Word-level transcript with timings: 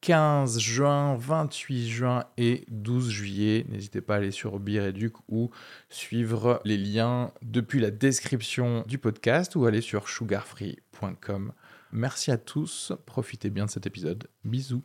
15 0.00 0.58
juin, 0.60 1.16
28 1.16 1.88
juin 1.88 2.24
et 2.36 2.64
12 2.68 3.10
juillet. 3.10 3.66
N'hésitez 3.68 4.00
pas 4.00 4.14
à 4.14 4.16
aller 4.18 4.30
sur 4.30 4.60
Bireduc 4.60 5.14
ou 5.28 5.50
suivre 5.88 6.60
les 6.64 6.76
liens 6.76 7.32
depuis 7.42 7.80
la 7.80 7.90
description 7.90 8.84
du 8.86 8.98
podcast 8.98 9.56
ou 9.56 9.66
aller 9.66 9.80
sur 9.80 10.08
sugarfree.com. 10.08 11.52
Merci 11.92 12.30
à 12.30 12.38
tous, 12.38 12.92
profitez 13.06 13.50
bien 13.50 13.66
de 13.66 13.70
cet 13.70 13.86
épisode. 13.86 14.28
Bisous. 14.44 14.82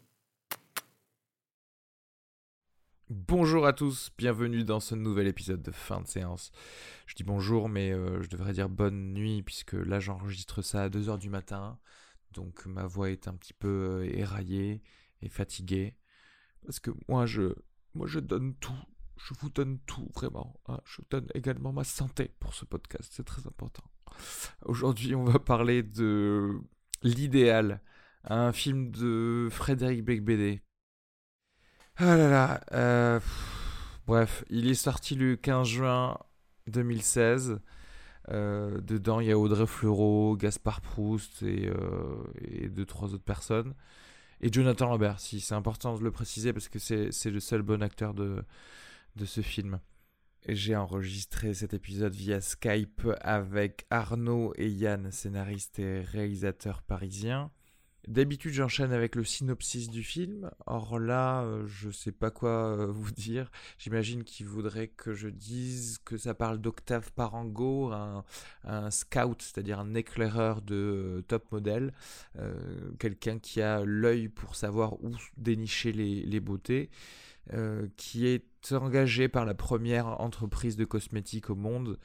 Bonjour 3.09 3.67
à 3.67 3.73
tous, 3.73 4.09
bienvenue 4.17 4.63
dans 4.63 4.79
ce 4.79 4.95
nouvel 4.95 5.27
épisode 5.27 5.61
de 5.61 5.71
fin 5.71 5.99
de 5.99 6.07
séance. 6.07 6.53
Je 7.07 7.15
dis 7.15 7.25
bonjour, 7.25 7.67
mais 7.67 7.91
euh, 7.91 8.21
je 8.21 8.29
devrais 8.29 8.53
dire 8.53 8.69
bonne 8.69 9.13
nuit, 9.13 9.43
puisque 9.43 9.73
là 9.73 9.99
j'enregistre 9.99 10.61
ça 10.61 10.83
à 10.83 10.89
2h 10.89 11.19
du 11.19 11.29
matin, 11.29 11.77
donc 12.31 12.65
ma 12.65 12.85
voix 12.85 13.09
est 13.09 13.27
un 13.27 13.33
petit 13.33 13.51
peu 13.51 13.67
euh, 13.67 14.17
éraillée 14.17 14.81
et 15.21 15.29
fatigué. 15.29 15.95
Parce 16.65 16.79
que 16.79 16.91
moi, 17.07 17.25
je, 17.25 17.53
moi, 17.93 18.07
je 18.07 18.19
donne 18.19 18.55
tout. 18.55 18.73
Je 19.17 19.33
vous 19.39 19.49
donne 19.49 19.79
tout, 19.85 20.09
vraiment. 20.15 20.59
Hein. 20.67 20.79
Je 20.85 21.01
donne 21.09 21.27
également 21.35 21.71
ma 21.71 21.83
santé 21.83 22.31
pour 22.39 22.53
ce 22.53 22.65
podcast. 22.65 23.11
C'est 23.13 23.25
très 23.25 23.45
important. 23.47 23.83
Aujourd'hui, 24.65 25.15
on 25.15 25.23
va 25.23 25.39
parler 25.39 25.83
de 25.83 26.59
L'idéal, 27.03 27.81
un 28.23 28.51
film 28.51 28.91
de 28.91 29.47
Frédéric 29.49 30.03
Becbédé. 30.03 30.61
Ah 31.97 32.15
là 32.15 32.29
là. 32.29 32.61
Euh, 32.73 33.19
bref, 34.07 34.43
il 34.49 34.69
est 34.69 34.75
sorti 34.75 35.15
le 35.15 35.35
15 35.35 35.67
juin 35.67 36.17
2016. 36.67 37.59
Euh, 38.29 38.79
dedans, 38.81 39.19
il 39.19 39.27
y 39.27 39.31
a 39.31 39.37
Audrey 39.37 39.65
Fleurot, 39.65 40.37
Gaspard 40.37 40.81
Proust 40.81 41.41
et, 41.41 41.67
euh, 41.67 42.23
et 42.39 42.69
deux, 42.69 42.85
trois 42.85 43.13
autres 43.13 43.23
personnes 43.23 43.73
et 44.41 44.51
Jonathan 44.51 44.87
Lambert, 44.89 45.19
si 45.19 45.39
c'est 45.39 45.53
important 45.53 45.95
de 45.97 46.03
le 46.03 46.11
préciser 46.11 46.51
parce 46.51 46.67
que 46.67 46.79
c'est 46.79 47.29
le 47.29 47.39
seul 47.39 47.61
bon 47.61 47.81
acteur 47.81 48.13
de, 48.13 48.43
de 49.15 49.25
ce 49.25 49.41
film. 49.41 49.79
J'ai 50.49 50.75
enregistré 50.75 51.53
cet 51.53 51.75
épisode 51.75 52.13
via 52.13 52.41
Skype 52.41 53.07
avec 53.21 53.85
Arnaud 53.91 54.53
et 54.55 54.69
Yann, 54.69 55.11
scénaristes 55.11 55.77
et 55.77 56.01
réalisateurs 56.01 56.81
parisiens. 56.81 57.51
D'habitude, 58.07 58.53
j'enchaîne 58.53 58.93
avec 58.93 59.15
le 59.15 59.23
synopsis 59.23 59.89
du 59.89 60.03
film. 60.03 60.49
Or 60.65 60.97
là, 60.97 61.43
euh, 61.43 61.67
je 61.67 61.91
sais 61.91 62.11
pas 62.11 62.31
quoi 62.31 62.49
euh, 62.49 62.87
vous 62.91 63.11
dire. 63.11 63.51
J'imagine 63.77 64.23
qu'il 64.23 64.47
voudrait 64.47 64.87
que 64.87 65.13
je 65.13 65.29
dise 65.29 65.99
que 66.03 66.17
ça 66.17 66.33
parle 66.33 66.59
d'Octave 66.59 67.11
Parango, 67.13 67.91
un, 67.91 68.23
scout, 68.89 69.41
c'est-à-dire 69.41 69.79
un 69.79 69.93
éclaireur 69.93 70.63
de 70.63 70.75
euh, 70.75 71.21
top 71.21 71.51
modèle, 71.51 71.93
quelqu'un 72.99 73.37
qui 73.39 73.61
a 73.61 73.83
l'œil 73.85 74.29
pour 74.29 74.55
savoir 74.55 75.03
où 75.03 75.11
dénicher 75.37 75.91
les, 75.91 76.23
les 76.23 76.39
beautés, 76.39 76.89
qui 77.97 78.27
est 78.27 78.71
engagé 78.71 79.27
par 79.27 79.45
la 79.45 79.53
première 79.53 80.21
entreprise 80.21 80.75
de 80.75 80.85
cosmétiques 80.85 81.49
au 81.49 81.55
monde 81.55 81.99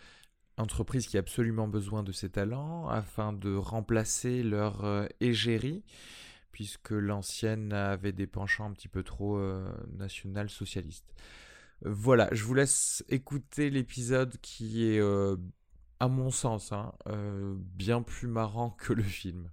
entreprise 0.57 1.07
qui 1.07 1.17
a 1.17 1.21
absolument 1.21 1.69
besoin 1.69 2.03
de 2.03 2.13
ces 2.13 2.31
talents 2.31 2.89
afin 2.89 3.33
de 3.33 3.55
remplacer 3.55 4.43
leur 4.43 4.85
euh, 4.85 5.07
égérie, 5.21 5.85
puisque 6.53 6.91
l'ancienne 6.91 7.73
avait 7.73 8.13
des 8.13 8.27
penchants 8.27 8.67
un 8.67 8.73
petit 8.73 8.89
peu 8.89 9.03
trop 9.03 9.37
euh, 9.37 9.71
national-socialistes. 9.93 11.15
Voilà, 11.83 12.29
je 12.33 12.43
vous 12.45 12.55
laisse 12.55 13.05
écouter 13.09 13.69
l'épisode 13.69 14.39
qui 14.41 14.87
est, 14.87 14.99
euh, 14.99 15.37
à 16.01 16.09
mon 16.09 16.31
sens, 16.31 16.73
hein, 16.73 16.95
bien 17.75 18.03
plus 18.03 18.29
marrant 18.29 18.71
que 18.71 18.95
le 18.95 19.03
film. 19.03 19.51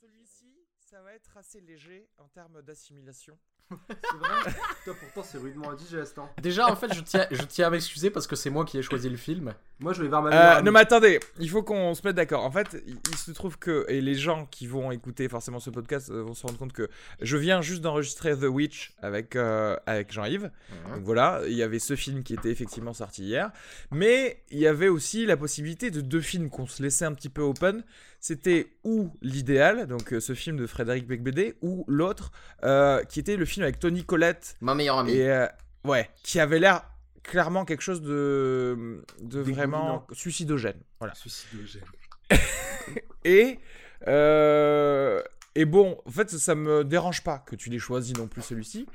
Celui-ci, 0.00 0.66
ça 0.78 1.00
va 1.00 1.14
être 1.14 1.31
assez 1.42 1.60
léger 1.60 2.08
en 2.18 2.28
termes 2.28 2.62
d'assimilation. 2.62 3.36
C'est 3.88 4.16
vrai 4.16 4.52
Toi, 4.84 4.94
pourtant, 5.00 5.22
c'est 5.24 5.38
rudement 5.38 5.70
indigeste. 5.70 6.18
Hein. 6.18 6.28
Déjà, 6.40 6.68
en 6.68 6.76
fait, 6.76 6.92
je 6.94 7.00
tiens, 7.00 7.26
je 7.30 7.42
tiens 7.42 7.66
à 7.68 7.70
m'excuser 7.70 8.10
parce 8.10 8.26
que 8.26 8.36
c'est 8.36 8.50
moi 8.50 8.64
qui 8.64 8.76
ai 8.76 8.82
choisi 8.82 9.08
le 9.08 9.16
film. 9.16 9.54
Moi, 9.80 9.92
je 9.92 10.02
vais 10.02 10.08
voir 10.08 10.22
ma 10.22 10.58
euh, 10.58 10.60
Non, 10.60 10.72
mais 10.72 10.80
attendez, 10.80 11.20
il 11.38 11.48
faut 11.48 11.62
qu'on 11.62 11.94
se 11.94 12.06
mette 12.06 12.16
d'accord. 12.16 12.44
En 12.44 12.50
fait, 12.50 12.76
il, 12.86 13.16
se 13.16 13.30
trouve 13.32 13.58
que, 13.58 13.86
et 13.88 14.00
les 14.00 14.14
gens 14.14 14.46
qui 14.46 14.66
vont 14.66 14.92
écouter 14.92 15.28
forcément 15.28 15.58
ce 15.58 15.70
podcast 15.70 16.10
euh, 16.10 16.22
vont 16.22 16.34
se 16.34 16.46
rendre 16.46 16.58
compte 16.58 16.72
que 16.72 16.88
je 17.20 17.36
viens 17.36 17.62
juste 17.62 17.80
d'enregistrer 17.80 18.36
The 18.36 18.44
Witch 18.44 18.92
avec, 19.00 19.34
euh, 19.34 19.76
avec 19.86 20.12
Jean-Yves. 20.12 20.50
Donc 20.94 21.02
voilà, 21.02 21.40
il 21.46 21.54
y 21.54 21.62
avait 21.62 21.78
ce 21.78 21.96
film 21.96 22.22
qui 22.22 22.34
était 22.34 22.50
effectivement 22.50 22.92
sorti 22.92 23.24
hier. 23.24 23.50
Mais 23.90 24.42
il 24.50 24.58
y 24.58 24.66
avait 24.66 24.88
aussi 24.88 25.24
la 25.24 25.36
possibilité 25.36 25.90
de 25.90 26.02
deux 26.02 26.20
films 26.20 26.50
qu'on 26.50 26.66
se 26.66 26.82
laissait 26.82 27.06
un 27.06 27.14
petit 27.14 27.30
peu 27.30 27.42
open 27.42 27.82
c'était 28.22 28.68
ou 28.84 29.10
l'idéal, 29.20 29.88
donc 29.88 30.12
euh, 30.12 30.20
ce 30.20 30.32
film 30.34 30.56
de 30.56 30.68
Frédéric 30.68 31.08
Becbédé, 31.08 31.56
ou 31.60 31.84
l'autre, 31.88 32.30
euh, 32.62 33.02
qui 33.02 33.18
était 33.18 33.36
le 33.36 33.44
film 33.44 33.64
avec 33.64 33.80
Tony 33.80 34.04
Collette. 34.04 34.54
Ma 34.60 34.76
meilleure 34.76 35.00
amie. 35.00 35.12
Et, 35.12 35.28
euh, 35.28 35.48
ouais, 35.84 36.08
qui 36.22 36.38
avait 36.38 36.60
l'air 36.60 36.84
clairement 37.24 37.64
quelque 37.64 37.80
chose 37.80 38.00
de, 38.00 39.04
de 39.20 39.40
vraiment 39.40 40.06
suicidogène. 40.12 40.80
Voilà. 41.00 41.16
Suicidogène. 41.16 41.82
et, 43.24 43.58
et 44.06 45.64
bon, 45.64 45.98
en 46.06 46.10
fait, 46.10 46.30
ça 46.30 46.54
me 46.54 46.84
dérange 46.84 47.24
pas 47.24 47.38
que 47.38 47.56
tu 47.56 47.70
l'aies 47.70 47.80
choisi 47.80 48.12
non 48.12 48.28
plus 48.28 48.42
celui-ci, 48.42 48.86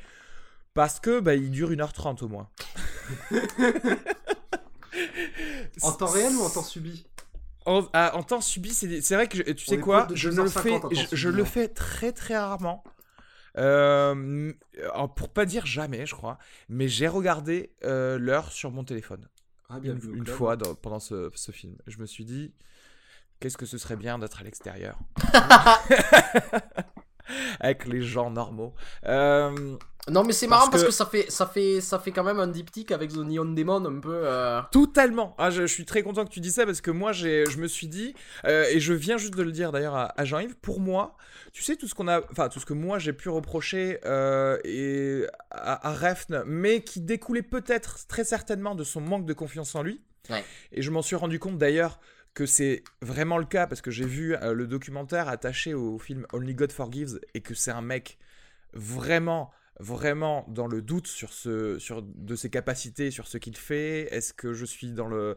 parce 0.74 1.02
que 1.02 1.20
bah, 1.20 1.36
il 1.36 1.52
dure 1.52 1.72
1h30 1.72 2.24
au 2.24 2.30
moins. 2.30 2.50
en 5.82 5.92
temps 5.92 6.08
réel 6.08 6.34
ou 6.34 6.44
en 6.44 6.50
temps 6.50 6.64
subi? 6.64 7.06
Ah, 7.94 8.12
en, 8.16 8.24
temps 8.24 8.42
subi, 8.42 8.74
c'est 8.74 9.16
vrai 9.16 9.28
que 9.28 9.52
tu 9.52 9.66
sais 9.66 9.80
quoi, 9.80 10.08
je, 10.14 10.30
le 10.30 10.48
fais, 10.48 10.80
je, 11.12 11.30
le 11.30 11.42
hein. 11.42 11.46
fais 11.46 11.68
très 11.68 12.12
très 12.14 12.38
rarement. 12.38 12.84
Euh, 13.58 14.54
pour 15.16 15.30
pas 15.30 15.46
dire 15.46 15.66
jamais, 15.66 16.06
je 16.06 16.16
crois, 16.16 16.38
mais 16.70 16.88
j'ai 16.88 17.08
regardé 17.08 17.74
euh, 17.84 18.18
l'heure 18.18 18.52
sur 18.52 18.72
mon 18.72 18.84
téléphone. 18.84 19.28
Ah, 19.70 19.80
bien 19.80 19.98
une, 19.98 20.26
fois 20.26 20.58
pendant 20.82 21.00
ce, 21.00 21.30
ce, 21.34 21.52
film. 21.52 21.76
Je 21.88 21.98
me 21.98 22.06
suis 22.06 22.24
dit, 22.24 22.54
qu'est-ce 23.40 23.58
que 23.58 23.66
ce 23.66 23.78
serait 23.78 23.98
bien 23.98 24.18
d'être 24.18 24.40
à 24.40 24.44
l'extérieur? 24.44 24.98
avec 27.60 27.86
les 27.86 28.02
gens 28.02 28.30
normaux. 28.30 28.74
Euh, 29.06 29.78
non, 30.10 30.24
mais 30.24 30.32
c'est 30.32 30.48
marrant 30.48 30.70
parce 30.70 30.84
que... 30.84 30.92
ça 30.92 31.06
fait, 31.06 31.30
ça, 31.30 31.46
fait, 31.46 31.82
ça 31.82 32.00
fait 32.00 32.12
quand 32.12 32.24
même 32.24 32.40
un 32.40 32.48
diptyque 32.48 32.92
avec 32.92 33.12
The 33.12 33.18
Neon 33.18 33.46
Demon 33.46 33.86
un 33.86 34.00
peu. 34.00 34.22
Euh... 34.24 34.62
Totalement. 34.72 35.36
Ah, 35.38 35.50
je, 35.50 35.66
suis 35.66 35.86
très 35.86 36.02
content 36.02 36.24
que 36.24 36.30
tu 36.32 36.40
dis 36.40 36.52
ça 36.52 36.66
parce 36.66 36.82
que 36.82 36.92
moi, 36.92 37.12
je 37.12 37.58
me 37.58 37.68
suis 37.68 37.88
dit, 37.88 38.14
euh, 38.46 38.66
et 38.72 38.80
je 38.80 38.94
viens 38.94 39.18
juste 39.18 39.36
de 39.36 39.44
le 39.44 39.52
dire 39.52 39.72
d'ailleurs 39.72 39.96
à, 39.96 40.26
Jean-Yves, 40.26 40.56
pour 40.56 40.80
moi, 40.80 41.18
tu 41.52 41.62
sais, 41.62 41.76
tout 41.76 41.88
ce 41.88 41.96
qu'on 41.96 42.08
a, 42.08 42.22
enfin, 42.32 42.48
tout 42.50 42.60
ce 42.60 42.66
que 42.66 42.74
moi 42.74 43.00
j'ai 43.00 43.14
pu 43.14 43.30
reprocher 43.30 44.00
euh, 44.06 44.58
et 44.64 45.26
à, 45.52 45.90
à 45.90 45.94
Refn, 45.94 46.44
mais 46.46 46.82
qui 46.82 47.02
découlait 47.02 47.42
peut-être 47.42 48.08
très 48.08 48.24
certainement 48.24 48.76
de 48.76 48.84
son 48.84 49.02
manque 49.02 49.26
de 49.26 49.34
confiance 49.34 49.76
en 49.76 49.84
lui. 49.84 50.02
Et 50.72 50.82
je 50.82 50.92
m'en 50.92 51.02
suis 51.02 51.16
rendu 51.16 51.40
compte 51.40 51.58
d'ailleurs 51.58 52.00
que 52.38 52.46
c'est 52.46 52.84
vraiment 53.02 53.40
le 53.40 53.46
cas 53.46 53.66
parce 53.66 53.82
que 53.82 53.90
j'ai 53.90 54.06
vu 54.06 54.36
euh, 54.36 54.54
le 54.54 54.68
documentaire 54.68 55.28
attaché 55.28 55.74
au 55.74 55.98
film 55.98 56.28
Only 56.34 56.54
God 56.54 56.72
Forgives 56.72 57.20
et 57.34 57.42
que 57.42 57.56
c'est 57.56 57.72
un 57.72 57.82
mec 57.82 58.20
vraiment 58.74 59.50
vraiment 59.80 60.46
dans 60.48 60.68
le 60.68 60.84
doute 60.84 61.08
sur 61.08 61.34
ce 61.34 61.80
sur 61.80 62.04
de 62.04 62.36
ses 62.36 62.52
capacités 62.52 63.10
sur 63.10 63.28
ce 63.28 63.40
qu'il 63.40 63.58
fait. 63.58 64.14
Est-ce 64.14 64.36
que 64.36 64.54
je 64.54 64.66
suis 64.66 64.92
dans 64.92 65.08
le 65.08 65.36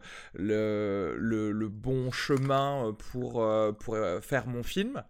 bon 1.69 2.11
chemin 2.11 2.95
pour 3.11 3.41
euh, 3.41 3.71
pour 3.71 3.95
euh, 3.95 4.21
faire 4.21 4.45
mon 4.45 4.61
film? 4.61 5.03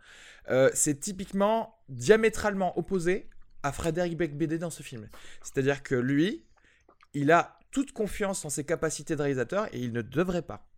C'est 0.73 0.97
typiquement 1.01 1.77
diamétralement 1.89 2.77
opposé 2.79 3.29
à 3.63 3.73
Frédéric 3.73 4.15
Becbédé 4.15 4.57
dans 4.57 4.69
ce 4.69 4.81
film. 4.81 5.09
C'est-à-dire 5.43 5.83
que 5.83 5.95
lui 5.95 6.45
il 7.13 7.31
a 7.31 7.59
toute 7.71 7.91
confiance 7.91 8.45
en 8.45 8.49
ses 8.49 8.63
capacités 8.63 9.17
de 9.17 9.21
réalisateur 9.21 9.67
et 9.73 9.79
il 9.79 9.91
ne 9.91 10.01
devrait 10.01 10.41
pas 10.41 10.70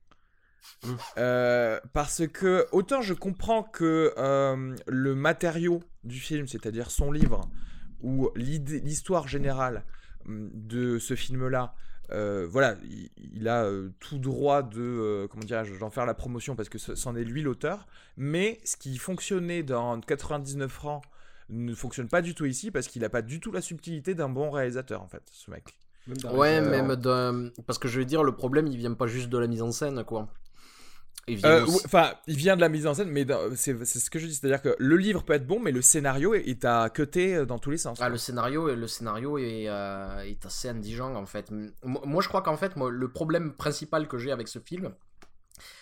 euh, 1.18 1.80
parce 1.94 2.28
que 2.28 2.68
autant 2.72 3.02
je 3.02 3.14
comprends 3.14 3.64
que 3.64 4.14
euh, 4.18 4.76
le 4.88 5.16
matériau 5.16 5.82
du 6.04 6.20
film, 6.20 6.48
c'est-à-dire 6.48 6.92
son 6.92 7.12
livre 7.12 7.42
ou 8.02 8.30
l'histoire 8.36 9.28
générale 9.28 9.84
hum, 10.26 10.50
de 10.54 11.00
ce 11.00 11.16
film-là, 11.16 11.74
euh, 12.12 12.46
voilà, 12.50 12.76
il, 13.18 13.48
a 13.48 13.70
tout 14.00 14.20
droit 14.20 14.62
de, 14.62 15.28
comment 15.32 15.46
dirais-je, 15.46 15.80
d'en 15.80 15.90
faire 15.90 16.06
la 16.06 16.14
promotion 16.14 16.56
parce 16.56 16.70
que 16.70 16.78
c'en 16.78 17.16
est 17.16 17.24
lui 17.24 17.42
l'auteur. 17.42 17.88
Mais 18.18 18.60
ce 18.66 18.76
qui 18.76 18.98
fonctionnait 18.98 19.64
dans 19.64 20.00
99 20.00 20.72
francs 20.72 21.04
ne 21.50 21.74
fonctionne 21.74 22.08
pas 22.08 22.22
du 22.22 22.36
tout 22.36 22.46
ici 22.46 22.72
parce 22.72 22.88
qu'il 22.88 23.02
n'a 23.02 23.10
pas 23.10 23.22
du 23.22 23.40
tout 23.40 23.52
la 23.52 23.62
subtilité 23.62 24.16
d'un 24.16 24.30
bon 24.30 24.52
réalisateur 24.52 25.02
en 25.02 25.08
fait, 25.08 25.24
ce 25.32 25.50
mec. 25.50 25.76
Même 26.08 26.18
Ouais, 26.34 26.62
même 26.62 26.96
d'un. 26.96 27.50
Parce 27.66 27.80
que 27.80 27.88
je 27.88 28.00
veux 28.00 28.06
dire, 28.06 28.24
le 28.24 28.34
problème, 28.34 28.68
il 28.68 28.78
vient 28.78 28.94
pas 28.94 29.08
juste 29.08 29.30
de 29.30 29.38
la 29.38 29.48
mise 29.48 29.62
en 29.62 29.72
scène, 29.72 30.04
quoi. 30.04 30.28
Il 31.28 31.38
vient 31.38 31.50
Euh, 31.50 31.66
Enfin, 31.86 32.14
il 32.28 32.36
vient 32.36 32.56
de 32.56 32.62
la 32.62 32.70
mise 32.70 32.86
en 32.86 32.94
scène, 32.94 33.10
mais 33.10 33.26
c'est 33.56 33.74
ce 33.86 34.10
que 34.10 34.20
je 34.20 34.28
dis, 34.28 34.36
c'est-à-dire 34.36 34.62
que 34.62 34.76
le 34.78 34.98
livre 34.98 35.24
peut 35.24 35.34
être 35.34 35.48
bon, 35.48 35.60
mais 35.60 35.72
le 35.72 35.82
scénario 35.82 36.34
est 36.34 36.66
à 36.66 36.90
cuté 36.90 37.36
euh, 37.36 37.46
dans 37.46 37.60
tous 37.60 37.72
les 37.72 37.78
sens. 37.78 37.98
Ah, 38.02 38.10
le 38.10 38.18
scénario, 38.18 38.74
le 38.76 38.88
scénario 38.88 39.38
est, 39.38 39.66
euh, 39.70 40.20
est 40.22 40.46
assez 40.46 40.70
indigent 40.70 41.16
en 41.16 41.26
fait. 41.26 41.50
Moi, 41.84 42.22
je 42.22 42.28
crois 42.28 42.42
qu'en 42.42 42.58
fait, 42.58 42.76
moi, 42.76 42.90
le 42.92 43.08
problème 43.08 43.54
principal 43.54 44.08
que 44.08 44.18
j'ai 44.18 44.32
avec 44.32 44.48
ce 44.48 44.60
film, 44.60 44.92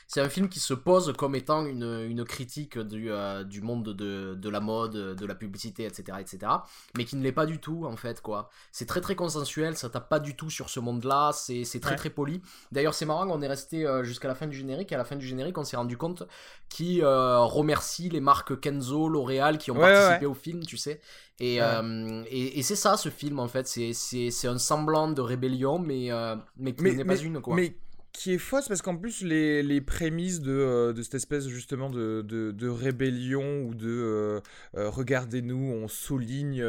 c'est 0.08 0.22
un 0.22 0.30
film 0.30 0.50
qui 0.50 0.60
se 0.60 0.74
pose 0.74 1.14
comme 1.18 1.36
étant 1.36 1.66
une, 1.66 1.84
une 2.10 2.26
critique 2.26 2.78
du, 2.78 3.12
euh, 3.12 3.44
du 3.44 3.62
monde 3.62 3.94
de, 3.94 4.36
de 4.36 4.50
la 4.50 4.60
mode, 4.60 5.16
de 5.16 5.26
la 5.26 5.36
publicité, 5.36 5.86
etc., 5.86 6.18
etc., 6.20 6.52
mais 6.98 7.06
qui 7.06 7.16
ne 7.16 7.24
l'est 7.24 7.32
pas 7.32 7.46
du 7.46 7.60
tout 7.60 7.86
en 7.86 7.96
fait, 7.96 8.22
quoi. 8.22 8.50
C'est 8.72 8.86
très 8.86 9.02
très 9.02 9.16
consensuel, 9.16 9.78
ça 9.78 9.90
tape 9.90 10.10
pas 10.10 10.20
du 10.20 10.36
tout 10.36 10.50
sur 10.50 10.70
ce 10.70 10.80
monde-là, 10.80 11.32
c'est 11.34 11.64
très 11.80 11.92
Ouais. 11.92 11.96
très 11.96 12.10
poli. 12.10 12.42
D'ailleurs, 12.72 12.94
c'est 12.94 13.06
marrant, 13.06 13.28
on 13.30 13.42
est 13.42 13.48
resté 13.48 13.86
euh, 13.86 14.04
jusqu'à 14.04 14.28
la 14.28 14.36
fin 14.36 14.48
du 14.48 14.58
générique, 14.58 14.92
et 14.92 14.96
à 14.96 14.98
la 14.98 15.06
fin 15.06 15.16
du 15.16 15.26
générique, 15.26 15.58
on 15.58 15.64
s'est 15.64 15.78
rendu 15.78 15.98
compte 15.98 16.24
qui 16.70 17.02
euh, 17.02 17.40
remercie 17.40 18.10
les 18.10 18.20
marques 18.22 18.60
Kenzo, 18.60 19.08
L'Oréal 19.10 19.58
qui 19.58 19.72
ont 19.72 19.76
Ouais, 19.76 19.92
participé 19.94 20.26
ouais. 20.26 20.32
au 20.32 20.34
film, 20.34 20.64
tu 20.66 20.78
sais. 20.78 21.00
Et, 21.40 21.62
euh, 21.62 22.24
et, 22.30 22.60
et 22.60 22.64
c'est 22.64 22.76
ça 22.76 22.98
ce 22.98 23.10
film 23.10 23.40
en 23.40 23.48
fait, 23.48 23.68
c'est- 23.68 24.48
un 24.48 24.58
semblant 24.58 25.10
de 25.10 25.22
rébellion, 25.22 25.80
mais, 25.80 26.10
mais 26.58 26.74
qui 26.76 26.84
n'est 26.84 27.06
pas 27.06 27.18
une 27.18 27.42
quoi. 27.42 27.56
mais 27.56 27.76
qui 28.14 28.34
est 28.34 28.38
fausse 28.38 28.68
parce 28.68 28.82
qu'en 28.82 28.98
plus 28.98 29.22
les, 29.24 29.64
les 29.64 29.80
prémices 29.82 30.42
de, 30.42 30.52
euh, 30.52 30.94
de 30.94 31.02
cette 31.02 31.16
espèce 31.16 31.48
justement 31.48 31.90
de, 31.90 32.22
de, 32.28 32.52
de 32.52 32.68
rébellion 32.68 33.62
ou 33.64 33.74
de 33.74 33.88
euh, 33.90 34.40
euh, 34.78 34.90
regardez-nous 34.90 35.72
on 35.82 35.88
souligne 35.88 36.62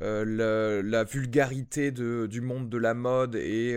la, 0.00 0.82
la 0.82 1.04
vulgarité 1.04 1.90
de, 1.90 2.26
du 2.26 2.40
monde 2.40 2.68
de 2.68 2.78
la 2.78 2.94
mode 2.94 3.34
et, 3.36 3.70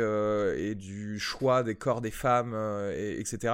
et 0.58 0.76
du 0.76 1.20
choix 1.20 1.64
des 1.64 1.76
corps 1.76 2.02
des 2.02 2.12
femmes 2.12 2.56
et- 2.94 3.20
etc 3.20 3.54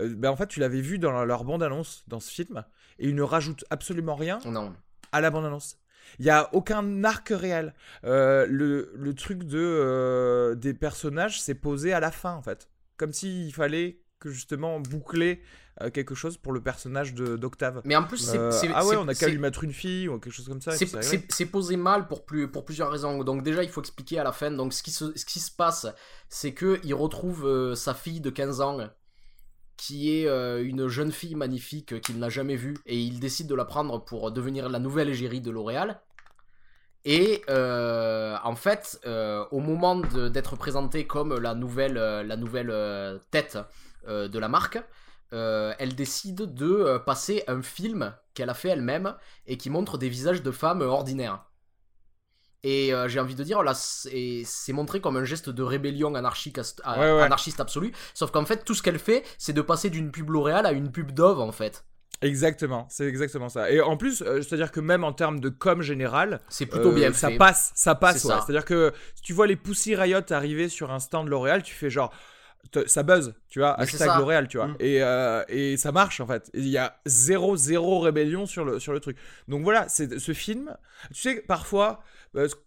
ben 0.00 0.30
en 0.30 0.36
fait 0.36 0.46
tu 0.48 0.60
l'avais 0.60 0.80
vu 0.80 0.98
dans 0.98 1.24
leur- 1.24 1.44
bande 1.44 1.62
annonce 1.62 2.04
dans 2.08 2.20
ce 2.20 2.30
film 2.30 2.64
et 2.98 3.08
ils 3.08 3.14
ne 3.14 3.22
rajoutent 3.22 3.64
absolument 3.70 4.14
rien 4.14 4.38
Non. 4.44 4.72
à 5.12 5.20
la 5.20 5.30
bande-annonce. 5.30 5.78
Il 6.18 6.24
n'y 6.26 6.30
a 6.30 6.50
aucun 6.54 7.04
arc 7.04 7.30
réel. 7.30 7.74
Euh, 8.04 8.46
le, 8.48 8.92
le 8.94 9.14
truc 9.14 9.44
de, 9.44 9.58
euh, 9.58 10.54
des 10.54 10.74
personnages 10.74 11.40
s'est 11.40 11.54
posé 11.54 11.92
à 11.94 12.00
la 12.00 12.10
fin, 12.10 12.34
en 12.34 12.42
fait. 12.42 12.68
Comme 13.02 13.12
s'il 13.12 13.52
fallait 13.52 13.98
que 14.20 14.30
justement 14.30 14.78
boucler 14.78 15.42
euh, 15.80 15.90
quelque 15.90 16.14
chose 16.14 16.36
pour 16.36 16.52
le 16.52 16.62
personnage 16.62 17.14
de- 17.14 17.36
d'Octave. 17.36 17.82
Mais 17.84 17.96
en 17.96 18.04
plus, 18.04 18.18
c'est. 18.18 18.38
Euh, 18.38 18.52
ah 18.72 18.86
ouais, 18.86 18.94
on 18.94 19.08
a 19.08 19.14
qu'à 19.16 19.26
lui 19.26 19.38
mettre 19.38 19.64
une 19.64 19.72
fille 19.72 20.08
ou 20.08 20.20
quelque 20.20 20.32
chose 20.32 20.46
comme 20.46 20.60
ça. 20.60 20.70
C'est 21.28 21.46
posé 21.46 21.76
mal 21.76 22.06
pour, 22.06 22.24
plus, 22.24 22.48
pour 22.48 22.64
plusieurs 22.64 22.92
raisons. 22.92 23.24
Donc 23.24 23.42
déjà, 23.42 23.64
il 23.64 23.70
faut 23.70 23.80
expliquer 23.80 24.20
à 24.20 24.22
la 24.22 24.30
fin. 24.30 24.52
Donc 24.52 24.72
ce 24.72 24.84
qui 24.84 24.92
se, 24.92 25.18
ce 25.18 25.24
qui 25.24 25.40
se 25.40 25.50
passe, 25.50 25.88
c'est 26.28 26.54
que 26.54 26.78
il 26.84 26.94
retrouve 26.94 27.44
euh, 27.44 27.74
sa 27.74 27.92
fille 27.92 28.20
de 28.20 28.30
15 28.30 28.60
ans, 28.60 28.78
qui 29.76 30.12
est 30.12 30.28
une 30.62 30.86
jeune 30.86 31.10
fille 31.10 31.34
magnifique 31.34 32.00
qu'il 32.02 32.20
n'a 32.20 32.28
jamais 32.28 32.54
vue, 32.54 32.76
et 32.86 33.00
il 33.00 33.18
décide 33.18 33.48
de 33.48 33.54
la 33.56 33.64
prendre 33.64 34.04
pour 34.04 34.30
devenir 34.30 34.68
la 34.68 34.78
nouvelle 34.78 35.08
égérie 35.08 35.40
de 35.40 35.50
L'Oréal. 35.50 36.00
Et 37.04 37.42
euh, 37.50 38.36
en 38.44 38.54
fait, 38.54 39.00
euh, 39.06 39.44
au 39.50 39.58
moment 39.58 39.96
d'être 39.96 40.56
présentée 40.56 41.06
comme 41.06 41.36
la 41.36 41.54
nouvelle, 41.54 41.98
euh, 41.98 42.22
la 42.22 42.36
nouvelle 42.36 43.20
tête 43.30 43.58
de 44.06 44.38
la 44.38 44.48
marque, 44.48 44.78
elle 45.30 45.94
décide 45.94 46.54
de 46.54 46.98
passer 46.98 47.44
un 47.46 47.62
film 47.62 48.14
qu'elle 48.34 48.50
a 48.50 48.54
fait 48.54 48.68
elle-même 48.68 49.14
et 49.46 49.56
qui 49.56 49.70
montre 49.70 49.96
des 49.98 50.08
visages 50.08 50.42
de 50.42 50.50
femmes 50.50 50.82
ordinaires. 50.82 51.44
Et 52.64 52.92
j'ai 53.06 53.18
envie 53.18 53.34
de 53.34 53.42
dire, 53.42 53.62
là, 53.62 53.74
c'est 53.74 54.72
montré 54.72 55.00
comme 55.00 55.16
un 55.16 55.24
geste 55.24 55.50
de 55.50 55.62
rébellion 55.62 56.14
anarchique, 56.14 56.58
Ouais, 56.58 56.98
ouais. 56.98 57.22
anarchiste 57.22 57.60
absolu. 57.60 57.92
Sauf 58.14 58.30
qu'en 58.30 58.44
fait, 58.44 58.64
tout 58.64 58.74
ce 58.74 58.82
qu'elle 58.82 58.98
fait, 58.98 59.24
c'est 59.38 59.52
de 59.52 59.62
passer 59.62 59.88
d'une 59.90 60.10
pub 60.10 60.30
L'Oréal 60.30 60.66
à 60.66 60.72
une 60.72 60.90
pub 60.92 61.12
Dove, 61.12 61.40
en 61.40 61.52
fait. 61.52 61.84
Exactement, 62.22 62.86
c'est 62.90 63.06
exactement 63.06 63.48
ça. 63.48 63.70
Et 63.70 63.80
en 63.80 63.96
plus, 63.96 64.22
euh, 64.22 64.40
c'est-à-dire 64.42 64.70
que 64.72 64.80
même 64.80 65.04
en 65.04 65.12
termes 65.12 65.40
de 65.40 65.48
com 65.48 65.82
général, 65.82 66.40
C'est 66.48 66.66
plutôt 66.66 66.90
euh, 66.90 66.94
bien 66.94 67.12
ça 67.12 67.30
fait. 67.30 67.36
passe, 67.36 67.72
ça 67.74 67.94
passe. 67.94 68.24
Ouais. 68.24 68.34
C'est-à-dire 68.44 68.64
que 68.64 68.92
si 69.14 69.22
tu 69.22 69.32
vois 69.32 69.46
les 69.46 69.56
Pussy 69.56 69.94
Riot 69.94 70.20
arriver 70.30 70.68
sur 70.68 70.90
un 70.92 71.00
stand 71.00 71.28
L'Oréal, 71.28 71.62
tu 71.62 71.74
fais 71.74 71.90
genre 71.90 72.12
ça 72.86 73.02
buzz, 73.02 73.34
tu 73.48 73.58
vois, 73.58 73.74
Mais 73.76 73.82
hashtag. 73.84 74.18
L'Oréal, 74.18 74.48
tu 74.48 74.56
vois. 74.56 74.68
Mm. 74.68 74.76
Et, 74.80 75.02
euh, 75.02 75.42
et 75.48 75.76
ça 75.76 75.92
marche 75.92 76.20
en 76.20 76.26
fait. 76.26 76.50
Il 76.54 76.68
y 76.68 76.78
a 76.78 76.96
zéro, 77.06 77.56
zéro 77.56 78.00
rébellion 78.00 78.46
sur 78.46 78.64
le, 78.64 78.78
sur 78.78 78.92
le 78.92 79.00
truc. 79.00 79.16
Donc 79.48 79.62
voilà, 79.62 79.88
c'est 79.88 80.18
ce 80.18 80.32
film. 80.32 80.74
Tu 81.12 81.20
sais, 81.20 81.34
parfois, 81.46 82.02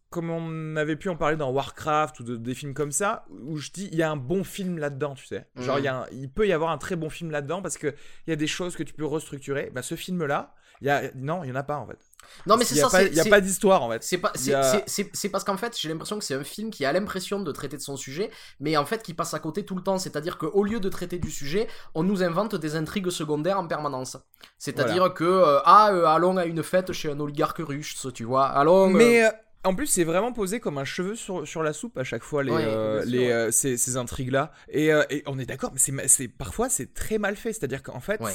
comme 0.10 0.30
on 0.30 0.76
avait 0.76 0.96
pu 0.96 1.10
en 1.10 1.16
parler 1.18 1.36
dans 1.38 1.50
Warcraft 1.52 2.20
ou 2.20 2.24
de- 2.24 2.36
des 2.38 2.54
films 2.54 2.74
comme 2.74 2.92
ça, 2.92 3.26
où 3.44 3.58
je 3.58 3.72
dis, 3.72 3.90
il 3.92 3.98
y 3.98 4.04
a 4.04 4.10
un 4.12 4.16
bon 4.16 4.44
film 4.44 4.78
là-dedans, 4.78 5.16
tu 5.16 5.26
sais. 5.26 5.48
Genre, 5.58 5.78
Mm. 5.80 6.06
il, 6.14 6.30
peut 6.30 6.48
y 6.48 6.54
avoir 6.54 6.72
un 6.72 6.78
très 6.78 6.96
bon 6.96 7.10
film 7.10 7.32
là-dedans 7.32 7.62
parce 7.62 7.78
qu'il 7.78 7.94
y 8.28 8.32
a 8.32 8.36
des 8.36 8.48
choses 8.48 8.76
que 8.76 8.84
tu 8.84 8.94
peux 8.94 9.06
restructurer. 9.06 9.72
Bah, 9.74 9.82
ce 9.82 9.96
film-là, 9.96 10.54
il 10.82 10.88
y 10.88 10.90
a... 10.90 11.04
non, 11.16 11.44
il 11.44 11.48
n'y 11.48 11.52
en 11.52 11.60
a 11.60 11.64
pas 11.64 11.78
en 11.78 11.88
fait. 11.88 11.98
Non, 12.48 12.58
mais 12.58 12.66
c'est 12.66 12.76
n'y 12.76 12.82
ça, 12.90 13.04
il 13.04 13.14
y 13.14 13.20
a 13.20 13.26
pas 13.26 13.40
d'histoire 13.40 13.84
en 13.84 13.90
fait. 13.92 14.04
C'est 14.04 14.18
pas, 14.18 14.30
a- 14.30 15.30
parce 15.32 15.44
qu'en 15.44 15.58
fait, 15.58 15.78
j'ai 15.80 15.90
l'impression 15.90 16.18
que 16.18 16.26
c'est 16.26 16.34
un 16.34 16.44
film 16.44 16.70
qui 16.72 16.84
a 16.86 16.92
l'impression 16.92 17.40
de 17.40 17.52
traiter 17.52 17.78
de 17.78 17.82
son 17.82 17.98
sujet, 17.98 18.32
mais 18.60 18.76
en 18.78 18.86
fait 18.86 19.04
qui 19.04 19.14
passe 19.14 19.34
à 19.36 19.40
côté 19.40 19.64
tout 19.64 19.76
le 19.76 19.84
temps. 19.84 19.98
C'est-à-dire 20.00 20.38
qu'au 20.38 20.64
lieu 20.64 20.80
de 20.80 20.90
traiter 20.90 21.20
du 21.20 21.30
sujet, 21.30 21.68
on 21.94 22.04
nous 22.04 22.24
invente 22.24 22.56
des 22.56 22.76
intrigues 22.76 23.10
secondaires 23.10 23.60
en 23.60 23.68
permanence. 23.68 24.18
C'est-à-dire 24.58 25.14
que 25.14 25.24
euh, 25.24 25.60
ah, 25.66 25.90
euh, 25.92 26.06
allons 26.06 26.38
à 26.38 26.46
une 26.46 26.64
fête 26.64 26.92
chez 26.94 27.12
un 27.12 27.20
oligarque 27.20 27.60
russe, 27.60 28.08
tu 28.14 28.24
vois. 28.24 28.46
Allons. 28.48 28.90
euh, 28.90 28.98
Mais 28.98 29.24
euh, 29.24 29.30
en 29.66 29.76
plus, 29.76 29.88
c'est 29.88 30.04
vraiment 30.04 30.32
posé 30.32 30.60
comme 30.60 30.78
un 30.78 30.86
cheveu 30.86 31.16
sur, 31.16 31.48
sur 31.48 31.64
la 31.64 31.74
soupe 31.74 31.98
à 31.98 32.04
chaque 32.04 32.24
fois, 32.24 32.44
les, 32.44 32.52
Ouais, 32.52 32.64
euh, 32.66 33.02
bien 33.02 33.02
sûr, 33.02 33.12
les, 33.12 33.26
ouais. 33.28 33.32
euh, 33.34 33.52
ces, 33.52 33.78
ces 33.78 33.98
intrigues-là. 33.98 34.52
Et, 34.70 34.94
euh, 34.94 35.04
et 35.10 35.24
on 35.26 35.38
est 35.40 35.46
d'accord, 35.46 35.72
mais 35.74 36.08
c'est, 36.08 36.28
parfois 36.28 36.70
c'est 36.70 36.94
très 36.94 37.18
mal 37.18 37.36
fait. 37.36 37.52
C'est-à-dire 37.54 37.84
qu'en 37.84 38.00
fait, 38.00 38.22
Ouais. 38.22 38.32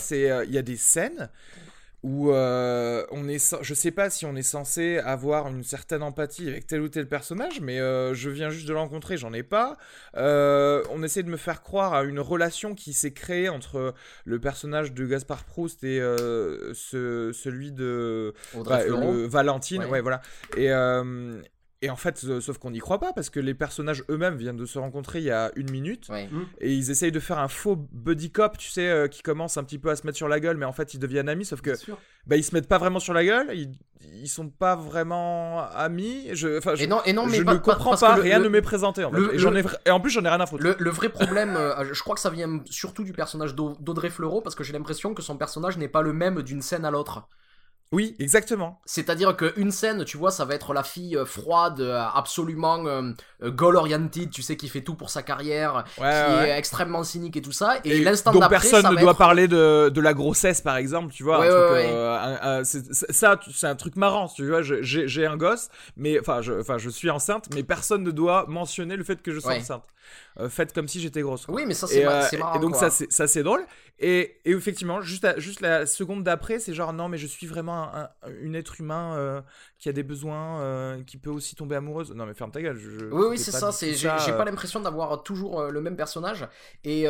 il 0.46 0.52
y 0.52 0.58
a 0.58 0.62
des 0.62 0.76
scènes 0.76 1.30
où 2.02 2.30
euh, 2.32 3.04
on 3.10 3.28
est, 3.28 3.54
je 3.60 3.74
sais 3.74 3.90
pas 3.90 4.08
si 4.08 4.24
on 4.24 4.34
est 4.34 4.42
censé 4.42 4.98
avoir 4.98 5.48
une 5.48 5.62
certaine 5.62 6.02
empathie 6.02 6.48
avec 6.48 6.66
tel 6.66 6.80
ou 6.80 6.88
tel 6.88 7.06
personnage, 7.06 7.60
mais 7.60 7.78
euh, 7.78 8.14
je 8.14 8.30
viens 8.30 8.48
juste 8.48 8.66
de 8.66 8.72
le 8.72 8.78
rencontrer, 8.78 9.18
j'en 9.18 9.32
ai 9.34 9.42
pas. 9.42 9.76
Euh, 10.16 10.82
on 10.90 11.02
essaie 11.02 11.22
de 11.22 11.28
me 11.28 11.36
faire 11.36 11.60
croire 11.62 11.92
à 11.92 12.04
une 12.04 12.18
relation 12.20 12.74
qui 12.74 12.94
s'est 12.94 13.12
créée 13.12 13.50
entre 13.50 13.92
le 14.24 14.40
personnage 14.40 14.92
de 14.92 15.04
Gaspard 15.06 15.44
Proust 15.44 15.84
et 15.84 16.00
euh, 16.00 16.72
ce- 16.72 17.32
celui 17.34 17.70
de 17.72 18.32
bah, 18.54 18.78
Valentine, 19.28 19.82
Ouais. 19.82 19.88
ouais, 19.90 20.00
voilà. 20.00 20.22
Et, 20.56 20.70
et 21.82 21.88
en 21.90 21.96
fait, 21.96 22.22
euh, 22.24 22.40
sauf 22.40 22.58
qu'on 22.58 22.70
n'y 22.70 22.78
croit 22.78 22.98
pas 22.98 23.12
parce 23.14 23.30
que 23.30 23.40
les 23.40 23.54
personnages 23.54 24.04
eux-mêmes 24.10 24.36
viennent 24.36 24.56
de 24.56 24.66
se 24.66 24.78
rencontrer 24.78 25.20
il 25.20 25.24
y 25.24 25.30
a 25.30 25.50
une 25.56 25.70
minute 25.70 26.08
Ouais. 26.10 26.28
et 26.60 26.72
ils 26.74 26.90
essayent 26.90 27.12
de 27.12 27.20
faire 27.20 27.38
un 27.38 27.48
faux 27.48 27.76
buddy 27.92 28.30
cop, 28.30 28.58
tu 28.58 28.68
sais, 28.68 28.88
euh, 28.88 29.08
qui 29.08 29.22
commence 29.22 29.56
un 29.56 29.64
petit 29.64 29.78
peu 29.78 29.88
à 29.90 29.96
se 29.96 30.06
mettre 30.06 30.18
sur 30.18 30.28
la 30.28 30.40
gueule, 30.40 30.56
mais 30.58 30.66
en 30.66 30.72
fait 30.72 30.92
ils 30.94 30.98
deviennent 31.00 31.28
amis, 31.30 31.44
sauf 31.46 31.60
que 31.62 31.70
bah 32.26 32.36
ils 32.36 32.44
se 32.44 32.54
mettent 32.54 32.68
pas 32.68 32.76
vraiment 32.78 32.98
sur 32.98 33.14
la 33.14 33.24
gueule, 33.24 33.46
ils, 33.54 33.72
ils 34.22 34.28
sont 34.28 34.48
pas 34.50 34.76
vraiment 34.76 35.60
amis. 35.74 36.28
Je, 36.34 36.58
enfin, 36.58 36.74
je, 36.74 36.84
Et 36.84 36.86
non, 36.86 37.00
et 37.06 37.14
non, 37.14 37.24
mais 37.26 37.38
je 37.38 37.42
pas- 37.44 37.54
ne 37.54 37.58
comprends 37.58 37.96
pas, 37.96 38.16
le- 38.16 38.22
rien 38.22 38.38
le- 38.38 38.44
ne 38.44 38.48
m'est 38.50 38.60
présenté 38.62 39.02
en 39.04 39.10
fait. 39.10 39.16
le- 39.16 39.34
et, 39.34 39.38
j'en 39.38 39.50
le- 39.50 39.58
ai 39.58 39.62
vra- 39.62 39.78
et 39.86 39.90
en 39.90 40.00
plus 40.00 40.10
j'en 40.10 40.22
ai 40.24 40.28
rien 40.28 40.40
à 40.40 40.46
foutre. 40.46 40.62
Le, 40.62 40.76
le 40.78 40.90
vrai 40.90 41.08
problème, 41.08 41.56
euh, 41.56 41.94
je 41.94 42.02
crois 42.02 42.14
que 42.14 42.20
ça 42.20 42.28
vient 42.30 42.60
surtout 42.66 43.04
du 43.04 43.12
personnage 43.14 43.54
d'Au- 43.54 43.74
d'Audrey 43.80 44.10
Fleurot, 44.10 44.42
parce 44.42 44.54
que 44.54 44.64
j'ai 44.64 44.74
l'impression 44.74 45.14
que 45.14 45.22
son 45.22 45.38
personnage 45.38 45.78
n'est 45.78 45.88
pas 45.88 46.02
le 46.02 46.12
même 46.12 46.42
d'une 46.42 46.60
scène 46.60 46.84
à 46.84 46.90
l'autre. 46.90 47.26
Oui, 47.92 48.14
exactement. 48.20 48.80
C'est-à-dire 48.86 49.36
qu'une 49.36 49.72
scène, 49.72 50.04
tu 50.04 50.16
vois, 50.16 50.30
ça 50.30 50.44
va 50.44 50.54
être 50.54 50.72
la 50.72 50.84
fille 50.84 51.16
euh, 51.16 51.24
froide, 51.24 51.80
euh, 51.80 52.00
absolument 52.14 52.86
euh, 52.86 53.10
goal-oriented, 53.42 54.30
tu 54.30 54.42
sais, 54.42 54.56
qui 54.56 54.68
fait 54.68 54.82
tout 54.82 54.94
pour 54.94 55.10
sa 55.10 55.22
carrière, 55.22 55.84
Ouais, 55.98 56.04
qui 56.28 56.32
ouais, 56.34 56.48
est 56.50 56.58
extrêmement 56.58 57.02
cynique 57.02 57.36
et 57.36 57.42
tout 57.42 57.50
ça. 57.52 57.78
Et, 57.84 57.96
Et 57.96 58.04
l'instant 58.04 58.30
d'après, 58.32 58.48
personne 58.60 58.82
ça 58.82 58.90
ne 58.90 58.94
va 58.94 59.00
doit 59.00 59.10
être- 59.10 59.18
parler 59.18 59.48
de, 59.48 59.88
de 59.88 60.00
la 60.00 60.14
grossesse 60.14 60.60
par 60.60 60.76
exemple 60.76 61.12
tu 61.12 61.22
vois 61.24 61.40
Ouais, 61.40 61.48
un 61.48 61.50
truc, 61.50 61.62
ouais, 61.62 61.72
ouais. 61.86 61.90
euh, 61.92 62.18
un- 62.18 62.58
un- 62.60 62.64
c'est- 62.64 62.92
c'est- 62.94 63.12
ça 63.12 63.38
c'est 63.52 63.66
un 63.66 63.74
truc 63.76 63.96
marrant 63.96 64.28
tu 64.28 64.46
vois 64.48 64.60
j'ai 64.62 65.26
un 65.26 65.36
gosse 65.36 65.68
mais 65.96 66.18
enfin 66.20 66.40
je, 66.42 66.52
je 66.78 66.90
suis 66.90 67.10
enceinte 67.10 67.48
mais 67.54 67.62
personne 67.62 68.02
ne 68.02 68.10
doit 68.10 68.44
mentionner 68.48 68.96
le 68.96 69.04
fait 69.04 69.20
que 69.22 69.32
je 69.32 69.40
sois 69.40 69.52
Ouais. 69.52 69.58
enceinte 69.60 69.84
Euh, 70.40 70.48
faites 70.48 70.72
comme 70.72 70.88
si 70.88 71.00
j'étais 71.00 71.20
grosse 71.22 71.46
quoi. 71.46 71.54
Oui, 71.54 71.64
mais 71.66 71.74
ça, 71.74 71.86
c'est 71.86 72.04
marrant. 72.04 72.54
et 72.56 72.58
donc 72.58 72.72
quoi. 72.72 72.80
ça 72.80 72.90
c'est 72.90 73.12
ça 73.12 73.26
c'est 73.28 73.42
drôle 73.44 73.64
et, 74.00 74.38
et 74.44 74.50
effectivement 74.50 75.00
juste 75.02 75.24
à- 75.24 75.38
juste 75.38 75.60
la 75.60 75.86
seconde 75.86 76.24
d'après 76.24 76.58
c'est 76.58 76.74
genre 76.74 76.92
non 76.92 77.08
mais 77.08 77.18
je 77.18 77.26
suis 77.28 77.46
vraiment 77.46 77.79
un, 77.82 78.02
un- 78.22 78.30
une 78.40 78.54
être 78.54 78.80
humain 78.80 79.16
euh, 79.16 79.40
qui 79.78 79.88
a 79.88 79.92
des 79.92 80.02
besoins 80.02 80.60
euh, 80.60 81.02
qui 81.04 81.16
peut 81.16 81.30
aussi 81.30 81.54
tomber 81.56 81.76
amoureuse 81.76 82.12
non 82.12 82.26
mais 82.26 82.34
ferme 82.34 82.50
ta 82.50 82.60
gueule 82.62 82.76
je- 82.78 83.06
Oui, 83.10 83.26
oui, 83.30 83.38
c'est 83.38 83.52
pas 83.52 83.58
ça. 83.72 83.86
J'ai 83.86 83.94
j'ai 83.94 84.08
euh. 84.08 84.36
pas 84.36 84.44
l'impression 84.44 84.80
d'avoir 84.80 85.22
toujours 85.22 85.64
le 85.64 85.80
même 85.80 85.96
personnage. 85.96 86.46
Et 86.84 87.06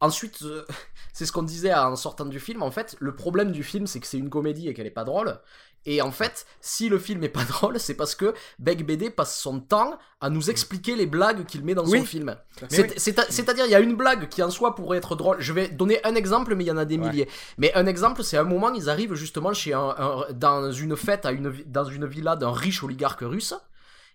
ensuite, 0.00 0.44
c'est 1.12 1.26
ce 1.26 1.32
qu'on 1.32 1.42
disait 1.42 1.74
en 1.74 1.96
sortant 1.96 2.24
du 2.26 2.40
film. 2.40 2.62
En 2.62 2.70
fait, 2.70 2.96
le 3.00 3.14
problème 3.14 3.52
du 3.52 3.62
film, 3.62 3.86
c'est 3.86 4.00
que 4.00 4.06
c'est 4.06 4.18
une 4.18 4.30
comédie 4.30 4.68
et 4.68 4.74
qu'elle 4.74 4.86
est 4.86 4.90
pas 4.90 5.04
drôle. 5.04 5.38
Et 5.84 6.00
en 6.00 6.12
fait, 6.12 6.46
si 6.60 6.88
le 6.88 6.98
film 6.98 7.24
est 7.24 7.28
pas 7.28 7.44
drôle, 7.48 7.80
c'est 7.80 7.94
parce 7.94 8.14
que 8.14 8.34
Beck 8.58 8.86
BD 8.86 9.10
passe 9.10 9.36
son 9.38 9.58
temps 9.60 9.98
à 10.20 10.30
nous 10.30 10.50
expliquer 10.50 10.94
les 10.94 11.06
blagues 11.06 11.44
qu'il 11.44 11.64
met 11.64 11.74
dans 11.74 11.84
Oui. 11.86 11.98
son 12.00 12.04
film. 12.04 12.36
Oui. 12.70 12.78
C'est-à-dire, 12.96 13.64
il 13.66 13.70
y 13.72 13.74
a 13.74 13.80
une 13.80 13.96
blague 13.96 14.28
qui 14.28 14.42
en 14.42 14.50
soi 14.50 14.74
pourrait 14.76 14.98
être 14.98 15.16
drôle. 15.16 15.38
Je 15.40 15.52
vais 15.52 15.68
donner 15.68 15.98
un 16.04 16.14
exemple, 16.14 16.54
mais 16.54 16.64
il 16.64 16.68
y 16.68 16.70
en 16.70 16.76
a 16.76 16.84
des 16.84 16.96
Ouais. 16.98 17.08
milliers. 17.08 17.28
Mais 17.58 17.74
un 17.74 17.86
exemple, 17.86 18.22
c'est 18.22 18.36
un 18.36 18.44
moment, 18.44 18.72
ils 18.72 18.88
arrivent 18.88 19.14
justement 19.14 19.52
chez 19.52 19.72
un, 19.74 19.94
un- 19.98 20.26
dans 20.32 20.70
une 20.70 20.96
fête 20.96 21.26
à 21.26 21.32
une, 21.32 21.52
dans 21.66 21.84
une 21.84 22.06
villa 22.06 22.36
d'un 22.36 22.52
riche 22.52 22.82
oligarque 22.84 23.22
russe. 23.22 23.54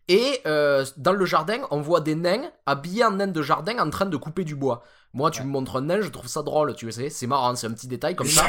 Et 0.09 0.41
euh, 0.45 0.85
dans 0.95 1.11
le 1.11 1.25
jardin, 1.25 1.59
on 1.69 1.81
voit 1.81 1.99
des 1.99 2.15
nains 2.15 2.49
habillés 2.65 3.03
en 3.03 3.11
nains 3.11 3.27
de 3.27 3.41
jardin 3.41 3.77
en 3.79 3.89
train 3.89 4.05
de 4.05 4.15
couper 4.17 4.45
du 4.45 4.55
bois. 4.55 4.83
Moi, 5.13 5.31
tu 5.31 5.41
me 5.43 5.47
montres 5.47 5.77
un 5.77 5.81
nain, 5.81 6.01
je 6.01 6.09
trouve 6.09 6.27
ça 6.27 6.43
drôle, 6.43 6.75
tu 6.75 6.91
sais, 6.91 7.09
c'est 7.09 7.27
marrant, 7.27 7.55
c'est 7.55 7.67
un 7.67 7.71
petit 7.71 7.87
détail 7.87 8.15
comme 8.15 8.27
ça. 8.27 8.45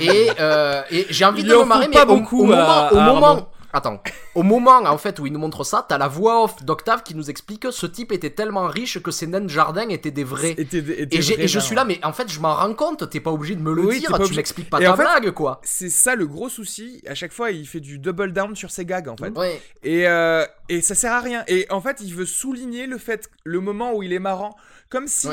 et 0.00 0.30
euh, 0.38 0.82
et 0.90 1.06
j'ai 1.10 1.24
envie 1.24 1.42
Il 1.42 1.48
de 1.48 1.54
me 1.54 1.64
marrer, 1.64 1.88
mais 1.88 1.96
pas 1.96 2.04
au, 2.04 2.16
beaucoup 2.16 2.42
au 2.42 2.46
moment, 2.46 2.88
au 2.90 3.00
moment. 3.00 3.48
Attends, 3.74 4.00
au 4.34 4.42
moment 4.42 4.78
en 4.84 4.98
fait 4.98 5.18
où 5.18 5.26
il 5.26 5.32
nous 5.32 5.38
montre 5.38 5.64
ça, 5.64 5.84
t'as 5.88 5.98
la 5.98 6.08
voix 6.08 6.42
off 6.44 6.62
d'Octave 6.64 7.02
qui 7.02 7.14
nous 7.14 7.28
explique 7.30 7.60
que 7.62 7.70
ce 7.70 7.86
type 7.86 8.12
était 8.12 8.30
tellement 8.30 8.66
riche 8.66 9.00
que 9.02 9.10
ces 9.10 9.26
nains 9.26 9.40
de 9.40 9.48
jardin 9.48 9.88
étaient 9.88 10.10
des 10.10 10.24
vrais. 10.24 10.52
Était- 10.52 10.78
était 10.78 11.16
Et, 11.18 11.48
je 11.48 11.58
suis 11.58 11.74
là, 11.74 11.84
mais 11.84 11.98
en 12.04 12.12
fait, 12.12 12.30
je 12.30 12.40
m'en 12.40 12.54
rends 12.54 12.74
compte, 12.74 13.08
t'es 13.10 13.20
pas 13.20 13.30
obligé 13.32 13.54
de 13.54 13.60
me 13.60 13.72
le 13.72 13.82
Oui, 13.84 14.00
dire, 14.00 14.16
tu 14.26 14.34
m'expliques 14.34 14.70
pas 14.70 14.80
Et 14.80 14.84
ta 14.84 14.92
en 14.92 14.96
fait- 14.96 15.02
blague, 15.02 15.30
quoi. 15.32 15.60
C'est 15.64 15.90
ça 15.90 16.14
le 16.14 16.26
gros 16.26 16.48
souci. 16.48 17.02
À 17.06 17.14
chaque 17.14 17.32
fois, 17.32 17.50
il 17.50 17.66
fait 17.66 17.80
du 17.80 17.98
double 17.98 18.32
down 18.32 18.54
sur 18.56 18.70
ses 18.70 18.84
gags 18.86 19.08
en 19.08 19.16
fait. 19.16 19.32
Et, 19.82 20.06
euh, 20.08 20.44
et 20.68 20.80
ça 20.80 20.94
sert 20.94 21.12
à 21.12 21.20
rien. 21.20 21.44
Et 21.48 21.66
en 21.70 21.80
fait, 21.80 21.98
il 22.00 22.14
veut 22.14 22.26
souligner 22.26 22.86
le 22.86 22.98
fait, 22.98 23.28
le 23.44 23.60
moment 23.60 23.92
où 23.94 24.02
il 24.02 24.12
est 24.12 24.18
marrant, 24.18 24.56
comme 24.88 25.06
si. 25.08 25.28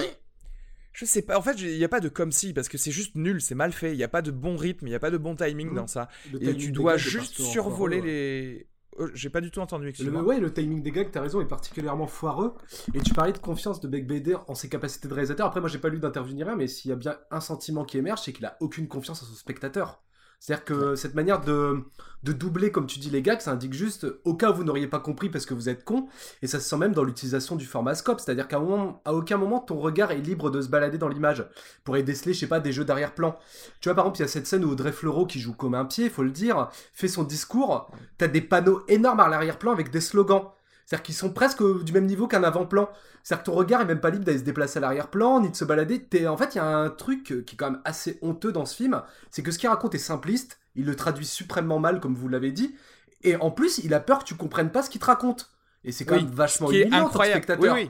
Je 0.93 1.05
sais 1.05 1.21
pas, 1.21 1.37
en 1.37 1.41
fait, 1.41 1.53
il 1.61 1.77
n'y 1.77 1.83
a 1.85 1.89
pas 1.89 1.99
de 2.01 2.09
comme 2.09 2.31
si, 2.31 2.53
parce 2.53 2.67
que 2.69 2.77
c'est 2.77 2.91
juste 2.91 3.15
nul, 3.15 3.41
c'est 3.41 3.55
mal 3.55 3.71
fait, 3.71 3.93
il 3.93 3.97
n'y 3.97 4.03
a 4.03 4.07
pas 4.09 4.21
de 4.21 4.31
bon 4.31 4.57
rythme, 4.57 4.87
il 4.87 4.89
n'y 4.89 4.95
a 4.95 4.99
pas 4.99 5.11
de 5.11 5.17
bon 5.17 5.35
timing 5.35 5.69
Mhm. 5.69 5.75
dans 5.75 5.87
ça. 5.87 6.09
Le 6.33 6.43
Et 6.43 6.55
tu 6.57 6.71
dois 6.71 6.97
juste 6.97 7.35
survoler 7.41 7.99
ouais. 8.01 8.05
les. 8.07 8.67
Oh, 8.97 9.07
J'ai 9.13 9.29
pas 9.29 9.39
du 9.39 9.51
tout 9.51 9.61
entendu, 9.61 9.93
Le, 10.03 10.21
ouais, 10.21 10.39
le 10.41 10.51
timing 10.53 10.83
des 10.83 10.91
gags, 10.91 11.09
t'as 11.11 11.21
raison, 11.21 11.39
est 11.39 11.45
particulièrement 11.47 12.07
foireux. 12.07 12.55
Et 12.93 12.99
tu 12.99 13.13
parlais 13.13 13.31
de 13.31 13.37
confiance 13.37 13.79
de 13.79 13.87
Beck 13.87 14.05
Bader 14.05 14.35
en 14.49 14.53
ses 14.53 14.67
capacités 14.67 15.07
de 15.07 15.13
réalisateur. 15.13 15.47
Après, 15.47 15.61
moi, 15.61 15.69
j'ai 15.69 15.77
pas 15.79 15.87
lu 15.87 15.97
d'interview 15.99 16.35
ni 16.35 16.43
rien, 16.43 16.57
mais 16.57 16.67
s'il 16.67 16.89
y 16.89 16.91
a 16.91 16.97
bien 16.97 17.15
un 17.31 17.39
sentiment 17.39 17.85
qui 17.85 17.97
émerge, 17.97 18.19
c'est 18.23 18.33
qu'il 18.33 18.45
a 18.45 18.57
aucune 18.59 18.89
confiance 18.89 19.23
en 19.23 19.25
son 19.25 19.33
spectateur. 19.33 20.03
C'est-à-dire 20.41 20.65
que 20.65 20.95
cette 20.95 21.13
manière 21.13 21.39
de, 21.39 21.83
doubler, 22.23 22.71
comme 22.71 22.87
tu 22.87 22.97
dis, 22.97 23.11
les 23.11 23.21
gags, 23.21 23.39
ça 23.41 23.51
indique 23.51 23.73
juste 23.73 24.07
au 24.25 24.33
cas 24.33 24.49
où 24.49 24.55
vous 24.55 24.63
n'auriez 24.63 24.87
pas 24.87 24.99
compris 24.99 25.29
parce 25.29 25.45
que 25.45 25.53
vous 25.53 25.69
êtes 25.69 25.85
con. 25.85 26.07
Et 26.41 26.47
ça 26.47 26.59
se 26.59 26.67
sent 26.67 26.77
même 26.77 26.93
dans 26.93 27.03
l'utilisation 27.03 27.55
du 27.55 27.67
format 27.67 27.93
scope. 27.93 28.19
C'est-à-dire 28.19 28.47
qu'à 28.47 28.59
aucun 28.59 29.37
moment, 29.37 29.59
ton 29.59 29.77
regard 29.77 30.09
est 30.09 30.17
libre 30.17 30.49
de 30.49 30.59
se 30.59 30.67
balader 30.67 30.97
dans 30.97 31.09
l'image. 31.09 31.45
Pour 31.83 31.95
y 31.95 32.03
déceler, 32.03 32.33
je 32.33 32.39
sais 32.39 32.47
pas, 32.47 32.59
des 32.59 32.71
jeux 32.71 32.85
d'arrière-plan. 32.85 33.37
Tu 33.81 33.89
vois, 33.89 33.95
par 33.95 34.05
exemple, 34.05 34.17
il 34.17 34.21
y 34.21 34.25
a 34.25 34.29
cette 34.29 34.47
scène 34.47 34.65
où 34.65 34.71
Audrey 34.71 34.91
Fleurot, 34.91 35.27
qui 35.27 35.39
joue 35.39 35.53
comme 35.53 35.75
un 35.75 35.85
pied, 35.85 36.09
faut 36.09 36.23
le 36.23 36.31
dire, 36.31 36.69
fait 36.91 37.07
son 37.07 37.21
discours. 37.21 37.91
T'as 38.17 38.27
des 38.27 38.41
panneaux 38.41 38.81
énormes 38.87 39.19
à 39.19 39.27
l'arrière-plan 39.27 39.71
avec 39.71 39.91
des 39.91 40.01
slogans. 40.01 40.45
C'est-à-dire 40.91 41.03
qu'ils 41.03 41.15
sont 41.15 41.29
presque 41.31 41.63
du 41.85 41.93
même 41.93 42.05
niveau 42.05 42.27
qu'un 42.27 42.43
avant-plan. 42.43 42.89
C'est-à-dire 43.23 43.43
que 43.43 43.49
ton 43.49 43.55
regard 43.55 43.79
est 43.79 43.85
même 43.85 44.01
pas 44.01 44.09
libre 44.09 44.25
d'aller 44.25 44.39
se 44.39 44.43
déplacer 44.43 44.79
à 44.79 44.81
l'arrière-plan, 44.81 45.39
ni 45.39 45.49
de 45.49 45.55
se 45.55 45.63
balader. 45.63 46.05
En 46.27 46.35
fait, 46.35 46.53
il 46.53 46.57
y 46.57 46.59
a 46.59 46.65
un 46.65 46.89
truc 46.89 47.31
euh, 47.31 47.43
qui 47.43 47.55
est 47.55 47.57
quand 47.57 47.71
même 47.71 47.79
assez 47.85 48.19
honteux 48.21 48.51
dans 48.51 48.65
ce 48.65 48.75
film, 48.75 49.01
c'est 49.29 49.41
que 49.41 49.51
ce 49.51 49.57
qu'il 49.57 49.69
raconte 49.69 49.95
est 49.95 49.99
simpliste, 49.99 50.59
il 50.75 50.85
le 50.85 50.93
traduit 50.97 51.25
suprêmement 51.25 51.79
mal, 51.79 52.01
comme 52.01 52.13
vous 52.13 52.27
l'avez 52.27 52.51
dit, 52.51 52.75
et 53.23 53.37
en 53.37 53.51
plus, 53.51 53.77
il 53.85 53.93
a 53.93 54.01
peur 54.01 54.19
que 54.19 54.25
tu 54.25 54.35
comprennes 54.35 54.69
pas 54.69 54.83
ce 54.83 54.89
qu'il 54.89 54.99
te 54.99 55.05
raconte. 55.05 55.49
Et 55.85 55.93
c'est 55.93 56.03
quand 56.03 56.15
Oui, 56.17 56.25
même 56.25 56.33
vachement 56.33 56.67
Ce 56.67 56.73
qui 56.73 56.81
humiliant. 56.81 57.09
Oui, 57.17 57.27
spectateur. 57.29 57.73
oui. 57.73 57.89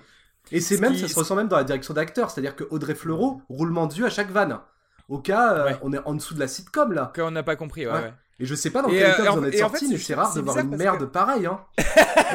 Et 0.52 0.62
c'est 0.62 0.76
Ce 0.78 0.82
même, 0.82 0.94
qui- 0.94 1.00
ça 1.00 1.08
se 1.08 1.16
ressent 1.16 1.36
même 1.36 1.48
dans 1.48 1.58
la 1.58 1.64
direction 1.64 1.96
d'acteur, 1.96 2.30
c'est-à-dire 2.30 2.56
que 2.56 2.66
Audrey 2.70 2.94
Fleurot, 2.94 3.42
roulement 3.50 3.88
de 3.88 3.96
yeux 3.96 4.06
à 4.06 4.10
chaque 4.12 4.30
vanne. 4.30 4.60
Au 5.10 5.18
cas, 5.18 5.54
euh, 5.56 5.66
Ouais. 5.66 5.78
on 5.82 5.92
est 5.92 6.00
en 6.06 6.14
dessous 6.14 6.36
de 6.36 6.40
la 6.40 6.48
sitcom 6.48 6.92
là. 6.94 7.12
Quand 7.16 7.28
on 7.28 7.32
n'a 7.32 7.42
pas 7.44 7.56
compris, 7.56 7.88
ouais, 7.88 7.92
Ouais. 7.94 8.00
ouais. 8.00 8.14
Et 8.42 8.46
je 8.46 8.56
sais 8.56 8.72
pas 8.72 8.82
dans 8.82 8.90
Et, 8.90 8.98
quel 8.98 9.06
euh, 9.12 9.30
en- 9.32 9.36
vous 9.38 9.42
en 9.42 9.46
êtes 9.46 9.56
en 9.56 9.70
sorti, 9.70 9.86
fait, 9.86 9.92
mais 9.94 9.98
c'est- 10.00 10.16
rare 10.16 10.34
de 10.34 10.42
voir 10.42 10.58
une 10.58 10.76
merde 10.76 11.00
que- 11.00 11.06
pareille. 11.06 11.46
Hein. 11.46 11.60
non, 11.78 11.86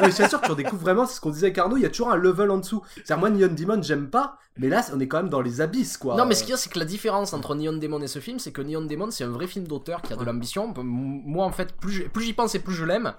mais 0.03 0.11
je 0.11 0.17
t'assure, 0.17 0.39
tu 0.41 0.49
redécouvres 0.51 0.81
vraiment, 0.81 1.05
c'est 1.05 1.15
ce 1.15 1.21
qu'on 1.21 1.29
disait 1.31 1.47
avec 1.47 1.57
Arnaud, 1.57 1.77
il 1.77 1.83
y 1.83 1.85
a 1.85 1.89
toujours 1.89 2.09
un 2.11 2.15
level 2.15 2.49
en 2.49 2.57
dessous. 2.59 2.81
C'est-à-dire, 2.95 3.17
moi, 3.17 3.29
Neon 3.29 3.53
Demon, 3.53 3.81
j'aime 3.83 4.09
pas, 4.09 4.37
mais 4.57 4.69
là, 4.69 4.83
on 4.93 4.99
est 5.01 5.07
quand 5.09 5.17
même 5.17 5.29
dans 5.29 5.41
les 5.41 5.59
abysses, 5.59 5.97
quoi. 5.97 6.15
Non, 6.15 6.25
mais 6.25 6.33
ce 6.33 6.43
qu'il 6.43 6.51
y 6.51 6.53
a, 6.53 6.57
c'est 6.57 6.69
que 6.71 6.79
la 6.79 6.85
différence 6.85 7.33
entre 7.33 7.55
Neon 7.55 7.73
Demon 7.73 8.01
et 8.01 8.07
ce 8.07 8.19
film, 8.19 8.39
c'est 8.39 8.51
que 8.53 8.61
Neon 8.61 8.81
Demon, 8.85 9.11
c'est 9.11 9.25
un 9.25 9.29
vrai 9.29 9.47
film 9.47 9.67
d'auteur 9.67 10.01
qui 10.01 10.13
a 10.13 10.15
de 10.15 10.21
Ouais. 10.21 10.25
l'ambition. 10.27 10.73
Moi, 10.77 11.45
en 11.45 11.51
fait, 11.51 11.73
plus 11.75 12.09
j'y 12.21 12.33
pense 12.33 12.55
et 12.55 12.59
plus 12.59 12.73
je 12.73 12.85
l'aime. 12.85 13.13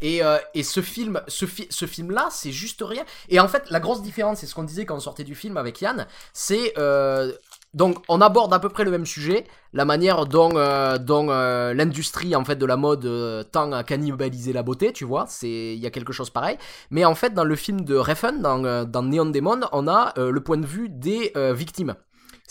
Et, 0.00 0.24
euh, 0.24 0.36
et 0.54 0.64
ce 0.64 0.80
film, 0.80 1.20
ce, 1.28 1.46
fi- 1.46 1.68
ce 1.70 1.86
film-là, 1.86 2.26
c'est 2.32 2.50
juste 2.50 2.82
rien. 2.84 3.04
Et 3.28 3.38
en 3.38 3.46
fait, 3.46 3.70
la 3.70 3.78
grosse 3.78 4.02
différence, 4.02 4.40
c'est 4.40 4.46
ce 4.46 4.54
qu'on 4.56 4.64
disait 4.64 4.84
quand 4.84 4.96
on 4.96 5.00
sortait 5.00 5.22
du 5.24 5.36
film 5.36 5.56
avec 5.56 5.80
Yann, 5.80 6.06
c'est 6.32 6.72
euh, 6.76 7.30
donc 7.74 7.98
on 8.08 8.20
aborde 8.20 8.52
à 8.52 8.58
peu 8.58 8.68
près 8.68 8.84
le 8.84 8.90
même 8.90 9.06
sujet, 9.06 9.44
la 9.72 9.84
manière 9.84 10.26
dont, 10.26 10.56
euh, 10.56 10.98
euh, 11.10 11.74
l'industrie 11.74 12.36
en 12.36 12.44
fait 12.44 12.56
de 12.56 12.66
la 12.66 12.76
mode 12.76 13.06
euh, 13.06 13.42
tend 13.42 13.72
à 13.72 13.82
cannibaliser 13.82 14.52
la 14.52 14.62
beauté, 14.62 14.92
tu 14.92 15.04
vois, 15.04 15.24
c'est 15.28 15.74
il 15.74 15.78
y 15.78 15.86
a 15.86 15.90
quelque 15.90 16.12
chose 16.12 16.30
pareil. 16.30 16.58
Mais 16.90 17.04
en 17.04 17.14
fait, 17.14 17.32
dans 17.32 17.44
le 17.44 17.56
film 17.56 17.82
de 17.82 17.96
Refn, 17.96 18.40
dans, 18.40 18.64
euh, 18.64 18.84
dans 18.84 19.02
Neon 19.02 19.26
Demon, 19.26 19.60
on 19.72 19.88
a 19.88 20.12
le 20.16 20.40
point 20.40 20.58
de 20.58 20.66
vue 20.66 20.88
des 20.88 21.32
victimes. 21.54 21.94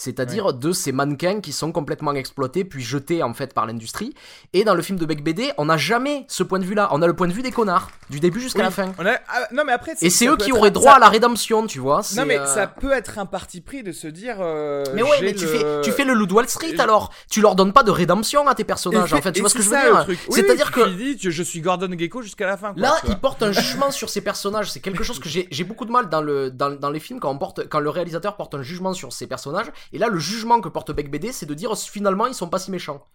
C'est-à-dire 0.01 0.53
de 0.53 0.71
ces 0.71 0.91
mannequins 0.91 1.41
qui 1.41 1.51
sont 1.51 1.71
complètement 1.71 2.13
exploités 2.13 2.65
puis 2.65 2.81
jetés 2.83 3.21
en 3.21 3.35
fait 3.35 3.53
par 3.53 3.67
l'industrie. 3.67 4.15
Et 4.53 4.63
dans 4.63 4.73
le 4.73 4.81
film 4.81 4.97
de 4.97 5.05
Beck 5.05 5.23
BD, 5.23 5.51
on 5.59 5.65
n'a 5.65 5.77
jamais 5.77 6.25
ce 6.27 6.41
point 6.41 6.57
de 6.57 6.65
vue-là. 6.65 6.89
On 6.91 7.03
a 7.03 7.07
le 7.07 7.13
point 7.15 7.27
de 7.27 7.33
vue 7.33 7.43
des 7.43 7.51
connards, 7.51 7.91
du 8.09 8.19
début 8.19 8.39
jusqu'à 8.41 8.59
Oui, 8.59 8.65
la 8.65 8.71
fin. 8.71 8.91
On 8.97 9.05
a- 9.05 9.19
ah, 9.27 9.47
non, 9.51 9.61
mais 9.63 9.73
après. 9.73 9.93
Et 10.01 10.09
c'est 10.09 10.25
eux 10.27 10.37
qui 10.37 10.51
auraient 10.51 10.71
droit 10.71 10.93
ça- 10.93 10.97
à 10.97 10.99
la 10.99 11.09
rédemption, 11.09 11.67
tu 11.67 11.77
vois. 11.77 12.01
Non, 12.17 12.25
mais 12.25 12.39
euh, 12.39 12.45
ça 12.47 12.65
peut 12.65 12.91
être 12.93 13.19
un 13.19 13.27
parti 13.27 13.61
pris 13.61 13.83
de 13.83 13.91
se 13.91 14.07
dire. 14.07 14.37
euh, 14.39 14.83
Mais 14.95 15.03
ouais, 15.03 15.19
mais 15.21 15.33
tu, 15.35 15.45
fais, 15.45 15.63
tu 15.83 15.91
fais 15.91 16.03
le 16.03 16.13
loup 16.13 16.25
de 16.25 16.33
Wall 16.33 16.49
Street 16.49 16.79
alors. 16.79 17.11
Tu 17.29 17.39
leur 17.41 17.53
donnes 17.55 17.71
pas 17.73 17.83
de 17.83 17.91
rédemption 17.91 18.47
à 18.47 18.55
tes 18.55 18.63
personnages, 18.63 19.13
Et 19.13 19.15
en 19.15 19.21
fait. 19.21 19.31
Tu 19.33 19.41
vois 19.41 19.49
ce 19.49 19.55
que 19.55 19.61
je 19.61 19.69
veux 19.69 19.77
dire. 19.77 20.05
Oui, 20.07 20.17
C'est-à-dire 20.31 20.71
oui, 20.75 20.83
que 20.83 20.89
dis, 20.89 21.17
tu- 21.17 21.31
je 21.31 21.43
suis 21.43 21.61
Gordon 21.61 21.89
Gecko 21.95 22.23
jusqu'à 22.23 22.47
la 22.47 22.57
fin. 22.57 22.73
quoi, 22.73 22.81
Là, 22.81 22.95
tu 23.01 23.05
vois. 23.05 23.15
il 23.15 23.19
porte 23.19 23.43
un 23.43 23.51
jugement 23.51 23.91
sur 23.91 24.09
ses 24.09 24.21
personnages. 24.21 24.71
C'est 24.71 24.79
quelque 24.79 25.03
chose 25.03 25.19
que 25.19 25.29
j'ai 25.29 25.47
j'ai 25.51 25.63
beaucoup 25.63 25.85
de 25.85 25.91
mal 25.91 26.09
dans, 26.09 26.21
le, 26.21 26.49
dans, 26.49 26.71
dans 26.71 26.89
les 26.89 26.99
films 26.99 27.19
quand, 27.19 27.29
on 27.29 27.37
porte, 27.37 27.67
quand 27.69 27.79
le 27.79 27.89
réalisateur 27.91 28.35
porte 28.35 28.55
un 28.55 28.63
jugement 28.63 28.93
sur 28.93 29.13
ses 29.13 29.27
personnages. 29.27 29.67
Et 29.93 29.97
là, 29.97 30.07
le 30.07 30.19
jugement 30.19 30.61
que 30.61 30.69
porte 30.69 30.91
Beck 30.91 31.11
BD, 31.11 31.31
c'est 31.31 31.45
de 31.45 31.53
dire 31.53 31.77
finalement, 31.77 32.27
ils 32.27 32.33
sont 32.33 32.49
pas 32.49 32.59
si 32.59 32.71
méchants. 32.71 33.05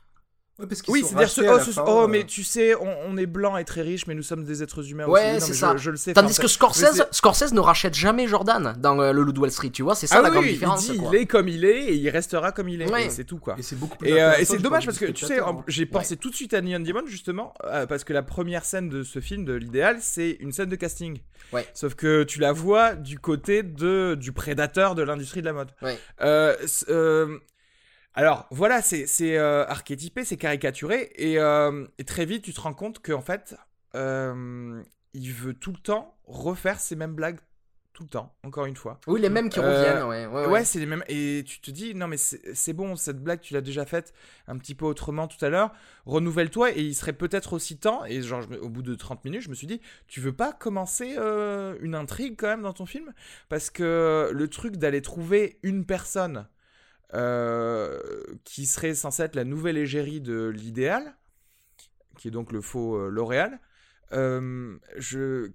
Ouais, 0.58 0.66
parce 0.66 0.80
qu'ils 0.80 0.92
Oui, 0.92 1.04
c'est-à-dire, 1.06 1.28
ce- 1.28 1.40
oh, 1.42 1.58
ce- 1.60 1.80
oh, 1.80 2.04
euh, 2.04 2.06
mais 2.06 2.24
tu 2.24 2.42
sais, 2.42 2.74
on, 2.74 2.88
on 3.08 3.16
est 3.18 3.26
blanc 3.26 3.58
et 3.58 3.64
très 3.64 3.82
riche, 3.82 4.06
mais 4.06 4.14
nous 4.14 4.22
sommes 4.22 4.42
des 4.44 4.62
êtres 4.62 4.90
humains 4.90 5.04
Ouais, 5.06 5.36
aussi. 5.36 5.48
C'est 5.48 5.52
ça. 5.54 5.74
Je, 5.76 5.82
je 5.82 5.90
le 5.90 5.96
sais. 5.98 6.14
Tandis 6.14 6.32
enfin, 6.32 6.42
que 6.42 6.48
Scorsese, 6.48 7.02
Scorsese 7.10 7.52
ne 7.52 7.60
rachète 7.60 7.92
jamais 7.94 8.26
Jordan 8.26 8.74
dans 8.78 8.98
euh, 9.00 9.12
le 9.12 9.22
Loup 9.22 9.32
de 9.32 9.38
Wall 9.40 9.50
Street, 9.50 9.68
tu 9.68 9.82
vois. 9.82 9.94
C'est 9.94 10.06
ça 10.06 10.16
Ah 10.18 10.22
la 10.22 10.28
oui, 10.30 10.34
grande 10.34 10.44
oui, 10.46 10.52
différence. 10.52 10.86
il 10.88 10.92
dit, 10.92 10.98
quoi. 10.98 11.10
il 11.12 11.16
est 11.20 11.26
comme 11.26 11.48
il 11.48 11.64
est 11.66 11.84
et 11.88 11.94
il 11.96 12.08
restera 12.08 12.52
comme 12.52 12.70
il 12.70 12.80
est. 12.80 12.90
Ouais. 12.90 13.06
et 13.06 13.10
C'est 13.10 13.24
tout, 13.24 13.38
quoi. 13.38 13.56
Et 13.58 13.62
c'est 13.62 13.76
beaucoup 13.76 13.98
plus 13.98 14.08
Et, 14.08 14.22
euh, 14.22 14.32
et 14.38 14.46
c'est 14.46 14.56
dommage 14.58 14.86
parce 14.86 14.98
que 14.98 15.04
tu 15.06 15.26
sais, 15.26 15.40
hein. 15.40 15.62
j'ai 15.68 15.84
pensé 15.84 16.16
tout 16.16 16.30
de 16.30 16.34
suite 16.34 16.54
à 16.54 16.62
Neon 16.62 16.80
Demon 16.80 17.02
justement 17.06 17.52
euh, 17.64 17.84
parce 17.86 18.04
que 18.04 18.14
la 18.14 18.22
première 18.22 18.64
scène 18.64 18.88
de 18.88 19.02
ce 19.02 19.20
film, 19.20 19.44
de 19.44 19.52
l'idéal, 19.52 19.98
c'est 20.00 20.38
une 20.40 20.52
scène 20.52 20.70
de 20.70 20.76
casting. 20.76 21.18
Ouais. 21.52 21.66
Sauf 21.74 21.94
que 21.94 22.22
tu 22.22 22.40
la 22.40 22.52
vois 22.52 22.94
du 22.94 23.18
côté 23.18 23.62
de 23.62 24.16
du 24.18 24.32
prédateur 24.32 24.94
de 24.94 25.02
l'industrie 25.02 25.40
de 25.42 25.46
la 25.46 25.52
mode. 25.52 25.68
Ouais. 25.82 25.98
Alors 28.18 28.46
voilà, 28.50 28.80
c'est 28.80 29.06
euh, 29.36 29.66
archétypé, 29.66 30.24
c'est 30.24 30.38
caricaturé 30.38 31.12
et, 31.16 31.38
euh, 31.38 31.86
et 31.98 32.04
très 32.04 32.24
vite 32.24 32.42
tu 32.44 32.54
te 32.54 32.60
rends 32.62 32.72
compte 32.72 33.00
qu'en 33.00 33.20
fait 33.20 33.54
euh, 33.94 34.82
il 35.12 35.32
veut 35.32 35.52
tout 35.52 35.70
le 35.70 35.78
temps 35.78 36.16
refaire 36.24 36.80
ces 36.80 36.96
mêmes 36.96 37.14
blagues 37.14 37.38
tout 37.92 38.02
le 38.02 38.08
temps, 38.10 38.34
encore 38.42 38.66
une 38.66 38.76
fois. 38.76 39.00
Oui, 39.06 39.22
les 39.22 39.30
mêmes 39.30 39.48
qui 39.48 39.58
reviennent, 39.58 40.02
ouais. 40.02 40.26
ouais, 40.26 40.44
Ouais, 40.44 40.46
ouais. 40.46 40.64
c'est 40.64 40.78
les 40.78 40.84
mêmes. 40.84 41.02
Et 41.08 41.42
tu 41.46 41.62
te 41.62 41.70
dis, 41.70 41.94
non, 41.94 42.08
mais 42.08 42.18
c'est 42.18 42.74
bon, 42.74 42.94
cette 42.94 43.22
blague, 43.22 43.40
tu 43.40 43.54
l'as 43.54 43.62
déjà 43.62 43.86
faite 43.86 44.12
un 44.48 44.58
petit 44.58 44.74
peu 44.74 44.84
autrement 44.84 45.28
tout 45.28 45.42
à 45.42 45.48
l'heure. 45.48 45.72
Renouvelle-toi 46.04 46.72
et 46.72 46.82
il 46.82 46.94
serait 46.94 47.14
peut-être 47.14 47.54
aussi 47.54 47.78
temps. 47.78 48.04
Et 48.04 48.20
genre, 48.20 48.42
je 48.42 48.54
au 48.58 48.68
bout 48.68 48.82
de 48.82 48.94
30 48.94 49.24
minutes, 49.24 49.40
je 49.40 49.48
me 49.48 49.54
suis 49.54 49.66
dit, 49.66 49.80
tu 50.08 50.20
veux 50.20 50.34
pas 50.34 50.52
commencer 50.52 51.16
une 51.80 51.94
intrigue 51.94 52.34
quand 52.36 52.48
même 52.48 52.60
dans 52.60 52.74
ton 52.74 52.84
film? 52.84 53.14
Parce 53.48 53.70
que 53.70 54.28
le 54.30 54.48
truc 54.48 54.76
d'aller 54.76 55.00
trouver 55.00 55.58
une 55.62 55.86
personne 55.86 56.46
qui 57.12 58.66
serait 58.66 58.94
censée 58.94 59.22
être 59.22 59.36
la 59.36 59.44
nouvelle 59.44 59.76
égérie 59.78 60.20
de 60.20 60.46
l'idéal, 60.48 61.16
qui 62.18 62.28
est 62.28 62.30
donc 62.32 62.52
le 62.52 62.60
faux 62.60 62.96
euh, 62.96 63.08
L'Oréal, 63.10 63.60
euh, 64.12 64.78
je. 64.96 65.50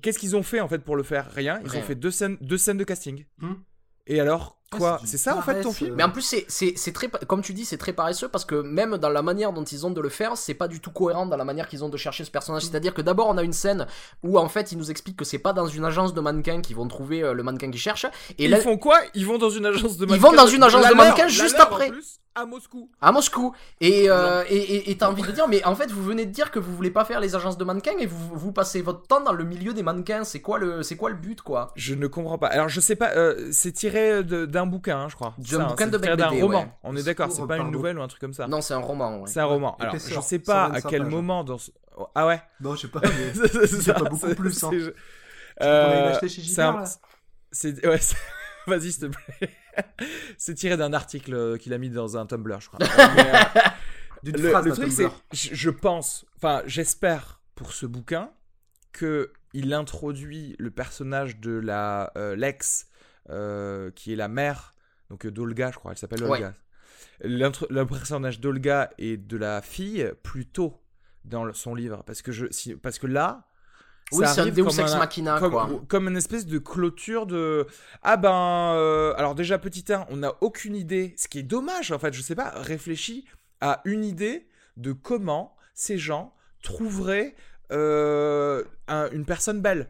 Qu'est-ce 0.00 0.18
qu'ils 0.18 0.36
ont 0.36 0.42
fait 0.44 0.60
en 0.60 0.68
fait 0.68 0.78
pour 0.78 0.96
le 0.96 1.02
faire? 1.02 1.30
Rien. 1.32 1.60
Ils 1.64 1.68
Rien. 1.68 1.80
ont 1.80 1.84
fait 1.84 1.96
deux 1.96 2.10
scènes, 2.12 2.36
deux 2.40 2.56
scènes 2.56 2.78
de 2.78 2.84
casting. 2.84 3.26
Hmm. 3.38 3.54
Et 4.06 4.20
alors 4.20 4.61
quoi 4.78 5.00
c'est 5.04 5.18
ça 5.18 5.36
en 5.36 5.42
fait 5.42 5.60
ton 5.62 5.72
film 5.72 5.92
euh. 5.92 5.94
Mais 5.96 6.02
en 6.04 6.10
plus, 6.10 6.22
c'est- 6.22 6.44
c'est 6.48 6.72
c'est 6.76 6.92
très, 6.92 7.08
comme 7.28 7.42
tu 7.42 7.52
dis, 7.54 7.64
c'est 7.64 7.76
très 7.78 7.92
paresseux 7.92 8.28
parce 8.28 8.44
que 8.44 8.54
même 8.56 8.96
dans 8.98 9.08
la 9.08 9.22
manière 9.22 9.52
dont 9.52 9.64
ils 9.64 9.86
ont 9.86 9.90
de 9.90 10.00
le 10.00 10.08
faire, 10.08 10.36
c'est 10.36 10.54
pas 10.54 10.68
du 10.68 10.80
tout 10.80 10.90
cohérent 10.90 11.26
dans 11.26 11.36
la 11.36 11.44
manière 11.44 11.68
qu'ils 11.68 11.84
ont 11.84 11.88
de 11.88 11.96
chercher 11.96 12.24
ce 12.24 12.30
personnage. 12.30 12.62
C'est-à-dire 12.62 12.94
que 12.94 13.02
d'abord, 13.02 13.28
on 13.28 13.36
a 13.38 13.42
une 13.42 13.52
scène 13.52 13.86
où 14.22 14.38
en 14.38 14.48
fait, 14.48 14.72
ils 14.72 14.78
nous 14.78 14.90
expliquent 14.90 15.16
que 15.16 15.24
c'est 15.24 15.38
pas 15.38 15.52
dans 15.52 15.66
une 15.66 15.84
agence 15.84 16.14
de 16.14 16.20
mannequins 16.20 16.60
qu'ils 16.60 16.76
vont 16.76 16.88
trouver 16.88 17.22
euh, 17.22 17.32
le 17.32 17.42
mannequin 17.42 17.70
qu'ils 17.70 17.80
cherchent. 17.80 18.06
Et 18.38 18.44
Ils 18.44 18.50
là, 18.50 18.58
font 18.60 18.78
quoi? 18.78 18.98
Ils 19.14 19.26
vont 19.26 19.38
dans 19.38 19.50
une 19.50 19.66
agence 19.66 19.96
de 19.96 20.04
Ils 20.04 20.10
mannequins. 20.10 20.28
vont 20.30 20.36
dans 20.36 20.46
une 20.46 20.62
agence 20.62 20.82
La 20.82 20.90
de 20.90 20.94
mannequins 20.94 21.28
juste 21.28 21.58
après. 21.60 21.90
À 22.34 22.46
Moscou. 22.46 22.90
à 23.00 23.12
Moscou. 23.12 23.54
Et 23.80 24.08
euh, 24.10 24.42
et 24.48 24.56
et- 24.56 24.90
et 24.90 24.96
t'as 24.96 25.08
envie 25.10 25.22
de 25.22 25.30
dire, 25.32 25.48
mais 25.48 25.62
en 25.64 25.74
fait, 25.74 25.90
vous 25.90 26.02
venez 26.02 26.24
de 26.24 26.30
dire 26.30 26.50
que 26.50 26.58
vous 26.58 26.74
voulez 26.74 26.90
pas 26.90 27.04
faire 27.04 27.20
les 27.20 27.34
agences 27.34 27.58
de 27.58 27.64
mannequins 27.64 27.96
et 27.98 28.06
vous, 28.06 28.16
vous 28.38 28.52
passez 28.52 28.80
votre 28.80 29.06
temps 29.06 29.20
dans 29.20 29.32
le 29.34 29.44
milieu 29.44 29.74
des 29.74 29.82
mannequins. 29.82 30.24
C'est 30.24 30.40
quoi 30.40 30.58
le, 30.58 30.82
c'est 30.82 30.96
quoi 30.96 31.10
le 31.10 31.16
but, 31.16 31.42
quoi? 31.42 31.72
Je 31.76 31.94
ne 31.94 32.06
comprends 32.06 32.38
pas. 32.38 32.46
Alors 32.48 32.68
je 32.68 32.80
sais 32.80 32.96
pas. 32.96 33.10
euh, 33.12 33.48
c'est 33.52 33.72
tiré 33.72 34.22
d'un 34.24 34.66
bouquin, 34.66 34.98
hein, 34.98 35.08
je 35.08 35.14
crois. 35.14 35.34
D'un 35.38 35.66
bouquin 35.66 35.84
c'est 35.84 35.90
de 35.90 35.98
tiré 35.98 36.16
d'un 36.16 36.30
BD, 36.30 36.42
roman. 36.42 36.60
ouais. 36.60 36.68
On 36.84 36.96
est 36.96 37.02
d'accord. 37.02 37.30
C'est 37.30 37.46
pas 37.46 37.58
une 37.58 37.70
nouvelle 37.70 37.98
ou 37.98 38.02
un 38.02 38.08
truc 38.08 38.20
comme 38.20 38.34
ça. 38.34 38.46
Non, 38.48 38.60
c'est 38.62 38.74
un 38.74 38.78
roman. 38.78 39.20
ouais. 39.20 39.28
C'est 39.28 39.40
un 39.40 39.44
roman. 39.44 39.76
Alors 39.78 39.96
je 39.98 40.20
sais 40.20 40.38
pas 40.38 40.64
à 40.64 40.80
125 40.80 40.88
quel 40.90 41.04
moment 41.04 41.44
dans. 41.44 41.58
ce- 41.58 41.70
oh, 41.98 42.06
Ah 42.14 42.26
ouais. 42.26 42.40
Non, 42.60 42.74
je 42.76 42.82
sais 42.82 42.88
pas, 42.88 43.00
mais. 43.02 43.66
c'est 43.66 43.92
pas 43.92 44.00
beaucoup 44.04 44.34
plus, 44.34 44.64
hein. 44.64 44.70
c'est- 44.72 44.94
Euh, 45.62 46.14
un- 46.62 46.82
ouais. 47.84 47.98
Vas-y, 48.66 48.92
s'il 48.92 49.10
te 49.10 49.16
plaît. 49.16 49.50
c'est 50.38 50.54
tiré 50.54 50.76
d'un 50.76 50.92
article 50.92 51.34
euh, 51.34 51.56
qu'il 51.56 51.72
a 51.72 51.78
mis 51.78 51.90
dans 51.90 52.16
un 52.16 52.26
Tumblr, 52.26 52.60
je 52.60 52.68
crois. 52.68 52.78
Euh, 54.24 54.30
mais, 54.34 54.38
euh, 54.38 54.42
le, 54.44 54.50
phrase 54.50 54.64
le 54.66 54.70
d'un 54.70 54.76
truc, 54.76 54.92
c'est, 54.92 55.08
je, 55.32 55.70
pense, 55.70 56.24
enfin, 56.36 56.62
j'espère 56.64 57.40
pour 57.56 57.72
ce 57.72 57.86
bouquin 57.86 58.30
que 58.92 59.32
il 59.52 59.74
introduit 59.74 60.54
le 60.58 60.70
personnage 60.70 61.38
de 61.40 61.52
la 61.52 62.12
euh, 62.16 62.36
Lex, 62.36 62.86
euh, 63.30 63.90
qui 63.90 64.12
est 64.12 64.16
la 64.16 64.28
mère, 64.28 64.74
donc 65.10 65.26
d'Olga, 65.26 65.72
je 65.72 65.78
crois, 65.78 65.90
elle 65.90 65.98
s'appelle. 65.98 66.22
Olga. 66.22 66.54
Le 67.24 67.84
personnage 67.84 68.40
d'Olga 68.40 68.90
et 68.98 69.16
de 69.16 69.36
la 69.36 69.60
fille 69.60 70.12
plus 70.22 70.46
tôt 70.46 70.80
dans 71.24 71.52
son 71.52 71.74
livre, 71.74 72.04
parce 72.04 72.22
que 72.22 72.30
je, 72.30 72.46
si- 72.50 72.76
parce 72.76 72.98
que 72.98 73.06
là. 73.06 73.48
Oui, 74.12 74.24
c'est 74.34 74.40
un 74.40 74.44
Deus 74.46 74.80
Ex 74.80 74.94
Machina, 74.98 75.38
comme, 75.38 75.50
quoi. 75.52 75.68
comme 75.88 76.08
une 76.08 76.16
espèce 76.16 76.46
de 76.46 76.58
clôture 76.58 77.26
de 77.26 77.66
ah 78.02 78.16
ben 78.16 78.74
euh, 78.74 79.14
alors 79.16 79.34
déjà 79.34 79.58
petit 79.58 79.84
1 79.92 80.06
on 80.10 80.18
n'a 80.18 80.32
aucune 80.40 80.74
idée 80.76 81.14
ce 81.16 81.28
qui 81.28 81.38
est 81.38 81.42
dommage 81.44 81.92
en 81.92 81.98
fait 81.98 82.12
je 82.12 82.20
sais 82.22 82.34
pas 82.34 82.50
réfléchis 82.56 83.24
à 83.60 83.80
une 83.84 84.04
idée 84.04 84.46
de 84.76 84.92
comment 84.92 85.56
ces 85.74 85.98
gens 85.98 86.34
trouveraient 86.62 87.34
euh, 87.72 88.62
un- 88.88 89.10
une 89.12 89.24
personne 89.24 89.60
belle 89.60 89.88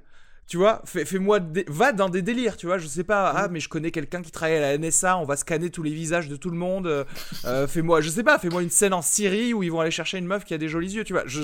tu 0.49 0.57
vois 0.57 0.83
fais, 0.85 1.05
fais-moi 1.05 1.41
des- 1.41 1.65
va 1.69 1.93
dans 1.93 2.09
des 2.09 2.21
délires 2.23 2.57
tu 2.57 2.67
vois 2.67 2.79
je 2.79 2.87
sais 2.87 3.05
pas 3.05 3.31
ah 3.31 3.49
mais 3.49 3.61
je 3.61 3.69
connais 3.69 3.91
quelqu'un 3.91 4.21
qui 4.23 4.31
travaille 4.31 4.57
à 4.57 4.61
la 4.61 4.79
NSA 4.79 5.17
on 5.19 5.25
va 5.25 5.37
scanner 5.37 5.71
tous 5.71 5.83
les 5.83 5.93
visages 5.95 6.29
de 6.29 6.37
tout 6.37 6.51
le 6.51 6.57
monde 6.57 6.87
euh, 6.87 7.05
euh, 7.45 7.67
fais-moi 7.67 8.01
je 8.01 8.11
sais 8.11 8.23
pas 8.25 8.39
fais-moi 8.39 8.63
une 8.63 8.71
scène 8.71 8.93
en 8.93 9.03
Syrie 9.03 9.55
où 9.55 9.63
ils 9.63 9.71
vont 9.71 9.81
aller 9.81 9.91
chercher 9.91 10.19
une 10.19 10.27
meuf 10.27 10.45
qui 10.45 10.53
a 10.55 10.59
des 10.59 10.69
jolis 10.69 10.93
yeux 10.95 11.05
tu 11.05 11.13
vois 11.13 11.23
je, 11.27 11.43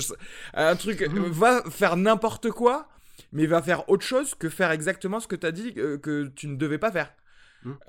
un 0.55 0.77
truc 0.77 1.01
Mhm. 1.09 1.27
va 1.31 1.63
faire 1.71 1.97
n'importe 1.97 2.51
quoi 2.51 2.89
mais 3.33 3.47
va 3.47 3.63
faire 3.63 3.89
autre 3.89 4.05
chose 4.05 4.35
que 4.35 4.49
faire 4.49 4.71
exactement 4.73 5.21
ce 5.21 5.29
que 5.29 5.37
tu 5.37 5.47
as 5.47 5.53
dit 5.53 5.75
euh, 5.79 5.97
que 5.99 6.27
tu 6.35 6.47
ne 6.49 6.57
devais 6.57 6.79
pas 6.79 6.91
faire. 6.93 7.13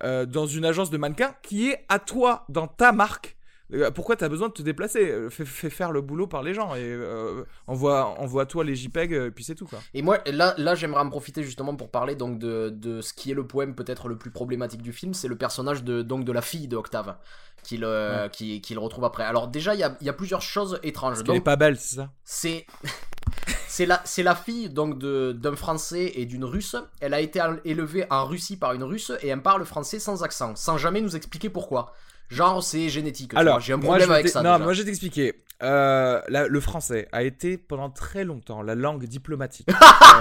Euh, 0.04 0.26
dans 0.26 0.48
une 0.48 0.66
agence 0.66 0.90
de 0.90 0.98
mannequins 0.98 1.36
qui 1.44 1.70
est 1.70 1.86
à 1.90 2.00
toi, 2.00 2.44
dans 2.50 2.68
ta 2.68 2.92
marque. 2.92 3.38
Euh, 3.74 3.92
Pourquoi 3.92 4.16
tu 4.16 4.24
as 4.24 4.30
besoin 4.30 4.48
de 4.48 4.54
te 4.54 4.62
déplacer? 4.62 5.10
Euh, 5.12 5.30
fais, 5.30 5.46
fais 5.46 5.70
faire 5.70 5.92
le 5.92 6.02
boulot 6.02 6.28
par 6.28 6.42
les 6.44 6.54
gens 6.54 6.74
et 6.76 6.82
euh, 6.84 7.44
envoie, 7.68 8.06
envoie-toi 8.20 8.64
les 8.64 8.76
JPEG 8.76 9.14
euh, 9.14 9.28
et 9.28 9.32
puis 9.32 9.44
c'est 9.44 9.56
tout 9.56 9.68
quoi. 9.68 9.80
Et 9.94 10.02
moi, 10.02 10.20
là, 10.26 10.56
là 10.58 10.76
j'aimerais 10.76 11.02
en 11.02 11.10
profiter 11.10 11.44
justement 11.44 11.76
pour 11.76 11.90
parler 11.92 12.16
donc 12.16 12.40
de, 12.40 12.70
de 12.70 13.02
ce 13.02 13.14
qui 13.14 13.32
est 13.32 13.36
le 13.36 13.46
poème 13.46 13.76
peut-être 13.76 14.08
le 14.08 14.18
plus 14.18 14.32
problématique 14.32 14.82
du 14.82 14.92
film, 14.94 15.14
c'est 15.14 15.28
le 15.28 15.38
personnage 15.38 15.84
de, 15.84 16.02
donc, 16.02 16.26
de 16.26 16.32
la 16.32 16.42
fille 16.42 16.68
de 16.68 16.76
Octave, 16.76 17.16
qu'il 17.64 17.84
euh, 17.84 18.28
qui- 18.30 18.62
qu'il 18.62 18.80
retrouve 18.80 19.06
après. 19.06 19.24
Alors 19.24 19.48
déjà, 19.48 19.76
il 19.76 19.80
y 19.80 19.84
a, 19.84 19.96
il 20.02 20.08
y 20.08 20.10
a 20.10 20.14
plusieurs 20.14 20.42
choses 20.42 20.80
étranges. 20.82 21.16
Parce 21.18 21.24
qu'elle 21.24 21.36
est 21.36 21.42
pas 21.42 21.56
belle, 21.56 21.78
c'est 21.78 21.98
ça? 21.98 22.10
c'est 22.24 22.66
c'est 23.68 23.86
la 23.86 24.02
la 24.18 24.36
fille 24.36 24.70
donc 24.70 24.98
d'un 25.00 25.56
français 25.56 26.12
et 26.16 26.26
d'une 26.26 26.44
russe 26.44 26.76
elle 27.00 27.14
a 27.14 27.22
été 27.22 27.40
élevée 27.66 28.06
en 28.10 28.26
Russie 28.26 28.58
par 28.58 28.74
une 28.74 28.84
russe 28.84 29.12
et 29.22 29.28
elle 29.28 29.42
parle 29.42 29.64
français 29.66 30.00
sans 30.00 30.24
accent 30.24 30.56
sans 30.56 30.78
jamais 30.78 31.02
nous 31.02 31.16
expliquer 31.16 31.50
pourquoi 31.50 31.94
genre 32.30 32.64
c'est 32.64 32.90
génétique. 32.90 33.32
Alors, 33.36 33.60
j'ai 33.60 33.74
un 33.74 33.80
problème 33.80 34.08
je 34.08 34.14
avec 34.14 34.30
ça 34.30 34.42
Non, 34.42 34.54
déjà. 34.54 34.64
moi 34.64 34.74
je 34.74 34.80
vais 34.82 34.86
t'expliquer. 34.86 35.34
Euh, 35.62 36.22
la- 36.30 36.48
le 36.48 36.60
français 36.62 37.10
a 37.12 37.22
été 37.24 37.58
pendant 37.58 37.90
très 37.90 38.24
longtemps 38.24 38.62
la 38.62 38.76
langue 38.76 39.04
diplomatique 39.04 39.68
Euh, 39.70 39.76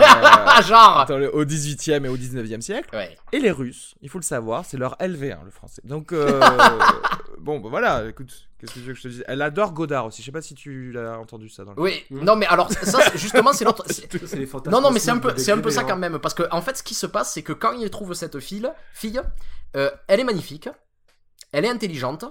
ah 0.04 0.60
genre 0.62 1.06
dans 1.06 1.16
le- 1.16 1.32
au 1.32 1.44
18e 1.44 2.04
et 2.04 2.08
au 2.08 2.16
19e 2.16 2.60
siècle. 2.60 2.88
ouais 2.92 3.16
Et 3.32 3.38
les 3.38 3.52
Russes, 3.52 3.94
il 4.02 4.08
faut 4.08 4.18
le 4.18 4.24
savoir, 4.24 4.64
c'est 4.64 4.76
leur 4.76 4.96
LV1 4.98 5.44
le 5.44 5.50
français. 5.52 5.80
Donc 5.84 6.12
euh, 6.12 6.40
bon, 7.38 7.60
bah 7.60 7.68
voilà, 7.68 8.04
écoute, 8.08 8.48
qu'est-ce 8.58 8.74
que 8.74 8.78
tu 8.80 8.84
veux 8.86 8.92
que 8.94 8.98
je 8.98 9.02
te 9.04 9.08
dise? 9.08 9.24
Elle 9.28 9.40
adore 9.42 9.72
Godard 9.74 10.06
aussi. 10.06 10.22
Je 10.22 10.26
sais 10.26 10.32
pas 10.32 10.42
si 10.42 10.54
tu 10.54 10.90
l'as 10.90 11.18
entendu 11.20 11.48
ça 11.48 11.64
dans 11.64 11.72
le. 11.74 11.80
oui 11.80 12.04
non 12.10 12.34
mais 12.34 12.46
alors 12.46 12.72
ça 12.72 13.00
justement 13.14 13.52
c'est 13.52 13.64
l'autre 13.64 13.84
c'est- 13.88 14.10
Ça, 14.18 14.26
c'est 14.26 14.36
les 14.38 14.46
fantasmes 14.46 14.74
Non, 14.74 14.80
non, 14.80 14.90
mais 14.90 14.98
c'est 14.98 15.12
un 15.12 15.18
peu, 15.18 15.34
c'est 15.36 15.52
un 15.52 15.58
peu 15.60 15.70
ça 15.70 15.82
hein. 15.82 15.84
quand 15.88 15.96
même, 15.96 16.18
parce 16.18 16.34
que 16.34 16.42
en 16.50 16.62
fait, 16.62 16.76
ce 16.78 16.82
qui 16.82 16.94
se 16.94 17.06
passe, 17.06 17.32
c'est 17.32 17.42
que 17.42 17.52
quand 17.52 17.72
il 17.74 17.88
trouve 17.90 18.12
cette 18.14 18.40
fille, 18.40 18.68
fille, 18.92 19.20
euh, 19.76 19.88
elle 20.08 20.18
est 20.18 20.24
magnifique, 20.24 20.68
elle 21.52 21.64
est 21.64 21.70
intelligente. 21.70 22.24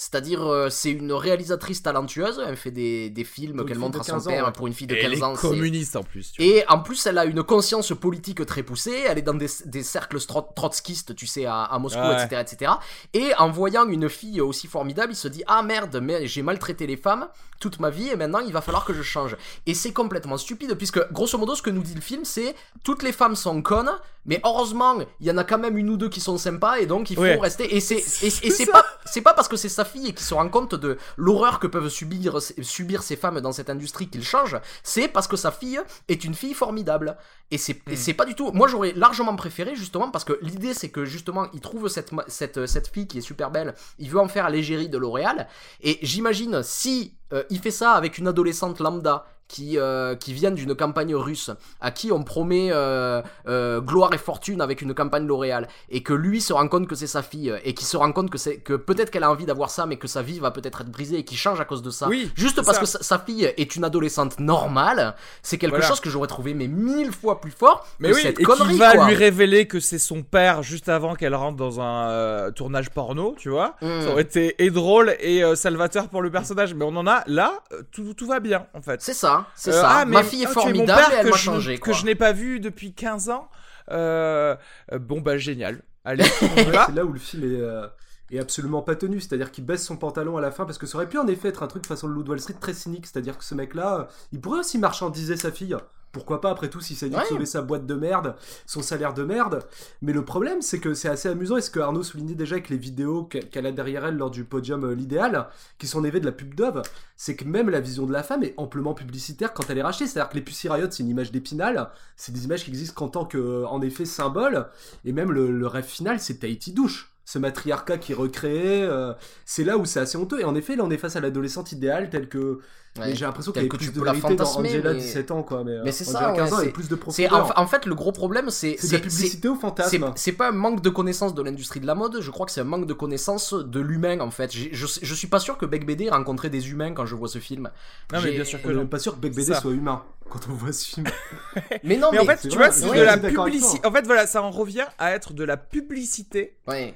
C'est-à-dire, 0.00 0.46
euh, 0.46 0.70
c'est 0.70 0.92
une 0.92 1.12
réalisatrice 1.12 1.82
talentueuse. 1.82 2.40
Elle 2.46 2.56
fait 2.56 2.70
des, 2.70 3.10
des 3.10 3.24
films 3.24 3.66
qu'elle 3.66 3.80
montre 3.80 3.98
à 4.00 4.04
son 4.04 4.12
15 4.12 4.28
ans, 4.28 4.30
père 4.30 4.46
ouais. 4.46 4.52
pour 4.52 4.68
une 4.68 4.72
fille 4.72 4.86
de 4.86 4.94
Et 4.94 5.00
15 5.00 5.12
elle 5.12 5.24
ans. 5.24 5.32
est 5.32 5.36
c'est- 5.36 5.48
communiste 5.48 5.96
en 5.96 6.04
plus. 6.04 6.30
tu 6.30 6.40
vois. 6.40 6.52
Et 6.54 6.64
en 6.68 6.78
plus, 6.78 7.04
elle 7.06 7.18
a 7.18 7.24
une 7.24 7.42
conscience 7.42 7.92
politique 8.00 8.46
très 8.46 8.62
poussée. 8.62 9.02
Elle 9.08 9.18
est 9.18 9.22
dans 9.22 9.34
des, 9.34 9.48
des 9.66 9.82
cercles 9.82 10.18
trotskistes, 10.54 11.16
tu 11.16 11.26
sais, 11.26 11.46
à, 11.46 11.64
à 11.64 11.78
Moscou, 11.80 11.98
Ouais. 12.00 12.22
etc., 12.24 12.40
etc. 12.40 12.72
Et 13.12 13.32
en 13.38 13.50
voyant 13.50 13.88
une 13.88 14.08
fille 14.08 14.40
aussi 14.40 14.68
formidable, 14.68 15.12
il 15.14 15.16
se 15.16 15.26
dit 15.26 15.42
Ah 15.48 15.64
merde, 15.64 15.98
mais 16.00 16.28
j'ai 16.28 16.42
maltraité 16.42 16.86
les 16.86 16.96
femmes 16.96 17.26
toute 17.60 17.80
ma 17.80 17.90
vie 17.90 18.08
et 18.08 18.14
maintenant 18.14 18.38
il 18.38 18.52
va 18.52 18.60
falloir 18.60 18.84
que 18.84 18.94
je 18.94 19.02
change. 19.02 19.36
Et 19.66 19.74
c'est 19.74 19.92
complètement 19.92 20.36
stupide 20.36 20.74
puisque, 20.76 21.10
grosso 21.10 21.36
modo, 21.38 21.56
ce 21.56 21.62
que 21.62 21.70
nous 21.70 21.82
dit 21.82 21.96
le 21.96 22.00
film, 22.00 22.24
c'est 22.24 22.54
toutes 22.84 23.02
les 23.02 23.10
femmes 23.10 23.34
sont 23.34 23.60
connes, 23.62 23.90
mais 24.26 24.40
heureusement, 24.44 24.96
il 25.20 25.26
y 25.26 25.30
en 25.32 25.36
a 25.38 25.42
quand 25.42 25.58
même 25.58 25.76
une 25.76 25.90
ou 25.90 25.96
deux 25.96 26.08
qui 26.08 26.20
sont 26.20 26.38
sympas 26.38 26.76
et 26.76 26.86
donc 26.86 27.10
il 27.10 27.16
faut 27.16 27.22
Ouais. 27.22 27.36
rester. 27.36 27.74
Et 27.74 27.80
c'est 27.80 28.66
pas 28.70 28.84
c'est 29.06 29.22
pas 29.22 29.34
parce 29.34 29.48
que 29.48 29.56
c'est 29.56 29.68
sa 29.68 29.84
fille 29.88 30.06
et 30.06 30.12
qu'il 30.12 30.24
se 30.24 30.34
rend 30.34 30.48
compte 30.48 30.76
de 30.76 30.96
l'horreur 31.16 31.58
que 31.58 31.66
peuvent 31.66 31.88
subir 31.88 32.38
subir 32.62 33.02
ces 33.02 33.16
femmes 33.16 33.40
dans 33.40 33.50
cette 33.50 33.70
industrie 33.70 34.08
qu'il 34.08 34.22
change. 34.22 34.56
C'est 34.84 35.08
parce 35.08 35.26
que 35.26 35.36
sa 35.36 35.50
fille 35.50 35.80
est 36.06 36.24
une 36.24 36.34
fille 36.34 36.54
formidable. 36.54 37.16
Et 37.50 37.58
c'est 37.58 37.74
Mm. 37.88 37.96
c'est 37.96 38.14
pas 38.14 38.24
du 38.24 38.34
tout. 38.34 38.52
Moi, 38.52 38.68
j'aurais 38.68 38.92
largement 38.92 39.34
préféré 39.36 39.74
justement 39.74 40.10
parce 40.10 40.24
que 40.24 40.38
l'idée 40.42 40.74
c'est 40.74 40.90
que 40.90 41.04
justement 41.04 41.48
il 41.52 41.60
trouve 41.60 41.88
cette 41.88 42.10
cette 42.26 42.66
cette 42.66 42.88
fille 42.88 43.06
qui 43.06 43.18
est 43.18 43.22
super 43.22 43.50
belle. 43.50 43.74
Il 43.98 44.10
veut 44.10 44.20
en 44.20 44.28
faire 44.28 44.50
l'égérie 44.50 44.88
de 44.88 44.98
L'Oréal. 44.98 45.48
Et 45.80 45.98
j'imagine 46.02 46.62
si 46.62 47.14
euh, 47.32 47.42
il 47.50 47.58
fait 47.60 47.70
ça 47.70 47.92
avec 47.92 48.18
une 48.18 48.28
adolescente 48.28 48.80
lambda 48.80 49.26
qui, 49.48 49.78
euh, 49.78 50.14
qui 50.14 50.32
vient 50.34 50.50
d'une 50.50 50.74
campagne 50.74 51.14
russe, 51.14 51.50
à 51.80 51.90
qui 51.90 52.12
on 52.12 52.22
promet 52.22 52.68
euh, 52.70 53.22
euh, 53.48 53.80
gloire 53.80 54.12
et 54.12 54.18
fortune 54.18 54.60
avec 54.60 54.82
une 54.82 54.94
campagne 54.94 55.26
L'Oréal, 55.26 55.68
et 55.88 56.02
que 56.02 56.12
lui 56.12 56.40
se 56.40 56.52
rend 56.52 56.68
compte 56.68 56.86
que 56.86 56.94
c'est 56.94 57.06
sa 57.06 57.22
fille, 57.22 57.52
et 57.64 57.74
qui 57.74 57.84
se 57.84 57.96
rend 57.96 58.12
compte 58.12 58.30
que, 58.30 58.38
c'est, 58.38 58.58
que 58.58 58.74
peut-être 58.74 59.10
qu'elle 59.10 59.24
a 59.24 59.30
envie 59.30 59.46
d'avoir 59.46 59.70
ça, 59.70 59.86
mais 59.86 59.96
que 59.96 60.06
sa 60.06 60.22
vie 60.22 60.38
va 60.38 60.50
peut-être 60.50 60.82
être 60.82 60.90
brisée, 60.90 61.18
et 61.18 61.24
qui 61.24 61.36
change 61.36 61.60
à 61.60 61.64
cause 61.64 61.82
de 61.82 61.90
ça. 61.90 62.08
Oui, 62.08 62.30
Juste 62.36 62.56
parce 62.62 62.76
ça. 62.76 62.80
que 62.80 62.86
sa, 62.86 63.02
sa 63.02 63.18
fille 63.18 63.44
est 63.56 63.74
une 63.74 63.84
adolescente 63.84 64.38
normale, 64.38 65.14
c'est 65.42 65.56
quelque 65.58 65.72
Voilà. 65.76 65.86
chose 65.86 66.00
que 66.00 66.10
j'aurais 66.10 66.28
trouvé 66.28 66.52
mais 66.54 66.68
mille 66.68 67.10
fois 67.12 67.40
plus 67.40 67.50
fort 67.50 67.86
Mais 67.98 68.10
que 68.10 68.14
oui, 68.14 68.22
cette 68.22 68.40
et 68.40 68.42
connerie, 68.44 68.74
qui 68.74 68.78
va 68.78 68.92
quoi. 68.92 69.06
lui 69.08 69.14
révéler 69.14 69.66
que 69.66 69.80
c'est 69.80 69.98
son 69.98 70.22
père 70.22 70.62
juste 70.62 70.88
avant 70.88 71.14
qu'elle 71.14 71.34
rentre 71.34 71.56
dans 71.56 71.80
un 71.80 72.10
euh, 72.10 72.50
tournage 72.50 72.90
porno, 72.90 73.34
tu 73.38 73.48
vois. 73.48 73.76
Mm. 73.80 74.02
Ça 74.02 74.10
aurait 74.10 74.22
été 74.22 74.62
et 74.62 74.70
drôle 74.70 75.16
et 75.20 75.42
salvateur 75.56 76.08
pour 76.08 76.20
le 76.22 76.30
personnage. 76.30 76.74
Mais 76.74 76.84
on 76.84 76.96
en 76.96 77.06
a 77.06 77.22
là, 77.26 77.52
tout, 77.92 78.12
tout 78.14 78.26
va 78.26 78.40
bien 78.40 78.66
en 78.74 78.82
fait. 78.82 79.00
C'est 79.02 79.14
ça, 79.14 79.37
c'est 79.54 79.70
Euh, 79.70 79.80
ça. 79.80 79.90
ah, 79.90 80.04
Ma 80.04 80.22
mais- 80.22 80.28
fille 80.28 80.42
est 80.42 80.46
ah, 80.46 80.50
formidable 80.52 81.00
père 81.00 81.12
et 81.12 81.16
elle 81.16 81.24
que 81.26 81.30
m'a 81.30 81.36
je, 81.36 81.42
changé. 81.42 81.78
Que 81.78 81.92
je 81.92 82.04
n'ai 82.04 82.14
pas 82.14 82.32
vu 82.32 82.60
depuis 82.60 82.92
15 82.92 83.30
ans. 83.30 83.48
Euh, 83.90 84.56
euh, 84.92 84.98
bon 84.98 85.20
bah 85.20 85.38
génial. 85.38 85.82
Allez, 86.04 86.24
c'est 86.40 86.94
là 86.94 87.04
où 87.04 87.12
le 87.12 87.18
film 87.18 87.44
est, 87.44 87.60
euh, 87.60 87.86
est 88.30 88.38
absolument 88.38 88.82
pas 88.82 88.94
tenu, 88.96 89.20
c'est-à-dire 89.20 89.50
qu'il 89.50 89.64
baisse 89.64 89.84
son 89.84 89.96
pantalon 89.96 90.36
à 90.36 90.40
la 90.40 90.50
fin, 90.50 90.64
parce 90.64 90.78
que 90.78 90.86
ça 90.86 90.96
aurait 90.98 91.08
pu 91.08 91.18
en 91.18 91.26
effet 91.26 91.48
être 91.48 91.62
un 91.62 91.66
truc 91.66 91.86
façon 91.86 92.06
le 92.08 92.14
Loup 92.14 92.22
de 92.22 92.30
Wall 92.30 92.40
Street 92.40 92.56
très 92.60 92.74
cynique, 92.74 93.06
c'est-à-dire 93.06 93.36
que 93.38 93.44
ce 93.44 93.54
mec-là, 93.54 93.98
euh, 94.00 94.04
il 94.32 94.40
pourrait 94.40 94.60
aussi 94.60 94.78
marchandiser 94.78 95.36
sa 95.36 95.50
fille. 95.50 95.76
Pourquoi 96.12 96.40
pas, 96.40 96.50
après 96.50 96.70
tout, 96.70 96.80
si 96.80 96.94
dit 96.94 97.10
de 97.10 97.14
Ouais. 97.16 97.24
sauver 97.26 97.46
sa 97.46 97.60
boîte 97.62 97.86
de 97.86 97.94
merde, 97.94 98.34
son 98.66 98.80
salaire 98.82 99.12
de 99.14 99.24
merde. 99.24 99.60
Mais 100.02 100.12
le 100.12 100.24
problème, 100.24 100.62
c'est 100.62 100.78
que 100.80 100.94
c'est 100.94 101.08
assez 101.08 101.28
amusant, 101.28 101.56
et 101.56 101.60
ce 101.60 101.70
que 101.70 101.80
Arnaud 101.80 102.02
soulignait 102.02 102.34
déjà 102.34 102.54
avec 102.54 102.70
les 102.70 102.78
vidéos 102.78 103.24
qu'elle 103.24 103.66
a 103.66 103.72
derrière 103.72 104.06
elle 104.06 104.16
lors 104.16 104.30
du 104.30 104.44
podium 104.44 104.84
euh, 104.84 104.94
L'Idéal, 104.94 105.48
qui 105.78 105.86
sont 105.86 106.00
nés 106.00 106.10
de 106.10 106.24
la 106.24 106.32
pub 106.32 106.54
Dove, 106.54 106.82
c'est 107.16 107.36
que 107.36 107.44
même 107.44 107.68
la 107.70 107.80
vision 107.80 108.06
de 108.06 108.12
la 108.12 108.22
femme 108.22 108.42
est 108.42 108.54
amplement 108.56 108.94
publicitaire 108.94 109.52
quand 109.52 109.68
elle 109.68 109.78
est 109.78 109.82
rachetée. 109.82 110.06
C'est-à-dire 110.06 110.30
que 110.30 110.36
les 110.36 110.42
Pussy 110.42 110.68
Riot, 110.68 110.88
c'est 110.90 111.02
une 111.02 111.10
image 111.10 111.30
d'épinal, 111.30 111.90
c'est 112.16 112.32
des 112.32 112.44
images 112.46 112.64
qui 112.64 112.70
existent 112.70 112.94
qu'en 112.94 113.08
tant 113.08 113.24
que, 113.26 113.38
euh, 113.38 113.66
en 113.66 113.82
effet, 113.82 114.04
symbole. 114.04 114.66
Et 115.04 115.12
même 115.12 115.30
le, 115.30 115.50
le 115.50 115.66
rêve 115.66 115.84
final, 115.84 116.20
c'est 116.20 116.38
Tahiti 116.38 116.72
douche. 116.72 117.12
Ce 117.24 117.38
matriarcat 117.38 117.98
qui 117.98 118.12
est 118.12 118.14
recréé, 118.14 118.82
euh, 118.84 119.12
c'est 119.44 119.62
là 119.64 119.76
où 119.76 119.84
c'est 119.84 120.00
assez 120.00 120.16
honteux. 120.16 120.40
Et 120.40 120.44
en 120.44 120.54
effet, 120.54 120.76
là, 120.76 120.84
on 120.84 120.90
est 120.90 120.96
face 120.96 121.14
à 121.14 121.20
l'adolescente 121.20 121.72
idéale 121.72 122.08
telle 122.08 122.28
que. 122.30 122.60
Ouais. 122.98 123.06
mais 123.08 123.14
J'ai 123.14 123.24
l'impression 123.26 123.52
Telle 123.52 123.64
qu'elle 123.64 123.68
a 123.68 123.72
que 123.72 123.76
plus 123.76 123.86
tu 123.86 123.92
de 123.92 123.98
peux 124.00 124.06
la 124.06 124.12
vérité 124.12 124.34
dans 124.34 124.44
fantasmer, 124.44 124.68
Angela, 124.70 124.92
mais- 124.92 124.98
17 125.00 125.30
ans, 125.30 125.42
quoi. 125.42 125.62
Mais, 125.64 125.72
euh, 125.72 125.82
Mais 125.84 125.92
c'est 125.92 126.04
ça, 126.04 126.32
15 126.34 126.52
ans, 126.52 126.56
ouais, 126.56 126.62
avec 126.62 126.74
plus 126.74 126.88
de 126.88 126.94
profondeur. 126.96 127.52
en, 127.56 127.60
en 127.62 127.66
fait 127.66 127.86
le 127.86 127.94
gros 127.94 128.10
problème, 128.12 128.50
c'est 128.50 128.76
C'est 128.78 128.88
de 128.88 128.92
la 128.94 128.98
publicité 129.00 129.48
au 129.48 129.54
fantasme. 129.54 130.12
c'est 130.16 130.32
pas 130.32 130.48
un 130.48 130.52
manque 130.52 130.80
de 130.82 130.88
connaissance 130.90 131.34
de 131.34 131.42
l'industrie 131.42 131.80
de 131.80 131.86
la 131.86 131.94
mode, 131.94 132.18
je 132.20 132.30
crois 132.30 132.46
que 132.46 132.52
c'est 132.52 132.60
un 132.60 132.64
manque 132.64 132.86
de 132.86 132.94
connaissance 132.94 133.52
de 133.54 133.80
l'humain 133.80 134.20
en 134.20 134.30
fait. 134.30 134.52
Je, 134.52 134.68
je 134.72 135.14
suis 135.14 135.28
pas 135.28 135.38
sûr 135.38 135.58
que 135.58 135.66
Beck 135.66 135.86
BD 135.86 136.08
rencontrait 136.10 136.50
des 136.50 136.70
humains 136.70 136.92
quand 136.92 137.06
je 137.06 137.14
vois 137.14 137.28
ce 137.28 137.38
film. 137.38 137.70
Non 138.12 138.20
mais 138.22 138.32
bien 138.32 138.44
sûr 138.44 138.60
que 138.62 138.68
non. 138.68 138.78
même 138.78 138.88
pas 138.88 138.98
sûr 138.98 139.14
que 139.14 139.20
Beck 139.20 139.34
BD 139.34 139.52
Ça. 139.54 139.60
soit 139.60 139.72
humain 139.72 140.02
quand 140.30 140.40
on 140.50 140.52
voit 140.54 140.72
ce 140.72 140.84
film. 140.86 141.06
Mais 141.84 141.96
non, 141.96 142.08
Mais 142.12 142.18
mais, 142.18 142.24
en 142.24 142.26
fait, 142.26 142.36
tu 142.42 142.48
vrai, 142.48 142.66
vois, 142.68 142.70
c'est 142.70 142.86
de 142.86 142.94
je 142.94 143.00
la 143.02 143.18
suis 143.18 143.32
publicité. 143.34 143.86
En 143.86 143.90
fait, 143.92 144.04
voilà, 144.04 144.26
ça 144.26 144.42
en 144.42 144.50
revient 144.50 144.84
à 144.98 145.12
être 145.12 145.32
de 145.32 145.42
la 145.44 145.56
publicité 145.56 146.56
ouais, 146.66 146.94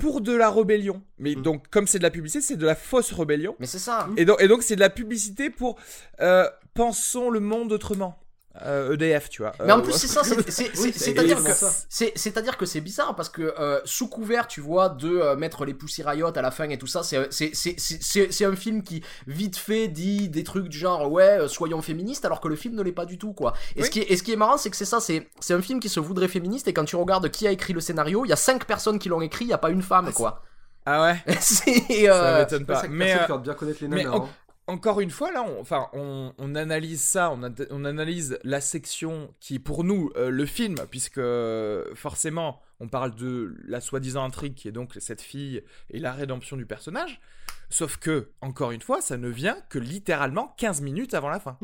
pour 0.00 0.20
de 0.20 0.34
la 0.34 0.50
rébellion. 0.50 1.02
Mais 1.18 1.34
Mm. 1.36 1.42
donc, 1.42 1.68
comme 1.70 1.86
c'est 1.86 1.98
de 1.98 2.02
la 2.02 2.10
publicité, 2.10 2.40
c'est 2.42 2.56
de 2.56 2.66
la 2.66 2.74
fausse 2.74 3.12
rébellion. 3.12 3.54
mais 3.60 3.66
c'est 3.66 3.78
ça. 3.78 4.08
Et 4.16 4.24
donc, 4.24 4.40
et 4.42 4.48
donc 4.48 4.62
c'est 4.64 4.74
de 4.76 4.80
la 4.80 4.90
publicité 4.90 5.50
pour 5.50 5.78
euh, 6.20 6.48
pensons 6.74 7.30
le 7.30 7.40
monde 7.40 7.72
autrement. 7.72 8.18
Euh, 8.64 8.92
EDF, 8.94 9.28
tu 9.30 9.42
vois. 9.42 9.52
Mais 9.64 9.72
en 9.72 9.78
Euh, 9.78 9.82
plus, 9.82 9.92
c'est 9.92 10.06
ça, 10.06 10.22
c'est- 10.22 10.50
c'est- 10.50 10.64
Oui, 10.64 10.92
c'est- 10.92 10.92
c'est 10.92 10.98
c'est-à-dire 11.14 11.42
que 11.42 11.50
c'est 11.88 12.12
c'est-à-dire 12.16 12.56
que 12.56 12.66
c'est 12.66 12.80
bizarre 12.80 13.14
parce 13.16 13.28
que 13.28 13.54
euh, 13.58 13.80
sous 13.84 14.08
couvert, 14.08 14.46
tu 14.46 14.60
vois, 14.60 14.88
de 14.90 15.08
euh, 15.08 15.36
mettre 15.36 15.64
les 15.64 15.72
Pussy 15.74 16.02
Riot 16.02 16.36
à 16.36 16.42
la 16.42 16.50
fin 16.50 16.68
et 16.68 16.76
tout 16.78 16.86
ça, 16.86 17.02
c'est 17.02 17.32
c'est- 17.32 17.50
c'est- 17.54 17.74
c'est- 17.78 18.02
c'est- 18.02 18.30
c'est 18.32 18.44
un 18.44 18.56
film 18.56 18.82
qui 18.82 19.02
vite 19.26 19.56
fait 19.56 19.88
dit 19.88 20.28
des 20.28 20.44
trucs 20.44 20.68
du 20.68 20.76
genre 20.78 21.10
ouais, 21.10 21.48
soyons 21.48 21.80
féministes, 21.82 22.24
alors 22.24 22.40
que 22.40 22.48
le 22.48 22.56
film 22.56 22.74
ne 22.74 22.82
l'est 22.82 22.92
pas 22.92 23.06
du 23.06 23.18
tout, 23.18 23.32
quoi. 23.32 23.54
Et, 23.76 23.80
Oui. 23.80 23.86
ce, 23.86 23.90
qui 23.90 24.00
est, 24.00 24.10
et 24.12 24.16
ce 24.16 24.22
qui 24.22 24.32
est 24.32 24.36
marrant, 24.36 24.58
c'est 24.58 24.70
que 24.70 24.76
c'est 24.76 24.84
ça, 24.84 25.00
c'est 25.00 25.28
c'est 25.40 25.54
un 25.54 25.62
film 25.62 25.80
qui 25.80 25.88
se 25.88 26.00
voudrait 26.00 26.28
féministe 26.28 26.68
et 26.68 26.72
quand 26.74 26.84
tu 26.84 26.96
regardes 26.96 27.30
qui 27.30 27.46
a 27.46 27.50
écrit 27.50 27.72
le 27.72 27.80
scénario, 27.80 28.24
il 28.24 28.28
y 28.28 28.32
a 28.32 28.36
cinq 28.36 28.64
personnes 28.66 28.98
qui 28.98 29.08
l'ont 29.08 29.20
écrit, 29.22 29.46
il 29.46 29.48
y 29.48 29.54
a 29.54 29.58
pas 29.58 29.70
une 29.70 29.82
femme, 29.82 30.12
quoi. 30.12 30.42
Ah 30.86 31.02
ouais 31.02 31.16
c'est 31.40 31.74
Ça 32.06 32.38
m'étonne 32.38 32.58
C'est 32.60 32.64
pas 32.64 32.74
pas. 32.74 32.80
ça 32.80 32.86
que 32.88 32.92
Mais, 32.92 33.14
euh, 33.30 33.38
bien 33.38 33.54
connaître 33.54 33.78
les 33.82 33.88
mais 33.88 34.04
nanas. 34.04 34.16
hein. 34.16 34.28
Encore 34.70 35.00
une 35.00 35.10
fois, 35.10 35.30
là, 35.32 35.42
on, 35.42 35.60
enfin, 35.60 35.88
on, 35.92 36.32
on 36.38 36.54
analyse 36.54 37.00
ça, 37.02 37.30
on, 37.30 37.42
a- 37.42 37.50
on 37.70 37.84
analyse 37.84 38.38
la 38.44 38.60
section 38.60 39.34
qui 39.40 39.56
est 39.56 39.58
pour 39.58 39.84
nous 39.84 40.10
euh, 40.16 40.30
le 40.30 40.46
film, 40.46 40.76
puisque 40.90 41.18
euh, 41.18 41.94
forcément, 41.94 42.60
on 42.80 42.88
parle 42.88 43.14
de 43.14 43.54
la 43.66 43.80
soi-disant 43.80 44.24
intrigue 44.24 44.54
qui 44.54 44.68
est 44.68 44.72
donc 44.72 44.92
cette 44.98 45.20
fille 45.20 45.62
et 45.90 45.98
la 45.98 46.12
rédemption 46.12 46.56
du 46.56 46.64
personnage. 46.66 47.20
Sauf 47.68 47.98
que, 47.98 48.30
encore 48.40 48.70
une 48.72 48.80
fois, 48.80 49.00
ça 49.00 49.16
ne 49.16 49.28
vient 49.28 49.56
que 49.68 49.78
littéralement 49.78 50.54
15 50.56 50.80
minutes 50.80 51.14
avant 51.14 51.28
la 51.28 51.38
fin. 51.40 51.56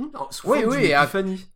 Oui, 0.45 0.59
oui, 0.67 0.85
et 0.87 0.95
à- 0.95 1.03
épiphanie. 1.05 1.47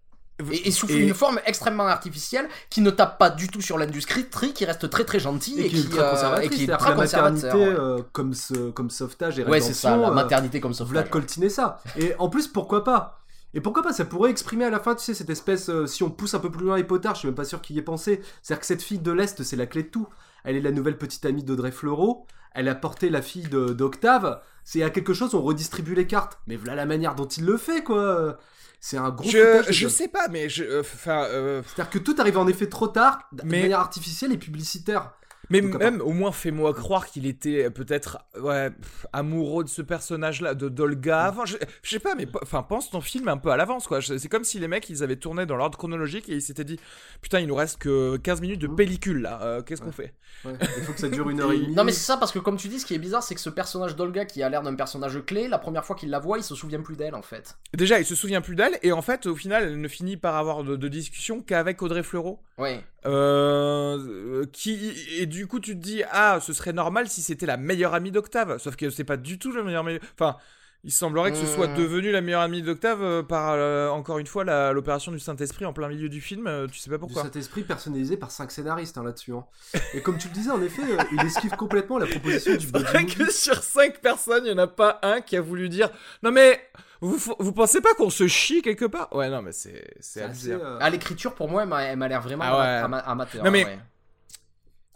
Et, 0.53 0.69
et 0.69 0.71
sous 0.71 0.89
Et- 0.91 0.97
une 0.97 1.15
forme 1.15 1.41
extrêmement 1.47 1.87
artificielle 1.87 2.49
qui 2.71 2.81
ne 2.81 2.91
tape 2.91 3.19
pas 3.19 3.31
du 3.31 3.49
tout 3.49 3.61
sur 3.61 3.79
l'industrie, 3.79 4.25
tri- 4.27 4.53
qui 4.53 4.65
reste 4.65 4.89
très 4.91 5.05
très 5.05 5.21
gentil 5.21 5.61
Et, 5.61 5.69
qui 5.69 5.77
est 5.79 5.99
euh, 5.99 6.11
conservatrice. 6.11 6.47
et 6.53 6.55
qui 6.55 6.65
est 6.65 6.77
très 6.77 6.91
la 6.91 6.97
maternité 6.97 7.49
conservateur. 7.49 7.57
ouais. 7.95 8.01
euh, 8.01 8.03
comme, 8.13 8.35
ce, 8.35 8.71
comme 8.71 8.91
sauvetage 8.91 9.39
et 9.39 9.45
Ouais, 9.45 9.61
c'est 9.61 9.75
ça, 9.75 9.97
la 9.97 10.09
euh, 10.09 10.13
maternité 10.13 10.61
comme 10.61 10.75
coltiner 11.11 11.49
ça. 11.49 11.81
Et 11.99 12.15
en 12.19 12.29
plus, 12.29 12.49
pourquoi 12.49 12.85
pas? 12.85 13.17
Et 13.53 13.61
pourquoi 13.61 13.83
pas? 13.83 13.93
Ça 13.93 14.05
pourrait 14.05 14.31
exprimer 14.31 14.65
à 14.65 14.71
la 14.71 14.79
fin, 14.79 14.95
tu 14.95 15.05
sais, 15.05 15.13
cette 15.15 15.31
espèce. 15.31 15.69
euh, 15.71 15.87
si 15.87 16.03
on 16.05 16.11
pousse 16.11 16.35
un 16.35 16.39
peu 16.39 16.51
plus 16.51 16.65
loin 16.65 16.77
les 16.77 16.85
potards, 16.85 17.15
je 17.15 17.21
suis 17.21 17.29
même 17.29 17.35
pas 17.35 17.45
sûr 17.45 17.61
qu'il 17.61 17.75
y 17.75 17.79
ait 17.81 17.83
pensé. 17.83 18.21
C'est-à-dire 18.43 18.61
que 18.61 18.67
cette 18.67 18.83
fille 18.83 19.01
de 19.01 19.11
l'Est, 19.11 19.43
c'est 19.43 19.57
la 19.57 19.67
clé 19.67 19.83
de 19.83 19.89
tout. 19.89 20.07
Elle 20.45 20.57
est 20.57 20.61
la 20.61 20.73
nouvelle 20.73 20.99
petite 20.99 21.25
amie 21.27 21.45
d'Audrey 21.45 21.73
Fleurot. 21.73 22.27
Elle 22.53 22.69
a 22.69 22.75
porté 22.75 23.11
la 23.11 23.23
fille 23.23 23.49
d'Octave. 23.49 24.41
C'est 24.65 24.83
à 24.83 24.91
quelque 24.91 25.15
chose, 25.15 25.35
on 25.35 25.43
redistribue 25.43 25.95
les 25.95 26.07
cartes. 26.07 26.39
Mais 26.47 26.57
voilà 26.57 26.75
la 26.75 26.87
manière 26.87 27.15
dont 27.15 27.27
il 27.27 27.45
le 27.45 27.57
fait, 27.57 27.83
quoi. 27.83 28.39
C'est 28.81 28.97
un 28.97 29.11
gros 29.11 29.29
Je, 29.29 29.63
je 29.69 29.89
sais 29.89 30.09
pas, 30.09 30.29
mais 30.29 30.49
je, 30.49 30.65
euh, 30.65 30.81
enfin, 30.81 31.25
euh, 31.25 31.63
C'est-à-dire 31.67 31.91
que 31.91 31.99
tout 31.99 32.17
arrive 32.19 32.39
en 32.39 32.49
effet 32.49 32.67
trop 32.67 32.89
tard, 32.89 33.29
de 33.33 33.43
Mais- 33.45 33.61
manière 33.63 33.81
artificielle 33.81 34.33
et 34.33 34.39
publicitaire. 34.39 35.13
Mais 35.51 35.61
Donc, 35.61 35.75
même 35.77 36.01
au 36.01 36.13
moins 36.13 36.33
fais-moi 36.33 36.73
croire 36.75 37.07
qu'il 37.07 37.27
était 37.27 37.69
peut-être 37.71 38.19
ouais, 38.41 38.71
pff, 38.71 39.07
amoureux 39.13 39.65
de 39.65 39.69
ce 39.69 39.83
personnage-là, 39.83 40.55
de 40.55 40.69
Dolga 40.69 41.25
avant. 41.25 41.45
Je, 41.45 41.57
je 41.83 41.91
sais 41.91 41.99
pas, 41.99 42.15
mais 42.15 42.27
enfin 42.43 42.63
pense 42.63 42.91
ton 42.91 43.01
film 43.01 43.29
un 43.29 43.37
peu 43.37 43.51
à 43.51 43.57
l'avance 43.57 43.87
quoi. 43.87 44.01
C'est 44.01 44.29
comme 44.29 44.45
si 44.45 44.59
les 44.59 44.69
mecs 44.69 44.89
ils 44.89 45.03
avaient 45.03 45.17
tourné 45.17 45.47
dans 45.47 45.57
l'ordre 45.57 45.77
chronologique 45.77 46.29
et 46.29 46.35
ils 46.35 46.43
s'étaient 46.43 46.65
dit 46.65 46.79
putain 47.21 47.41
il 47.41 47.47
nous 47.49 47.55
reste 47.55 47.79
que 47.79 48.17
15 48.17 48.41
minutes 48.41 48.61
de 48.61 48.69
Mhm. 48.69 48.77
pellicule 48.77 49.21
là. 49.23 49.41
euh, 49.43 49.63
Qu'est-ce 49.63 49.83
qu'on 49.83 49.93
fait? 49.93 50.15
Ouais, 50.45 50.53
il 50.79 50.83
faut 50.85 50.93
que 50.93 51.01
ça 51.01 51.09
dure 51.09 51.29
une 51.29 51.41
heure 51.41 51.53
et 51.53 51.59
demie. 51.59 51.75
Non 51.75 51.85
mais 51.85 51.93
c'est 51.93 52.05
ça 52.07 52.17
parce 52.17 52.31
que 52.33 52.39
comme 52.39 52.57
tu 52.57 52.69
dis 52.69 52.79
ce 52.79 52.87
qui 52.87 52.95
est 52.95 52.99
bizarre 52.99 53.23
c'est 53.23 53.35
que 53.35 53.41
ce 53.41 53.51
personnage 53.51 53.97
d'Olga 53.97 54.25
qui 54.25 54.43
a 54.43 54.49
l'air 54.49 54.63
d'un 54.63 54.75
personnage 54.75 55.19
clé 55.27 55.49
la 55.49 55.59
première 55.59 55.85
fois 55.85 55.97
qu'il 55.97 56.11
la 56.11 56.21
voit 56.21 56.39
il 56.39 56.45
se 56.45 56.55
souvient 56.55 56.81
plus 56.81 56.97
d'elle 56.97 57.15
en 57.15 57.23
fait. 57.23 57.59
Déjà 57.75 57.99
il 57.99 58.05
se 58.07 58.15
souvient 58.15 58.41
plus 58.41 58.55
d'elle 58.55 58.79
et 58.83 58.93
en 58.93 59.03
fait 59.03 59.27
au 59.27 59.35
final 59.35 59.65
elle 59.65 59.81
ne 59.81 59.89
finit 59.89 60.17
par 60.17 60.37
avoir 60.37 60.63
de, 60.65 60.77
de 60.77 60.89
discussion 60.89 61.41
qu'avec 61.43 61.83
Audrey 61.83 62.03
Fleurot. 62.03 62.41
Ouais. 62.59 62.85
Euh, 63.07 64.45
qui 64.53 64.93
et 65.19 65.27
du 65.27 65.40
coup 65.47 65.61
tu 65.61 65.75
te 65.75 65.81
dis 65.83 66.03
ah 66.13 66.39
ce 66.41 66.53
serait 66.53 66.73
normal 66.73 67.09
si 67.09 67.23
c'était 67.23 67.47
la 67.47 67.57
meilleure 67.57 67.95
amie 67.95 68.11
d'Octave 68.11 68.59
sauf 68.59 68.77
que 68.77 68.91
c'est 68.91 69.05
pas 69.05 69.17
du 69.17 69.39
tout 69.39 69.53
la 69.53 69.63
meilleure 69.63 69.87
amie 69.87 69.99
enfin 70.19 70.37
il 70.83 70.91
semblerait 70.93 71.31
que 71.31 71.37
ce 71.37 71.45
soit 71.45 71.67
Hmm. 71.69 71.75
devenu 71.77 72.11
la 72.11 72.23
meilleure 72.23 72.41
amie 72.41 72.63
d'Octave 72.63 73.03
euh, 73.03 73.23
par 73.23 73.51
euh, 73.53 73.91
encore 73.91 74.19
une 74.19 74.27
fois 74.27 74.45
la- 74.45 74.73
l'opération 74.73 75.13
du 75.13 75.19
Saint-Esprit 75.19 75.67
en 75.67 75.75
plein 75.75 75.89
milieu 75.89 76.09
du 76.09 76.23
film 76.23 76.47
euh, 76.47 76.67
tu 76.69 76.79
sais 76.79 76.89
pas 76.89 76.97
Du 76.97 77.01
pourquoi 77.01 77.23
Saint-Esprit 77.25 77.65
personnalisé 77.65 78.17
par 78.17 78.31
cinq 78.31 78.51
scénaristes 78.51 78.97
hein, 78.97 79.05
là-dessus. 79.05 79.35
hein. 79.35 79.45
Et 79.93 80.01
comme 80.01 80.17
tu 80.17 80.29
le 80.29 80.33
disais, 80.33 80.51
en 80.51 80.63
effet, 80.63 80.81
euh, 80.91 80.97
il 81.13 81.21
esquive 81.27 81.51
complètement 81.57 81.99
la 81.99 82.07
proposition 82.07 82.57
du 82.57 82.67
body 82.69 82.85
vrai 82.85 83.03
movie. 83.03 83.15
que 83.15 83.31
sur 83.31 83.63
5 83.63 84.01
personnes 84.01 84.47
il 84.47 84.53
y 84.53 84.55
en 84.55 84.59
a 84.59 84.67
pas 84.69 84.99
un 85.03 85.21
qui 85.21 85.37
a 85.37 85.43
voulu 85.43 85.69
dire 85.69 85.91
non 86.23 86.31
mais 86.33 86.59
vous, 87.03 87.19
vous 87.39 87.53
pensez 87.53 87.83
pas 87.83 87.93
qu'on 87.93 88.09
se 88.09 88.27
chie 88.27 88.63
quelque 88.63 88.87
part? 88.87 89.15
Ouais 89.15 89.29
non 89.29 89.43
mais 89.43 89.53
c'est 89.53 89.85
c'est 90.01 90.21
C'est 90.21 90.23
abusé 90.23 90.55
assez, 90.55 90.63
hein. 90.65 90.67
euh, 90.67 90.79
Ah 90.81 90.89
l'écriture 90.89 91.35
pour 91.35 91.51
moi 91.51 91.65
elle 91.65 91.69
m'a- 91.69 91.83
elle 91.85 91.99
m'a 91.99 92.09
l'air 92.09 92.23
vraiment 92.23 92.45
Ah 92.47 92.59
ouais. 92.59 92.85
ama- 92.85 92.99
amateur. 93.01 93.45
Non, 93.45 93.51
mais- 93.51 93.67
ouais. 93.67 93.79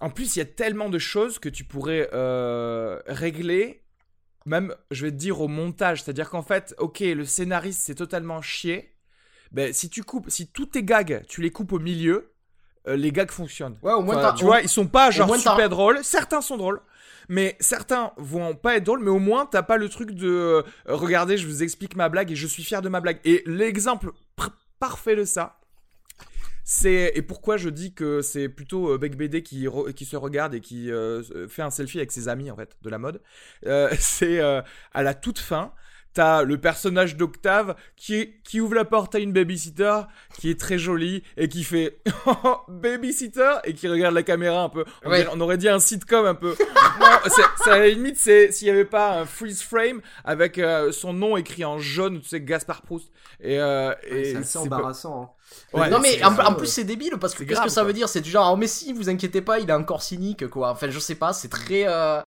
En 0.00 0.10
plus, 0.10 0.36
il 0.36 0.40
y 0.40 0.42
a 0.42 0.46
tellement 0.46 0.88
de 0.88 0.98
choses 0.98 1.38
que 1.38 1.48
tu 1.48 1.64
pourrais 1.64 2.08
euh, 2.12 3.00
régler, 3.06 3.84
même, 4.44 4.74
je 4.90 5.06
vais 5.06 5.12
te 5.12 5.16
dire, 5.16 5.40
au 5.40 5.48
montage. 5.48 6.02
C'est-à-dire 6.02 6.30
qu'en 6.30 6.42
fait, 6.42 6.74
ok, 6.78 7.00
le 7.00 7.24
scénariste, 7.24 7.82
c'est 7.84 7.94
totalement 7.94 8.42
chier. 8.42 8.94
Ben, 9.52 9.72
si 9.72 9.88
tu 9.88 10.02
coupes, 10.02 10.30
si 10.30 10.48
tous 10.48 10.66
tes 10.66 10.82
gags, 10.82 11.24
tu 11.28 11.40
les 11.40 11.50
coupes 11.50 11.72
au 11.72 11.78
milieu, 11.78 12.32
euh, 12.88 12.96
les 12.96 13.12
gags 13.12 13.30
fonctionnent. 13.30 13.78
Ouais 13.82 13.92
au 13.92 14.02
moins 14.02 14.16
Enfin, 14.16 14.34
tu 14.34 14.44
vois, 14.44 14.60
ils 14.60 14.68
sont 14.68 14.86
pas 14.86 15.10
genre 15.10 15.34
super 15.36 15.68
drôles. 15.68 16.02
Certains 16.02 16.40
sont 16.40 16.56
drôles. 16.56 16.80
Mais 17.28 17.56
certains 17.60 18.12
vont 18.18 18.54
pas 18.54 18.76
être 18.76 18.84
drôles, 18.84 19.00
mais 19.00 19.10
au 19.10 19.18
moins 19.18 19.46
t'as 19.46 19.62
pas 19.62 19.78
le 19.78 19.88
truc 19.88 20.10
de 20.10 20.28
euh, 20.28 20.62
regardez, 20.86 21.38
je 21.38 21.46
vous 21.46 21.62
explique 21.62 21.96
ma 21.96 22.10
blague 22.10 22.30
et 22.30 22.36
je 22.36 22.46
suis 22.46 22.62
fier 22.62 22.82
de 22.82 22.90
ma 22.90 23.00
blague. 23.00 23.18
Et 23.24 23.42
l'exemple 23.46 24.10
parfait 24.78 25.16
de 25.16 25.24
ça, 25.24 25.58
c'est 26.64 27.12
et 27.14 27.20
pourquoi 27.20 27.58
je 27.58 27.68
dis 27.68 27.92
que 27.92 28.22
c'est 28.22 28.48
plutôt 28.48 28.90
euh, 28.90 28.98
Beck 28.98 29.16
BD 29.16 29.42
qui, 29.42 29.64
se 29.64 30.16
regarde 30.16 30.54
et 30.54 30.60
qui 30.60 30.90
euh, 30.90 31.46
fait 31.46 31.60
un 31.60 31.70
selfie 31.70 31.98
avec 31.98 32.10
ses 32.10 32.28
amis 32.28 32.50
en 32.50 32.56
fait 32.56 32.76
de 32.82 32.88
la 32.88 32.98
mode. 32.98 33.20
Euh, 33.66 33.90
c'est 33.98 34.40
à 34.40 35.02
la 35.02 35.14
toute 35.14 35.38
fin. 35.38 35.72
T'as 36.14 36.42
le 36.44 36.58
personnage 36.60 37.16
d'Octave 37.16 37.74
qui, 37.96 38.34
qui 38.44 38.60
ouvre 38.60 38.74
la 38.74 38.84
porte 38.84 39.16
à 39.16 39.18
une 39.18 39.32
babysitter 39.32 40.02
qui 40.38 40.48
est 40.48 40.58
très 40.60 40.78
jolie 40.78 41.24
et 41.36 41.48
qui 41.48 41.64
fait 41.64 41.98
babysitter 42.68 43.54
et 43.64 43.74
qui 43.74 43.88
regarde 43.88 44.14
la 44.14 44.22
caméra 44.22 44.62
un 44.62 44.68
peu. 44.68 44.84
On, 45.04 45.10
Ouais. 45.10 45.22
dirait- 45.22 45.32
on 45.34 45.40
aurait 45.40 45.58
dit 45.58 45.68
un 45.68 45.78
sitcom 45.80 46.24
un 46.26 46.34
peu. 46.34 46.54
non, 47.00 47.06
c'est, 47.26 47.42
c'est 47.64 47.70
à 47.70 47.78
la 47.78 47.88
limite, 47.88 48.16
c'est 48.16 48.52
s'il 48.52 48.68
y 48.68 48.70
avait 48.70 48.84
pas 48.84 49.18
un 49.20 49.24
freeze 49.26 49.62
frame 49.62 50.00
avec 50.24 50.58
euh, 50.58 50.92
son 50.92 51.12
nom 51.12 51.36
écrit 51.36 51.64
en 51.64 51.78
jaune, 51.78 52.20
tu 52.20 52.28
sais, 52.28 52.40
Gaspard 52.40 52.82
Proust. 52.82 53.10
Et, 53.40 53.58
euh, 53.60 53.92
et 54.08 54.24
C'est 54.32 54.36
assez 54.36 54.58
embarrassant. 54.58 55.22
hein. 55.22 55.30
Ouais, 55.78 55.90
non 55.90 55.98
mais 56.00 56.22
en, 56.24 56.54
plus 56.54 56.66
c'est 56.66 56.84
débile 56.84 57.14
parce 57.20 57.34
que 57.34 57.44
qu'est-ce 57.44 57.60
que 57.60 57.68
ça 57.68 57.82
quoi. 57.82 57.88
veut 57.88 57.92
dire? 57.92 58.08
C'est 58.08 58.20
du 58.22 58.30
genre 58.30 58.52
oh, 58.52 58.56
mais 58.56 58.66
si 58.66 58.92
vous 58.92 59.08
inquiétez 59.08 59.40
pas 59.40 59.58
il 59.60 59.68
est 59.68 59.72
encore 59.74 60.02
cynique 60.02 60.48
quoi. 60.48 60.70
Enfin 60.70 60.88
je 60.90 60.98
sais 60.98 61.14
pas 61.14 61.32
c'est 61.32 61.48
très 61.48 61.84
euh, 61.86 62.20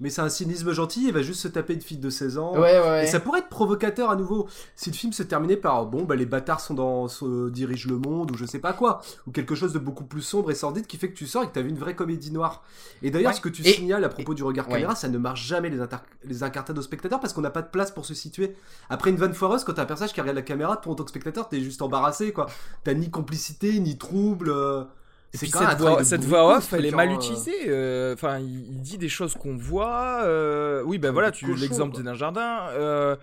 Mais 0.00 0.08
c'est 0.10 0.22
un 0.22 0.28
cynisme 0.30 0.72
gentil, 0.72 1.08
il 1.08 1.12
va 1.12 1.20
juste 1.22 1.40
se 1.42 1.48
taper 1.48 1.74
une 1.74 1.82
fille 1.82 1.98
de 1.98 2.08
16 2.10 2.38
ans. 2.38 2.54
ouais 2.54 2.60
ouais. 2.60 2.80
ouais. 2.80 3.04
Et 3.04 3.06
ça 3.06 3.20
pourrait 3.20 3.40
être 3.40 3.48
provocateur 3.50 4.08
à 4.10 4.16
nouveau 4.16 4.48
si 4.74 4.90
le 4.90 4.96
film 4.96 5.12
se 5.12 5.22
terminait 5.22 5.56
par 5.58 5.84
bon 5.86 6.04
bah 6.04 6.16
les 6.16 6.24
bâtards 6.26 6.60
sont 6.60 6.72
dans 6.74 7.06
se 7.08 7.50
dirigent 7.50 7.88
le 7.90 7.98
monde 7.98 8.30
ou 8.30 8.36
je 8.36 8.46
sais 8.46 8.58
pas 8.60 8.72
quoi 8.72 9.02
ou 9.26 9.30
quelque 9.30 9.54
chose 9.54 9.72
de 9.74 9.78
beaucoup 9.78 10.04
plus 10.04 10.22
sombre 10.22 10.50
et 10.50 10.54
sordide 10.54 10.86
qui 10.86 10.96
fait 10.96 11.10
que 11.10 11.16
tu 11.16 11.26
sors 11.26 11.42
et 11.42 11.48
que 11.48 11.52
t'as 11.52 11.60
vu 11.62 11.68
une 11.68 11.78
vraie 11.78 11.94
comédie 11.94 12.30
noire. 12.32 12.62
Et 13.02 13.10
d'ailleurs 13.10 13.34
ce 13.34 13.40
que 13.42 13.48
tu 13.50 13.60
Et- 13.66 13.72
signales 13.72 14.04
à 14.04 14.08
propos 14.08 14.32
du 14.34 14.42
regard 14.42 14.66
caméra 14.68 14.94
ça 14.94 15.08
ne 15.08 15.18
marche 15.18 15.46
jamais 15.46 15.68
les, 15.68 15.80
inter- 15.80 15.96
les 16.24 16.42
incartades 16.42 16.78
aux 16.78 16.82
spectateurs 16.82 17.20
parce 17.20 17.32
qu'on 17.34 17.42
n'a 17.42 17.50
pas 17.50 17.62
de 17.62 17.68
place 17.68 17.90
pour 17.90 18.06
se 18.06 18.14
situer. 18.14 18.56
Après 18.88 19.10
une 19.10 19.16
vanne 19.16 19.34
foireuse 19.34 19.64
quand 19.64 19.74
t'as 19.74 19.82
un 19.82 19.86
personnage 19.86 20.12
qui 20.14 20.20
regarde 20.20 20.36
la 20.36 20.42
caméra 20.42 20.76
toi 20.78 20.92
en 20.92 20.94
tant 20.94 21.04
que 21.04 21.10
spectateur 21.10 21.48
t'es 21.48 21.60
juste 21.60 21.82
embarrassé 21.82 22.32
quoi. 22.32 22.46
T'as 22.84 22.94
ni 22.94 23.10
complicité 23.10 23.78
ni 23.80 23.98
trouble. 23.98 24.48
euh, 24.50 24.84
c'est 25.32 25.38
puis 25.46 25.50
quand 25.50 25.60
cette 25.68 25.78
voix, 25.78 26.04
cette 26.04 26.24
off, 26.32 26.72
elle 26.72 26.86
est 26.86 26.90
mal 26.90 27.08
hein, 27.10 27.14
utilisée. 27.14 27.68
euh, 27.68 28.14
Enfin, 28.14 28.38
il, 28.38 28.66
il 28.72 28.80
dit 28.80 28.98
des 28.98 29.08
choses 29.08 29.34
qu'on 29.34 29.56
voit. 29.56 30.22
euh, 30.24 30.82
oui, 30.84 30.98
ben 30.98 31.12
voilà, 31.12 31.30
tu 31.30 31.54
l'exemple 31.54 31.94
quoi. 31.94 32.02
d'un 32.02 32.14
jardin. 32.14 32.68
euh, 32.70 33.16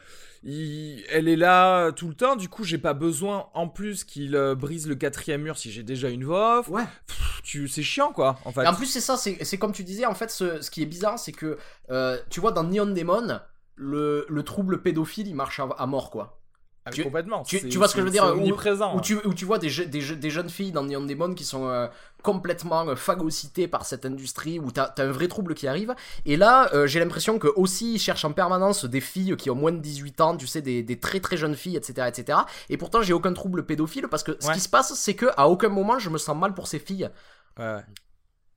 il- 0.44 1.04
elle 1.10 1.28
est 1.28 1.36
là 1.36 1.92
tout 1.92 2.08
le 2.08 2.14
temps. 2.14 2.36
Du 2.36 2.48
coup, 2.48 2.64
j'ai 2.64 2.78
pas 2.78 2.94
besoin 2.94 3.48
en 3.54 3.68
plus 3.68 4.04
qu'il 4.04 4.36
euh, 4.36 4.56
brise 4.56 4.88
le 4.88 4.96
quatrième 4.96 5.42
mur 5.42 5.58
si 5.58 5.72
j'ai 5.72 5.84
déjà 5.84 6.10
une 6.10 6.24
voix 6.24 6.60
off. 6.60 6.70
Ouais. 6.70 6.84
Pff, 7.08 7.42
tu, 7.44 7.68
c'est 7.68 7.84
chiant 7.84 8.12
quoi. 8.14 8.38
En 8.46 8.52
fait. 8.52 8.64
Et 8.64 8.68
en 8.68 8.74
plus, 8.76 8.86
c'est 8.86 9.02
ça, 9.02 9.18
c'est 9.18 9.44
c'est 9.44 9.58
comme 9.58 9.72
tu 9.74 9.84
disais, 9.84 10.06
en 10.06 10.14
fait, 10.16 10.30
ce, 10.30 10.62
ce 10.62 10.72
qui 10.72 10.82
est 10.84 10.86
bizarre, 10.86 11.20
c'est 11.20 11.32
que, 11.34 11.58
euh, 11.90 12.18
tu 12.30 12.40
vois, 12.40 12.52
dans 12.52 12.64
Neon 12.64 12.86
Demon, 12.86 13.40
le, 13.76 14.26
le 14.30 14.44
trouble 14.44 14.82
pédophile, 14.82 15.28
il 15.28 15.36
marche 15.36 15.60
à, 15.60 15.68
à 15.78 15.86
mort, 15.88 16.10
quoi. 16.12 16.40
Ah, 16.88 16.92
tu- 16.92 17.04
complètement. 17.04 17.44
tu- 17.44 17.78
vois 17.78 17.88
ce 17.88 17.94
que 17.96 18.02
je 18.02 18.06
veux 18.06 18.12
dire, 18.12 18.24
où-. 18.36 18.40
Où 18.98 19.02
tu, 19.02 19.16
où 19.26 19.34
tu 19.34 19.46
vois 19.46 19.58
des, 19.60 19.70
je- 19.70 19.84
des, 19.84 20.02
je- 20.02 20.14
des 20.14 20.30
jeunes 20.30 20.50
filles 20.50 20.72
dans 20.72 20.84
Neon 20.84 21.06
Demon 21.06 21.34
qui 21.34 21.44
sont 21.44 21.68
euh, 21.68 21.88
complètement 22.24 22.88
euh, 22.90 22.96
phagocytées 22.96 23.68
par 23.68 23.86
cette 23.86 24.06
industrie, 24.06 24.60
où 24.60 24.72
t'as 24.72 24.86
as 24.98 25.02
un 25.04 25.12
vrai 25.12 25.28
trouble 25.28 25.54
qui 25.54 25.68
arrive. 25.68 25.94
Et 26.26 26.38
là, 26.38 26.70
euh, 26.74 26.88
j'ai 26.88 27.00
l'impression 27.00 27.40
que 27.40 27.48
aussi 27.56 27.94
ils 27.96 28.00
cherchent 28.00 28.26
en 28.26 28.32
permanence 28.32 28.86
des 28.86 29.02
filles 29.02 29.36
qui 29.38 29.50
ont 29.50 29.56
moins 29.56 29.72
de 29.72 29.80
18 29.80 30.22
ans, 30.22 30.36
tu 30.38 30.48
sais, 30.48 30.62
des, 30.62 30.84
des 30.84 31.00
très 31.00 31.20
très 31.20 31.38
jeunes 31.38 31.56
filles, 31.56 31.76
etc. 31.78 32.08
etc. 32.08 32.40
Et 32.70 32.78
pourtant, 32.78 33.02
j'ai 33.02 33.14
aucun 33.14 33.34
trouble 33.34 33.66
pédophile 33.66 34.08
parce 34.10 34.24
que 34.24 34.36
ce 34.40 34.48
Ouais. 34.48 34.54
qui 34.54 34.60
se 34.60 34.70
passe, 34.70 34.94
c'est 34.96 35.14
que 35.16 35.28
à 35.38 35.48
aucun 35.50 35.70
moment 35.70 36.00
je 36.00 36.10
me 36.10 36.18
sens 36.18 36.36
mal 36.38 36.54
pour 36.54 36.68
ces 36.68 36.80
filles. 36.80 37.10
Ouais, 37.60 37.66
ouais. 37.66 37.82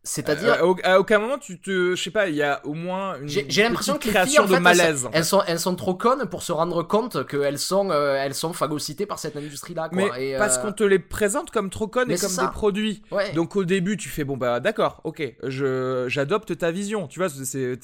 C'est-à-dire. 0.02 0.54
Euh, 0.54 0.58
à 0.60 0.66
au- 0.66 0.76
à 0.82 0.98
aucun 1.00 1.18
moment 1.18 1.36
tu 1.38 1.60
te, 1.60 1.94
je 1.94 2.02
sais 2.02 2.10
pas, 2.10 2.28
il 2.28 2.34
y 2.34 2.42
a 2.42 2.64
au 2.64 2.72
moins 2.72 3.18
une 3.20 3.28
J'ai 3.28 3.62
l'impression 3.62 3.94
que 3.94 3.98
petite 3.98 4.14
les 4.14 4.20
filles, 4.20 4.34
création 4.36 4.44
en 4.44 4.46
fait, 4.48 4.54
de 4.54 4.60
malaise. 4.60 5.08
elles, 5.12 5.24
sont, 5.26 5.42
elles 5.46 5.58
sont 5.60 5.76
trop 5.76 5.94
connes 5.94 6.26
pour 6.26 6.42
se 6.42 6.52
rendre 6.52 6.82
compte 6.82 7.26
qu'elles 7.26 7.58
sont, 7.58 7.90
euh, 7.90 8.16
elles 8.16 8.34
sont 8.34 8.52
phagocytées 8.54 9.04
par 9.06 9.18
cette 9.18 9.36
industrie-là. 9.36 9.90
quoi. 9.90 9.96
Mais 10.14 10.30
Et, 10.30 10.36
parce 10.38 10.56
euh, 10.56 10.62
qu'on 10.62 10.72
te 10.72 10.84
les 10.84 10.98
présente 10.98 11.50
comme 11.50 11.68
trop 11.68 11.86
connes 11.86 12.08
mais 12.08 12.14
et 12.14 12.18
comme 12.18 12.30
ça. 12.30 12.46
des 12.46 12.50
produits. 12.52 13.02
ouais. 13.10 13.32
Donc 13.32 13.56
au 13.56 13.64
début, 13.64 13.96
tu 13.98 14.08
fais 14.08 14.24
bon 14.24 14.36
bah 14.38 14.58
d'accord, 14.60 15.00
ok, 15.04 15.22
je 15.42 16.06
j'adopte 16.08 16.56
ta 16.56 16.70
vision. 16.70 17.06
Tu 17.06 17.18
vois, 17.18 17.28
c'est 17.28 17.78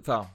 enfin, 0.00 0.26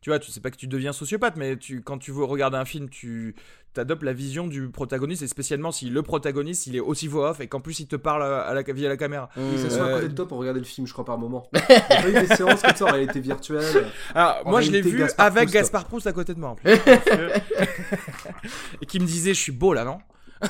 tu 0.00 0.10
vois, 0.10 0.18
tu 0.18 0.30
sais 0.30 0.40
pas 0.40 0.50
que 0.50 0.56
tu 0.56 0.66
deviens 0.66 0.92
sociopathe, 0.92 1.36
mais 1.36 1.56
tu 1.56 1.82
quand 1.82 1.98
tu 1.98 2.10
veux 2.12 2.24
regarder 2.24 2.56
un 2.56 2.64
film, 2.64 2.88
tu 2.88 3.34
t'adoptes 3.72 4.02
la 4.02 4.12
vision 4.12 4.48
du 4.48 4.68
protagoniste 4.68 5.22
et 5.22 5.28
spécialement 5.28 5.70
si 5.70 5.90
le 5.90 6.02
protagoniste 6.02 6.66
il 6.66 6.74
est 6.74 6.80
aussi 6.80 7.06
voix 7.06 7.30
off 7.30 7.40
et 7.40 7.46
qu'en 7.46 7.60
plus 7.60 7.78
il 7.78 7.86
te 7.86 7.94
parle 7.94 8.24
à 8.24 8.52
la 8.52 8.62
via 8.62 8.88
la 8.88 8.96
caméra. 8.96 9.28
Il 9.36 9.42
Mmh. 9.42 9.56
s'assoit 9.58 9.86
à 9.86 9.92
côté 9.94 10.08
de 10.08 10.14
toi 10.14 10.26
pour 10.26 10.38
regarder 10.38 10.58
le 10.60 10.66
film, 10.66 10.86
je 10.88 10.92
crois, 10.92 11.04
par 11.04 11.18
moment. 11.18 11.48
Il 11.54 11.60
y 11.60 11.72
a 11.74 11.80
pas 12.02 12.08
eu 12.08 12.12
des 12.12 12.26
séances 12.34 12.62
comme 12.62 12.74
ça 12.74 12.84
en 12.86 12.92
réalité 12.92 13.20
virtuelle. 13.20 13.86
Alors 14.14 14.42
En 14.44 14.50
moi 14.50 14.60
je 14.60 14.70
l'ai 14.72 14.80
vu 14.82 14.98
Gaspard 14.98 15.26
avec 15.26 15.42
Proust. 15.44 15.54
Gaspard 15.54 15.84
Proust 15.86 16.06
à 16.08 16.12
côté 16.12 16.34
de 16.34 16.40
moi 16.40 16.50
en 16.50 16.54
plus. 16.56 16.72
et 18.82 18.86
qui 18.86 18.98
me 19.00 19.06
disait 19.06 19.34
je 19.34 19.40
suis 19.40 19.52
beau 19.52 19.72
là 19.74 19.84
non? 19.84 19.98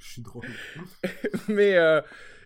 Je 0.00 0.06
suis 0.08 0.22
drôle. 0.22 0.44
mais 1.48 1.76
euh, 1.76 2.00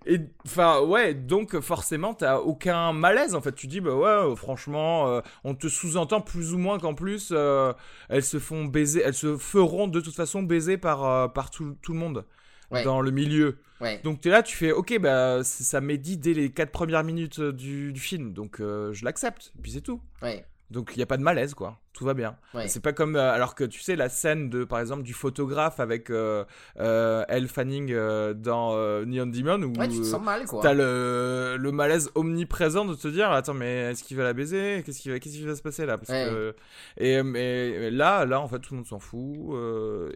Et 0.07 0.21
enfin, 0.47 0.81
ouais, 0.81 1.15
donc 1.15 1.59
forcément, 1.61 2.15
t'as 2.15 2.39
aucun 2.39 2.93
malaise 2.93 3.35
en 3.35 3.41
fait. 3.41 3.53
Tu 3.55 3.67
dis, 3.67 3.81
bah 3.81 3.95
ouais, 3.95 4.07
euh, 4.09 4.35
franchement, 4.37 5.09
euh, 5.09 5.21
on 5.45 5.55
te 5.55 5.69
sous-entend 5.69 6.21
plus 6.21 6.53
ou 6.55 6.59
moins 6.59 6.79
qu'en 6.79 6.95
plus, 6.95 7.31
euh, 7.33 7.73
elles 8.09 8.25
se 8.25 8.39
font 8.39 8.65
baiser, 8.65 9.03
elles 9.05 9.15
se 9.15 9.37
feront 9.37 9.89
de 9.89 10.01
toute 10.01 10.15
façon 10.15 10.43
baiser 10.43 10.77
par, 10.79 11.05
euh, 11.05 11.29
par 11.29 11.51
tout, 11.51 11.77
tout 11.83 11.93
le 11.93 11.99
monde 11.99 12.25
Ouais. 12.71 12.85
dans 12.85 13.03
le 13.03 13.11
milieu. 13.11 13.59
Ouais. 13.83 14.01
Donc 14.03 14.23
t'es 14.23 14.31
là, 14.31 14.43
tu 14.43 14.57
fais, 14.57 14.73
ok, 14.73 14.99
bah 14.99 15.45
ça 15.45 15.83
m'est 15.83 15.99
dit 15.99 16.17
dès 16.17 16.33
les 16.33 16.51
4 16.51 16.71
premières 16.73 17.05
minutes 17.05 17.39
du, 17.41 17.93
du 17.93 18.01
film, 18.01 18.33
donc 18.33 18.57
je 18.61 19.05
l'accepte, 19.05 19.53
puis 19.63 19.73
c'est 19.73 19.83
tout. 19.83 20.01
Ouais. 20.23 20.47
Donc 20.73 20.93
il 20.95 20.99
n'y 20.99 21.03
a 21.03 21.07
pas 21.07 21.17
de 21.19 21.23
malaise, 21.23 21.55
quoi. 21.55 21.79
Tout 21.93 22.05
va 22.07 22.15
bien. 22.15 22.37
Ouais. 22.55 22.67
C'est 22.67 22.81
pas 22.81 22.93
comme. 22.95 23.17
euh, 23.17 23.31
alors 23.33 23.55
que 23.55 23.65
tu 23.65 23.81
sais, 23.81 23.95
la 23.95 24.09
scène 24.09 24.49
de, 24.49 24.65
par 24.65 24.81
exemple, 24.81 25.03
du 25.03 25.13
photographe 25.13 25.79
avec 25.79 26.09
euh, 26.09 26.45
euh, 26.81 27.23
Elle 27.29 27.47
Fanning 27.47 27.95
dans 28.35 28.75
Neon 29.05 29.27
Demon, 29.27 29.63
où 29.63 29.79
Ouais, 29.79 29.89
tu 29.89 29.99
te 29.99 30.03
sens 30.05 30.23
mal, 30.23 30.47
quoi. 30.47 30.63
t'as 30.63 30.73
le, 30.73 31.57
le 31.59 31.73
malaise 31.73 32.11
omniprésent 32.15 32.87
de 32.87 32.95
te 32.95 33.09
dire 33.09 33.31
Attends, 33.31 33.53
mais 33.55 33.91
est-ce 33.91 34.03
qu'il 34.03 34.17
va 34.17 34.25
la 34.25 34.33
baiser? 34.33 34.83
Qu'est-ce 34.85 35.01
qui 35.01 35.11
va, 35.11 35.19
qu'est-ce 35.19 35.37
qui 35.37 35.45
va 35.45 35.55
se 35.55 35.63
passer 35.63 35.85
là? 35.87 35.99
Parce 35.99 36.09
Ouais. 36.11 36.25
que, 36.31 36.55
et, 36.97 37.23
mais 37.23 37.91
là, 37.91 38.25
là, 38.25 38.41
en 38.41 38.49
fait, 38.49 38.59
tout 38.59 38.73
le 38.73 38.79
monde 38.79 38.87
s'en 38.87 38.99
fout. 38.99 39.55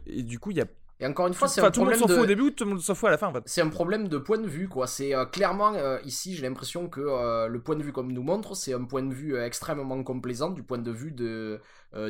et 0.06 0.22
du 0.22 0.38
coup, 0.38 0.50
il 0.52 0.56
y 0.56 0.62
a. 0.62 0.66
Et 0.98 1.06
encore 1.06 1.26
une 1.26 1.34
fois, 1.34 1.46
c'est 1.48 1.60
un 1.60 1.70
tout 1.70 1.80
le 1.80 1.86
monde 1.86 1.96
problème 1.96 2.08
s'en 2.08 2.14
fout 2.14 2.18
au 2.18 2.22
de. 2.22 2.34
début, 2.34 2.54
tout 2.54 2.64
le 2.64 2.70
monde 2.70 2.80
s'en 2.80 2.94
fout 2.94 3.08
à 3.08 3.10
la 3.10 3.18
fin, 3.18 3.26
en 3.26 3.32
fait. 3.32 3.42
C'est 3.44 3.60
un 3.60 3.68
problème 3.68 4.08
de 4.08 4.16
point 4.16 4.38
de 4.38 4.48
vue, 4.48 4.68
quoi. 4.68 4.86
C'est 4.86 5.14
euh, 5.14 5.26
clairement 5.26 5.74
euh, 5.74 5.98
ici, 6.04 6.34
j'ai 6.34 6.42
l'impression 6.42 6.88
que 6.88 7.00
euh, 7.00 7.48
le 7.48 7.60
point 7.60 7.76
de 7.76 7.82
vue 7.82 7.92
comme 7.92 8.12
nous 8.12 8.22
montre, 8.22 8.56
c'est 8.56 8.72
un 8.72 8.84
point 8.84 9.02
de 9.02 9.12
vue 9.12 9.36
extrêmement 9.38 10.02
complaisant 10.02 10.50
du 10.50 10.62
point 10.62 10.78
de 10.78 10.90
vue 10.90 11.12
de 11.12 11.60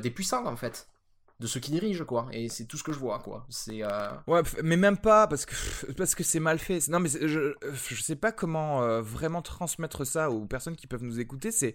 des 0.03 0.11
puissants, 0.11 0.47
en 0.47 0.57
fait, 0.57 0.89
de 1.41 1.47
ceux 1.47 1.59
qui 1.61 1.71
dirigent, 1.73 2.05
quoi. 2.05 2.27
Et 2.33 2.49
c'est 2.49 2.65
tout 2.67 2.77
ce 2.77 2.85
que 2.85 2.93
je 2.93 2.99
vois, 2.99 3.19
quoi. 3.19 3.45
C'est 3.49 3.83
Ouais, 4.29 4.43
mais 4.63 4.77
même 4.77 4.99
pas 4.99 5.27
parce 5.27 5.47
que 5.47 5.93
parce 5.93 6.15
que 6.15 6.23
c'est 6.23 6.41
mal 6.41 6.61
fait. 6.61 6.87
Non, 6.89 7.01
mais 7.01 7.09
je 7.09 7.55
je 7.73 8.03
sais 8.03 8.17
pas 8.17 8.31
comment 8.31 9.01
vraiment 9.03 9.43
transmettre 9.43 10.07
ça 10.07 10.31
aux 10.31 10.47
personnes 10.47 10.77
qui 10.77 10.87
peuvent 10.87 11.05
nous 11.05 11.19
écouter. 11.19 11.51
C'est 11.51 11.75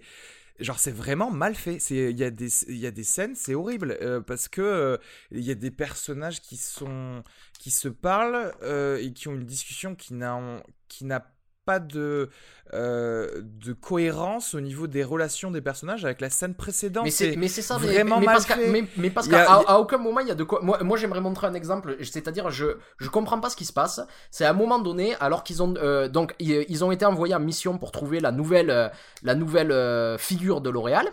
genre 0.60 0.80
c'est 0.80 0.92
vraiment 0.92 1.32
mal 1.32 1.56
fait. 1.56 1.80
C'est 1.80 2.12
il 2.12 2.18
y 2.18 2.24
a 2.24 2.32
des 2.32 2.50
il 2.68 2.78
y 2.78 2.88
a 2.88 2.92
des 2.92 3.04
scènes, 3.04 3.36
c'est 3.36 3.56
horrible 3.56 3.98
euh, 4.02 4.22
parce 4.22 4.48
que 4.48 4.62
euh, 4.62 4.98
il 5.32 5.44
y 5.44 5.52
a 5.52 5.56
des 5.56 5.72
personnages 5.72 6.42
qui 6.42 6.58
sont 6.58 7.24
qui 7.60 7.72
se 7.72 7.88
parlent 7.88 8.54
euh, 8.64 8.98
et 8.98 9.14
qui 9.14 9.28
ont 9.28 9.36
une 9.36 9.46
discussion 9.46 9.96
qui 9.96 10.14
n'a 10.14 10.64
qui 10.88 11.06
n'a 11.06 11.32
pas 11.66 11.80
de 11.80 12.30
euh, 12.74 13.28
de 13.44 13.74
cohérence 13.74 14.56
au 14.56 14.62
niveau 14.62 14.88
des 14.88 15.04
relations 15.04 15.52
des 15.52 15.62
personnages 15.62 16.06
avec 16.06 16.22
la 16.22 16.30
scène 16.30 16.56
précédente. 16.56 17.04
mais 17.04 17.12
c'est 17.12 17.36
mais 17.36 17.48
c'est 17.48 17.62
ça 17.62 17.78
vraiment 17.78 18.20
mais, 18.20 18.26
parce 18.26 18.46
qu'à- 18.46 18.56
mais, 18.56 18.84
mais 18.98 19.10
parce 19.10 19.28
qu'à 19.28 19.80
aucun 19.80 19.98
moment 19.98 20.22
il 20.22 20.28
y 20.28 20.32
a 20.32 20.36
de 20.36 20.44
quoi 20.44 20.60
moi, 20.62 20.82
moi 20.84 20.98
j'aimerais 20.98 21.22
montrer 21.22 21.48
un 21.48 21.54
exemple 21.54 21.98
c'est-à-dire 22.04 22.50
je 22.50 22.78
je 22.98 23.10
comprends 23.10 23.40
pas 23.40 23.50
ce 23.50 23.56
qui 23.56 23.66
se 23.66 23.74
passe 23.74 24.02
c'est 24.32 24.46
à 24.46 24.50
un 24.52 24.54
moment 24.54 24.80
donné 24.80 25.16
alors 25.20 25.44
qu'ils 25.44 25.62
ont 25.62 25.74
euh, 25.78 26.08
donc 26.08 26.34
ils, 26.40 26.66
ils 26.70 26.84
ont 26.84 26.92
été 26.92 27.06
envoyés 27.06 27.36
en 27.36 27.40
mission 27.40 27.78
pour 27.78 27.92
trouver 27.92 28.20
la 28.20 28.32
nouvelle 28.32 28.70
euh, 28.70 28.90
la 29.24 29.36
nouvelle 29.36 30.18
figure 30.18 30.62
de 30.62 30.70
L'Oréal 30.70 31.08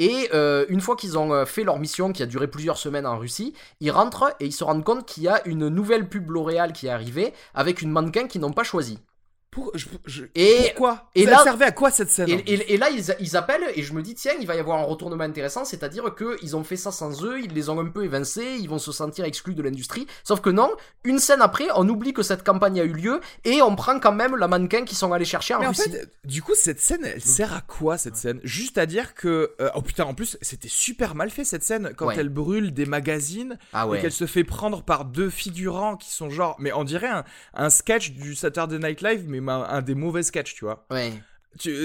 et 0.00 0.28
euh, 0.32 0.64
une 0.68 0.80
fois 0.80 0.96
qu'ils 0.96 1.18
ont 1.18 1.44
fait 1.44 1.64
leur 1.64 1.78
mission 1.78 2.12
qui 2.12 2.22
a 2.22 2.26
duré 2.26 2.46
plusieurs 2.46 2.78
semaines 2.78 3.04
en 3.04 3.18
Russie, 3.18 3.52
ils 3.80 3.90
rentrent 3.90 4.32
et 4.38 4.46
ils 4.46 4.52
se 4.52 4.62
rendent 4.62 4.84
compte 4.84 5.04
qu'il 5.06 5.24
y 5.24 5.28
a 5.28 5.44
une 5.46 5.68
nouvelle 5.68 6.08
pub 6.08 6.30
L'Oréal 6.30 6.72
qui 6.72 6.86
est 6.86 6.90
arrivée 6.90 7.32
avec 7.52 7.82
une 7.82 7.90
mannequin 7.90 8.28
qu'ils 8.28 8.40
n'ont 8.40 8.52
pas 8.52 8.62
choisie. 8.62 9.00
Pour- 9.50 9.72
je- 9.74 9.86
je- 10.04 10.24
Et- 10.34 10.58
pourquoi 10.66 11.08
et 11.14 11.24
Ça 11.24 11.30
là- 11.30 11.42
servait 11.42 11.64
à 11.64 11.72
quoi 11.72 11.90
cette 11.90 12.10
scène 12.10 12.28
Et, 12.28 12.34
et- 12.34 12.74
et 12.74 12.76
là, 12.76 12.90
ils, 12.90 13.02
ils 13.18 13.34
appellent 13.36 13.64
et 13.74 13.82
je 13.82 13.94
me 13.94 14.02
dis, 14.02 14.14
tiens, 14.14 14.32
il 14.38 14.46
va 14.46 14.54
y 14.54 14.58
avoir 14.58 14.78
un 14.78 14.84
retournement 14.84 15.24
intéressant, 15.24 15.64
c'est-à-dire 15.64 16.14
qu'ils 16.14 16.54
ont 16.54 16.64
fait 16.64 16.76
ça 16.76 16.92
sans 16.92 17.24
eux, 17.24 17.40
ils 17.40 17.52
les 17.54 17.70
ont 17.70 17.80
un 17.80 17.86
peu 17.86 18.04
évincés, 18.04 18.56
ils 18.60 18.68
vont 18.68 18.78
se 18.78 18.92
sentir 18.92 19.24
exclus 19.24 19.54
de 19.54 19.62
l'industrie. 19.62 20.06
Sauf 20.22 20.40
que 20.42 20.50
non, 20.50 20.70
une 21.02 21.18
scène 21.18 21.40
après, 21.40 21.66
on 21.74 21.88
oublie 21.88 22.12
que 22.12 22.22
cette 22.22 22.44
campagne 22.44 22.78
a 22.78 22.84
eu 22.84 22.92
lieu 22.92 23.20
et 23.44 23.62
on 23.62 23.74
prend 23.74 23.98
quand 23.98 24.12
même 24.12 24.36
la 24.36 24.48
mannequin 24.48 24.84
qu'ils 24.84 24.98
sont 24.98 25.12
allés 25.14 25.24
chercher 25.24 25.54
en 25.54 25.60
Mais 25.60 25.66
en 25.66 25.72
fait, 25.72 26.12
du 26.24 26.42
coup, 26.42 26.52
cette 26.54 26.80
scène, 26.80 27.04
elle 27.04 27.22
sert 27.22 27.54
à 27.54 27.62
quoi 27.62 27.96
cette 27.96 28.16
scène? 28.16 28.40
Juste 28.44 28.76
à 28.76 28.84
dire 28.84 29.14
que. 29.14 29.52
euh, 29.60 29.70
oh 29.74 29.80
putain, 29.80 30.04
en 30.04 30.12
plus, 30.14 30.36
c'était 30.42 30.68
super 30.68 31.14
mal 31.14 31.30
fait 31.30 31.44
cette 31.44 31.64
scène 31.64 31.92
quand 31.96 32.08
Ouais. 32.08 32.16
elle 32.18 32.28
brûle 32.28 32.74
des 32.74 32.84
magazines 32.86 33.58
ah 33.72 33.86
et 33.94 34.00
qu'elle 34.00 34.12
se 34.12 34.26
fait 34.26 34.44
prendre 34.44 34.82
par 34.82 35.06
deux 35.06 35.30
figurants 35.30 35.96
qui 35.96 36.10
sont 36.10 36.28
genre. 36.28 36.54
Mais 36.58 36.72
on 36.72 36.84
dirait 36.84 37.08
un, 37.08 37.24
un 37.54 37.70
sketch 37.70 38.10
du 38.12 38.34
Saturday 38.34 38.78
Night 38.78 39.00
Live, 39.00 39.24
mais 39.26 39.37
ma- 39.40 39.68
un 39.68 39.82
des 39.82 39.94
mauvais 39.94 40.22
sketchs, 40.22 40.54
tu 40.54 40.64
vois. 40.64 40.86
Ouais. 40.90 41.12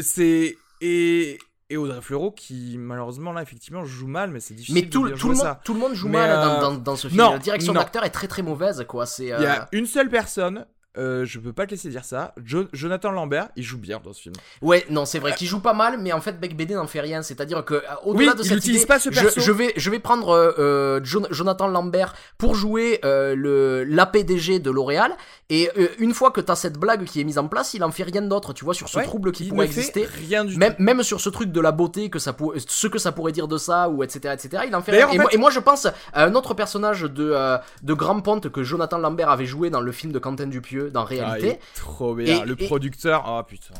C'est. 0.01 0.57
Et. 0.81 1.37
Et 1.69 1.77
Audrey 1.77 2.01
Fleurot 2.01 2.31
qui, 2.31 2.75
malheureusement, 2.77 3.31
là, 3.31 3.41
effectivement, 3.41 3.83
joue 3.83 4.05
mal, 4.05 4.29
mais 4.29 4.39
c'est 4.41 4.53
difficile 4.53 4.75
Mais 4.75 4.81
de 4.83 4.89
tout, 4.91 5.05
bien 5.05 5.15
tout, 5.15 5.29
le 5.29 5.33
monde, 5.35 5.43
ça. 5.43 5.59
tout 5.63 5.73
le 5.73 5.79
monde 5.79 5.93
joue 5.93 6.07
Mais, 6.07 6.19
mal 6.19 6.29
euh, 6.29 6.35
dans, 6.59 6.59
dans, 6.73 6.77
dans 6.77 6.95
ce 6.95 7.07
film. 7.07 7.19
non, 7.19 7.31
la 7.31 7.39
direction 7.39 7.73
d'acteur 7.73 8.03
est 8.03 8.11
très 8.11 8.27
très 8.27 8.43
mauvaise, 8.43 8.85
quoi. 8.87 9.05
C'est. 9.07 9.23
Il 9.23 9.29
y 9.29 9.31
euh, 9.31 9.53
a 9.61 9.69
une 9.71 9.87
seule 9.87 10.09
personne. 10.09 10.67
Euh, 10.97 11.25
je 11.25 11.39
peux 11.39 11.53
pas 11.53 11.65
te 11.65 11.71
laisser 11.71 11.89
dire 11.89 12.05
ça. 12.05 12.33
Jo- 12.45 12.67
Jonathan 12.73 13.11
Lambert, 13.11 13.49
il 13.55 13.63
joue 13.63 13.77
bien 13.77 13.99
dans 14.03 14.13
ce 14.13 14.21
film. 14.21 14.35
Ouais, 14.61 14.85
non, 14.89 15.05
c'est 15.05 15.19
vrai 15.19 15.33
qu'il 15.33 15.47
joue 15.47 15.59
pas 15.59 15.73
mal, 15.73 15.97
mais 15.99 16.13
en 16.13 16.21
fait, 16.21 16.39
Beck 16.39 16.55
BD 16.55 16.75
n'en 16.75 16.87
fait 16.87 17.01
rien. 17.01 17.21
C'est-à-dire 17.21 17.65
que, 17.65 17.75
euh, 17.75 17.79
Oui, 18.05 18.15
au-delà 18.27 18.33
de 18.35 18.43
cette 18.43 18.65
idée, 18.65 18.85
pas 18.85 18.99
ce 18.99 19.11
je, 19.11 19.19
perso. 19.21 19.39
je 19.41 19.51
vais, 19.51 19.73
je 19.75 19.89
vais 19.89 19.99
prendre 19.99 20.29
euh, 20.29 20.51
euh, 20.59 20.99
Jon- 21.03 21.27
Jonathan 21.31 21.67
Lambert 21.67 22.13
pour 22.37 22.55
jouer 22.55 22.99
euh, 23.05 23.35
le 23.35 23.83
l'APDG 23.85 24.59
de 24.59 24.69
L'Oréal. 24.71 25.13
Et 25.49 25.69
euh, 25.77 25.87
une 25.99 26.13
fois 26.13 26.31
que 26.31 26.41
t'as 26.41 26.55
cette 26.55 26.77
blague 26.77 27.03
qui 27.05 27.19
est 27.21 27.23
mise 27.23 27.37
en 27.37 27.47
place, 27.47 27.73
il 27.73 27.83
en 27.83 27.91
fait 27.91 28.03
rien 28.03 28.21
d'autre. 28.21 28.53
Tu 28.53 28.63
vois, 28.65 28.73
sur 28.73 28.89
ce 28.89 28.97
Ouais, 28.97 29.03
trouble 29.03 29.31
qui 29.31 29.49
pourrait 29.49 29.65
exister. 29.65 30.05
rien 30.27 30.45
du 30.45 30.57
Même, 30.57 30.75
même 30.79 31.03
sur 31.03 31.19
ce 31.21 31.29
truc 31.29 31.51
de 31.51 31.59
la 31.61 31.71
beauté, 31.71 32.09
que 32.09 32.19
ça 32.19 32.33
pour- 32.33 32.53
ce 32.57 32.87
que 32.87 32.97
ça 32.97 33.11
pourrait 33.11 33.31
dire 33.33 33.47
de 33.47 33.57
ça, 33.57 33.89
ou 33.89 34.03
etc., 34.03 34.33
etc., 34.33 34.63
il 34.67 34.75
en 34.75 34.81
fait 34.81 34.91
rien. 34.91 35.01
Et, 35.09 35.11
en 35.11 35.15
moi, 35.15 35.29
fait- 35.29 35.35
et 35.35 35.39
moi, 35.39 35.49
je 35.51 35.59
pense 35.59 35.85
à 35.85 36.23
un 36.25 36.33
autre 36.35 36.53
personnage 36.53 37.01
de, 37.03 37.31
euh, 37.33 37.57
de 37.83 37.93
Grand 37.93 38.19
Ponte 38.21 38.49
que 38.49 38.63
Jonathan 38.63 38.97
Lambert 38.97 39.29
avait 39.29 39.45
joué 39.45 39.69
dans 39.69 39.81
le 39.81 39.91
film 39.91 40.11
de 40.11 40.19
Quentin 40.19 40.47
Dupieux, 40.47 40.82
dans 40.89 41.01
Ah, 41.01 41.05
Réalité. 41.05 41.59
trop 41.75 42.15
bien. 42.15 42.43
Et- 42.43 42.45
le 42.45 42.55
et- 42.61 42.67
producteur, 42.67 43.23
oh 43.27 43.41
putain. 43.43 43.73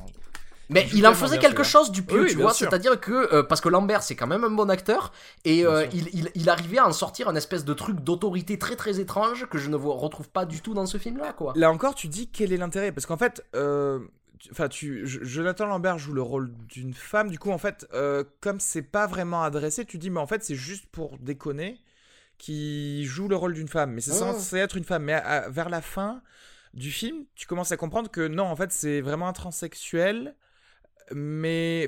Mais 0.70 0.88
il 0.94 1.06
en 1.06 1.14
faisait 1.14 1.38
quelque 1.40 1.62
chose 1.64 1.92
du 1.92 2.04
pieux, 2.04 2.24
Oui, 2.24 2.30
tu 2.32 2.38
vois. 2.38 2.54
C'est-à-dire 2.54 3.00
que, 3.00 3.12
euh, 3.34 3.44
parce 3.44 3.60
que 3.62 3.70
Lambert, 3.70 4.02
c'est 4.02 4.16
quand 4.16 4.28
même 4.28 4.44
un 4.46 4.50
bon 4.50 4.70
acteur, 4.70 5.12
et 5.46 5.66
euh, 5.66 5.86
il, 5.94 6.08
il, 6.14 6.32
il 6.36 6.50
arrivait 6.50 6.78
à 6.80 6.88
en 6.88 6.94
sortir 6.94 7.28
un 7.28 7.36
espèce 7.36 7.66
de 7.66 7.74
truc 7.74 8.00
d'autorité 8.00 8.58
très 8.58 8.76
très 8.76 9.00
étrange 9.00 9.46
que 9.50 9.58
je 9.58 9.70
ne 9.70 9.76
vois- 9.76 9.96
retrouve 9.96 10.30
pas 10.30 10.46
du 10.46 10.62
tout 10.62 10.74
dans 10.74 10.86
ce 10.86 10.98
film-là, 10.98 11.34
quoi. 11.34 11.54
Là 11.58 11.70
encore, 11.70 11.96
tu 11.96 12.08
dis 12.08 12.28
quel 12.28 12.54
est 12.54 12.58
l'intérêt? 12.58 12.92
Parce 12.94 13.06
qu'en 13.06 13.18
fait, 13.18 13.46
euh, 13.56 14.00
enfin, 14.52 14.70
tu, 14.70 15.02
Jonathan 15.06 15.66
Lambert 15.68 16.00
joue 16.00 16.14
le 16.14 16.22
rôle 16.22 16.52
d'une 16.70 16.94
femme. 16.94 17.30
Du 17.30 17.38
coup, 17.38 17.52
en 17.52 17.58
fait, 17.60 17.86
euh, 17.94 18.24
comme 18.40 18.60
c'est 18.62 18.82
pas 18.82 19.06
vraiment 19.06 19.44
adressé, 19.44 19.86
tu 19.86 19.98
dis, 19.98 20.10
mais 20.10 20.22
en 20.22 20.28
fait, 20.28 20.44
c'est 20.46 20.56
juste 20.56 20.86
pour 20.92 21.18
déconner 21.20 21.78
qui 22.38 23.06
joue 23.06 23.28
le 23.28 23.36
rôle 23.36 23.54
d'une 23.54 23.68
femme. 23.68 23.92
Mais 23.92 24.02
c'est 24.02 24.12
Oh. 24.12 24.34
censé 24.34 24.58
être 24.58 24.76
une 24.78 24.84
femme. 24.86 25.04
Mais 25.04 25.14
à- 25.14 25.44
à- 25.44 25.50
vers 25.50 25.70
la 25.70 25.82
fin 25.82 26.22
du 26.74 26.92
film, 26.92 27.26
tu 27.36 27.46
commences 27.48 27.72
à 27.72 27.78
comprendre 27.78 28.10
que 28.10 28.28
non, 28.28 28.46
en 28.46 28.56
fait, 28.56 28.72
c'est 28.72 29.02
vraiment 29.02 29.28
un 29.28 29.34
transsexuel. 29.34 30.36
Mais, 31.14 31.88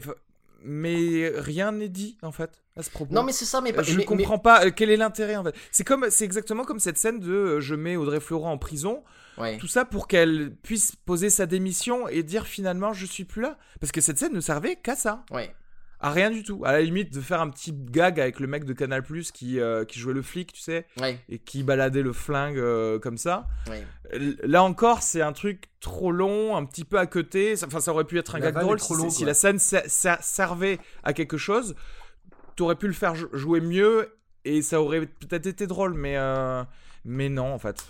mais 0.62 1.32
rien 1.36 1.72
n'est 1.72 1.90
dit, 1.90 2.18
en 2.22 2.32
fait, 2.32 2.62
à 2.76 2.84
ce 2.84 2.90
propos. 2.90 3.14
Non, 3.14 3.24
mais 3.24 3.32
c'est 3.32 3.46
ça, 3.46 3.62
mais, 3.62 3.74
je 3.84 3.96
mais- 3.98 4.06
comprends 4.06 4.40
pas 4.40 4.66
euh, 4.66 4.72
quel 4.76 4.90
est 4.90 4.98
l'intérêt 4.98 5.36
en 5.38 5.44
fait. 5.44 5.56
C'est 5.72 5.84
comme, 5.86 6.08
c'est 6.10 6.26
exactement 6.26 6.66
comme 6.66 6.80
cette 6.80 6.98
scène 6.98 7.20
de 7.20 7.32
euh, 7.32 7.60
je 7.62 7.76
mets 7.76 7.96
Audrey 7.96 8.20
Fleurot 8.20 8.48
en 8.48 8.58
prison, 8.58 9.04
ouais. 9.38 9.58
tout 9.58 9.68
ça 9.68 9.86
pour 9.86 10.08
qu'elle 10.08 10.54
puisse 10.64 10.96
poser 11.06 11.30
sa 11.30 11.46
démission 11.46 12.08
et 12.10 12.24
dire 12.24 12.46
finalement 12.46 12.92
je 12.94 13.06
suis 13.06 13.24
plus 13.24 13.42
là. 13.42 13.58
Parce 13.80 13.92
que 13.94 14.02
cette 14.02 14.20
scène 14.20 14.34
ne 14.34 14.42
servait 14.42 14.76
qu'à 14.76 14.96
ça, 14.96 15.24
Ouais. 15.32 15.56
À 16.00 16.12
rien 16.12 16.30
du 16.30 16.44
tout. 16.44 16.64
À 16.66 16.72
la 16.74 16.82
limite 16.82 17.14
de 17.14 17.22
faire 17.22 17.42
un 17.42 17.50
petit 17.50 17.72
gag 17.74 18.20
avec 18.20 18.40
le 18.40 18.48
mec 18.48 18.66
de 18.66 18.74
Canal 18.74 19.02
Plus 19.04 19.32
qui 19.32 19.60
euh, 19.60 19.86
qui 19.86 20.00
jouait 20.00 20.14
le 20.14 20.22
flic, 20.22 20.54
tu 20.54 20.62
sais, 20.62 20.86
Ouais. 21.00 21.20
et 21.30 21.40
qui 21.40 21.64
baladait 21.64 22.02
le 22.02 22.14
flingue 22.14 22.58
euh, 22.58 23.00
comme 23.00 23.18
ça. 23.18 23.48
Ouais. 23.70 23.84
Là 24.44 24.64
encore, 24.64 25.02
c'est 25.02 25.22
un 25.22 25.34
truc 25.34 25.66
trop 25.80 26.12
long, 26.12 26.56
un 26.56 26.66
petit 26.66 26.84
peu 26.86 27.00
à 27.00 27.06
côté. 27.08 27.56
Ça- 27.56 27.68
Enfin, 27.68 27.80
ça 27.80 27.92
aurait 27.92 28.04
pu 28.06 28.18
être 28.20 28.36
un 28.36 28.40
La 28.40 28.52
gag 28.52 28.62
drôle 28.64 28.78
trop 28.80 28.96
si, 28.96 29.02
longue, 29.02 29.12
si 29.12 29.26
la 29.26 29.34
scène 29.34 29.58
ser- 29.60 29.88
ser- 29.88 30.22
servait 30.22 30.80
à 31.04 31.14
quelque 31.14 31.38
chose. 31.38 31.76
T'aurais 32.56 32.76
pu 32.76 32.88
le 32.88 32.94
faire 32.94 33.16
jou- 33.16 33.30
jouer 33.34 33.60
mieux 33.62 34.18
et 34.46 34.62
ça 34.62 34.82
aurait 34.82 35.06
peut-être 35.08 35.48
été 35.48 35.66
drôle, 35.68 35.94
mais 35.94 36.18
euh, 36.18 36.64
mais 37.04 37.30
non 37.30 37.54
en 37.54 37.60
fait. 37.60 37.84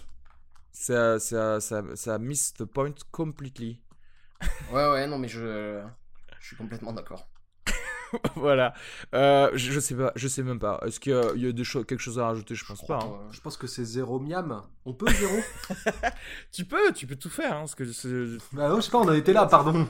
Ça 0.72 1.20
ça 1.20 1.60
ça 1.62 1.84
ça 1.96 2.18
miss 2.20 2.54
the 2.54 2.66
point 2.66 2.94
completely. 3.12 3.82
Ouais, 4.72 4.90
ouais, 4.90 5.08
non, 5.08 5.18
mais 5.18 5.28
je. 5.28 5.82
Je 6.40 6.48
suis 6.48 6.56
complètement 6.58 6.94
d'accord. 6.94 7.28
voilà. 8.36 8.74
Euh, 9.14 9.50
je, 9.54 9.72
je 9.72 9.80
sais 9.80 9.96
pas, 9.96 10.12
je 10.16 10.28
sais 10.28 10.44
même 10.44 10.60
pas. 10.60 10.80
Est-ce 10.86 11.00
qu'il 11.00 11.12
y 11.14 11.16
a, 11.16 11.32
il 11.36 11.44
y 11.44 11.48
a 11.48 11.52
des 11.52 11.64
choses, 11.64 11.86
quelque 11.86 12.00
chose 12.02 12.20
à 12.20 12.26
rajouter? 12.28 12.56
Je 12.56 12.66
pense 12.66 12.86
pas. 12.86 13.00
hein. 13.02 13.10
Euh, 13.14 13.32
Je 13.32 13.42
pense 13.42 13.58
que 13.58 13.68
c'est 13.68 13.84
zéro 13.86 14.20
miam. 14.20 14.62
On 14.86 14.94
peut 14.94 15.08
zéro? 15.12 15.36
Tu 16.52 16.66
peux, 16.66 16.92
tu 16.94 17.08
peux 17.08 17.16
tout 17.16 17.30
faire. 17.30 17.54
Hein, 17.54 17.60
parce 17.60 17.76
que 17.76 17.86
c'est- 17.92 18.38
Bah 18.54 18.70
ouais, 18.74 18.78
je 18.78 18.86
sais 18.86 18.92
pas, 18.92 19.00
on 19.00 19.08
en 19.10 19.14
était 19.14 19.34
là, 19.34 19.46
pardon. 19.48 19.88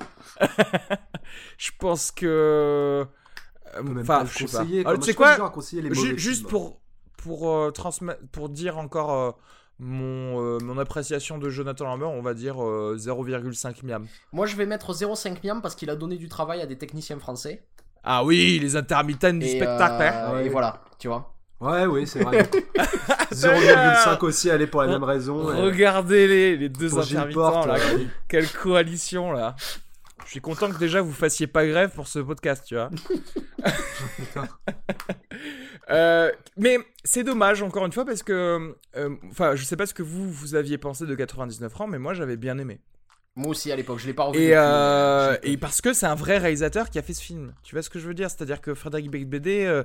je 1.57 1.71
pense 1.79 2.11
que. 2.11 3.05
Même 3.81 3.99
Enfin, 3.99 4.03
pas 4.19 4.23
le 4.23 4.29
je 4.29 4.33
sais 4.33 4.45
pas. 4.45 4.59
conseiller. 4.63 4.83
Ah, 4.85 4.95
tu 4.95 5.01
sais 5.03 5.13
pas 5.13 5.35
quoi? 5.35 5.35
juste 6.17 6.37
films. 6.39 6.49
pour 6.49 6.81
pour 7.17 7.49
euh, 7.51 7.71
transmettre 7.71 8.21
pour 8.31 8.47
dire 8.49 8.77
encore 8.77 9.11
euh, 9.11 9.31
mon 9.79 10.41
euh, 10.41 10.59
mon 10.63 10.77
appréciation 10.77 11.37
de 11.39 11.49
Jonathan 11.49 11.85
Lambert 11.85 12.09
on 12.11 12.21
va 12.21 12.33
dire 12.33 12.63
euh, 12.63 12.95
0,5 12.97 13.83
miam 13.85 14.07
Moi, 14.31 14.45
je 14.45 14.55
vais 14.55 14.65
mettre 14.65 14.93
0,5 14.93 15.39
miam 15.45 15.61
parce 15.61 15.75
qu'il 15.75 15.89
a 15.89 15.95
donné 15.97 16.15
du 16.17 16.29
travail 16.29 16.61
à 16.61 16.65
des 16.67 16.77
techniciens 16.77 17.19
français. 17.19 17.65
Ah 18.05 18.23
oui 18.23 18.59
les 18.59 18.75
intermittents 18.75 19.33
du 19.33 19.45
Et, 19.45 19.57
spectacle 19.57 20.01
euh, 20.01 20.09
hein. 20.09 20.33
Ouais. 20.33 20.45
et 20.45 20.49
voilà, 20.49 20.81
tu 20.99 21.07
vois. 21.07 21.33
Ouais, 21.59 21.85
oui, 21.85 22.05
c'est 22.05 22.21
vrai. 22.23 22.43
0,5 23.31 24.19
aussi, 24.25 24.51
allez 24.51 24.67
pour 24.67 24.81
la 24.83 24.87
même 24.87 25.03
raison. 25.03 25.37
Regardez 25.45 26.27
les, 26.27 26.57
les 26.57 26.69
deux 26.69 26.97
intermittents 26.97 27.65
là. 27.65 27.77
Quelle 28.27 28.49
coalition 28.49 29.31
là. 29.31 29.55
Je 30.25 30.31
suis 30.31 30.41
content 30.41 30.71
que 30.71 30.77
déjà 30.77 31.01
vous 31.01 31.13
fassiez 31.13 31.47
pas 31.47 31.65
grève 31.67 31.91
pour 31.91 32.07
ce 32.07 32.19
podcast, 32.19 32.65
tu 32.67 32.75
vois. 32.75 32.89
Euh, 35.91 36.31
mais 36.57 36.79
c'est 37.03 37.23
dommage 37.23 37.61
encore 37.61 37.85
une 37.85 37.91
fois 37.91 38.05
parce 38.05 38.23
que, 38.23 38.75
euh, 38.95 39.15
enfin, 39.29 39.55
je 39.55 39.63
sais 39.63 39.75
pas 39.75 39.85
ce 39.85 39.93
que 39.93 40.01
vous 40.01 40.31
vous 40.31 40.55
aviez 40.55 40.79
pensé 40.79 41.05
de 41.05 41.13
99 41.13 41.71
francs, 41.71 41.87
mais 41.87 41.99
moi 41.99 42.15
j'avais 42.15 42.37
bien 42.37 42.57
aimé. 42.57 42.79
Moi 43.35 43.49
aussi 43.49 43.71
à 43.71 43.75
l'époque, 43.75 43.99
je 43.99 44.07
l'ai 44.07 44.13
pas 44.13 44.23
revu. 44.25 44.37
Et, 44.39 44.41
depuis, 44.43 44.53
euh, 44.55 45.37
j'ai- 45.43 45.51
et 45.51 45.57
parce 45.57 45.81
que 45.81 45.91
c'est 45.93 46.05
un 46.05 46.15
vrai 46.15 46.37
réalisateur 46.37 46.89
qui 46.89 46.97
a 46.99 47.01
fait 47.01 47.13
ce 47.13 47.21
film. 47.21 47.53
Tu 47.63 47.75
vois 47.75 47.81
ce 47.81 47.89
que 47.89 47.99
je 47.99 48.07
veux 48.07 48.13
dire? 48.13 48.29
C'est-à-dire 48.29 48.61
que 48.61 48.73
Frédéric 48.73 49.11
Becbédé, 49.11 49.65
euh, 49.65 49.83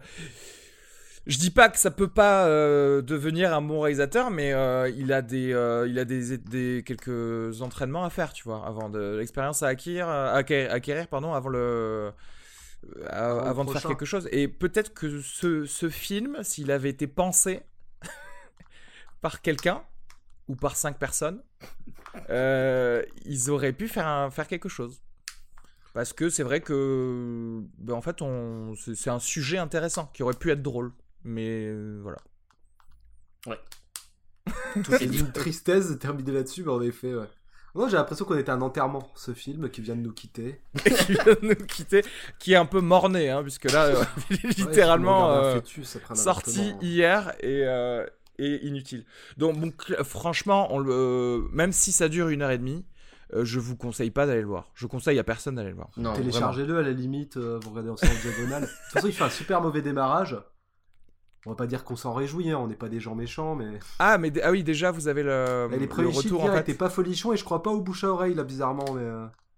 je 1.27 1.37
dis 1.37 1.51
pas 1.51 1.69
que 1.69 1.77
ça 1.79 1.91
peut 1.91 2.07
pas 2.09 2.47
euh, 2.47 3.03
devenir 3.03 3.53
un 3.53 3.61
bon 3.61 3.81
réalisateur, 3.81 4.31
mais 4.31 4.53
euh, 4.53 4.89
il 4.97 5.13
a 5.13 5.21
des, 5.21 5.53
euh, 5.53 5.89
il 5.89 5.99
a 5.99 6.05
des, 6.05 6.39
des 6.39 6.85
quelques 6.87 7.61
entraînements 7.61 8.05
à 8.05 8.11
faire, 8.11 8.33
tu 8.33 8.45
vois, 8.45 8.65
avant 8.65 8.89
de 8.89 9.17
l'expérience 9.19 9.65
à 9.65 9.67
acquérir, 9.69 10.09
acquérir, 10.09 10.73
acquérir, 10.73 11.09
pardon, 11.09 11.35
avant 11.35 11.49
le 11.49 11.59
euh, 11.59 12.13
Avant 13.11 13.65
de 13.65 13.73
faire 13.73 13.83
quelque 13.89 14.07
chose. 14.07 14.29
Et 14.31 14.47
peut-être 14.47 14.95
que 14.95 15.21
ce, 15.21 15.65
ce 15.67 15.89
film, 15.91 16.39
s'il 16.43 16.71
avait 16.71 16.91
été 16.91 17.09
pensé 17.09 17.63
par 19.21 19.43
quelqu'un 19.43 19.83
ou 20.51 20.57
par 20.57 20.75
cinq 20.77 20.99
personnes, 20.99 21.41
euh, 22.29 23.05
ils 23.25 23.51
auraient 23.51 23.73
pu 23.73 23.87
faire, 23.87 24.09
un- 24.09 24.31
faire 24.31 24.49
quelque 24.49 24.69
chose. 24.69 25.01
Parce 25.95 26.13
que 26.13 26.29
c'est 26.29 26.43
vrai 26.43 26.61
que, 26.61 27.61
ben, 27.79 27.95
en 27.95 28.03
fait, 28.03 28.21
on, 28.21 28.75
c'est, 28.75 28.97
c'est 28.97 29.11
un 29.11 29.21
sujet 29.21 29.59
intéressant 29.59 30.11
qui 30.13 30.25
aurait 30.25 30.35
pu 30.35 30.51
être 30.51 30.63
drôle. 30.63 30.93
Mais 31.23 31.67
euh, 31.69 32.01
voilà. 32.03 32.19
tout 34.83 34.95
est 34.95 34.99
C'est 34.99 35.07
d'une 35.07 35.31
tristesse 35.31 35.89
de 35.91 35.95
terminer 35.95 36.33
là-dessus, 36.33 36.65
mais 36.65 36.73
en 36.73 36.83
effet, 36.83 37.15
ouais. 37.15 37.29
Moi, 37.77 37.89
j'ai 37.89 37.97
l'impression 37.97 38.25
qu'on 38.25 38.37
était 38.37 38.51
un 38.51 38.63
enterrement, 38.63 39.09
ce 39.15 39.33
film 39.33 39.71
qui 39.71 39.81
vient 39.81 39.95
de 39.95 40.01
nous 40.01 40.13
quitter. 40.13 40.61
qui 40.85 41.13
vient 41.13 41.25
de 41.25 41.39
nous 41.43 41.67
quitter, 41.67 42.03
qui 42.41 42.55
est 42.55 42.57
un 42.57 42.67
peu 42.67 42.81
morné, 42.81 43.31
hein, 43.31 43.43
puisque 43.45 43.71
là, 43.71 43.85
euh, 43.85 44.05
il 44.31 44.37
est 44.45 44.59
littéralement 44.59 45.29
Ouais, 45.29 45.45
euh, 45.45 45.55
fœtus 45.55 45.99
sorti 46.15 46.75
hier 46.81 47.33
et, 47.39 47.63
euh, 47.65 48.05
et 48.41 48.67
inutile. 48.67 49.05
Donc, 49.37 49.59
bon, 49.59 49.73
franchement, 50.05 50.69
on 50.75 50.79
le, 50.79 51.49
même 51.53 51.73
si 51.73 51.93
ça 51.93 52.09
dure 52.09 52.29
une 52.29 52.43
heure 52.43 52.51
et 52.51 52.59
demie, 52.59 52.85
euh, 53.35 53.45
je 53.45 53.61
vous 53.61 53.77
conseille 53.77 54.11
pas 54.11 54.27
d'aller 54.27 54.41
le 54.41 54.47
voir. 54.47 54.71
Je 54.75 54.87
conseille 54.87 55.19
à 55.19 55.25
personne 55.25 55.55
d'aller 55.55 55.71
le 55.71 55.77
voir. 55.77 55.91
Non, 55.97 56.15
Téléchargez-le 56.15 56.79
à 56.79 56.83
la 56.83 56.93
limite, 56.93 57.37
euh, 57.37 57.61
vous 57.63 57.71
regardez 57.71 57.91
ensemble 57.91 58.13
en 58.13 58.23
diagonale. 58.23 58.63
De 58.63 58.67
toute 58.67 58.93
façon, 58.93 59.07
il 59.07 59.13
fait 59.13 59.25
un 59.25 59.31
super 59.31 59.61
mauvais 59.61 59.83
démarrage. 59.83 60.37
On 61.47 61.51
va 61.51 61.57
pas 61.57 61.67
dire 61.67 61.85
qu'on 61.85 61.97
s'en 61.97 62.13
réjouit, 62.13 62.51
hein, 62.51 62.59
on 62.59 62.67
n'est 62.67 62.75
pas 62.75 62.91
des 62.91 63.01
gens 63.01 63.15
méchants, 63.15 63.55
mais. 63.55 63.79
Ah, 63.99 64.19
mais 64.19 64.31
ah 64.43 64.51
oui, 64.51 64.63
déjà, 64.63 64.91
vous 64.91 65.09
avez 65.09 65.23
le, 65.23 65.69
Et 65.71 65.75
les 65.75 65.81
le 65.81 65.89
premiers 65.89 66.09
en 66.09 66.63
fait. 66.63 66.75
pas 66.75 66.91
folichons 66.91 67.33
et 67.33 67.37
je 67.37 67.45
crois 67.45 67.63
pas 67.63 67.71
au 67.71 67.81
bouche 67.81 68.05
à 68.05 68.09
oreille, 68.09 68.35
là, 68.35 68.45
bizarrement, 68.45 68.93
mais. 68.93 69.07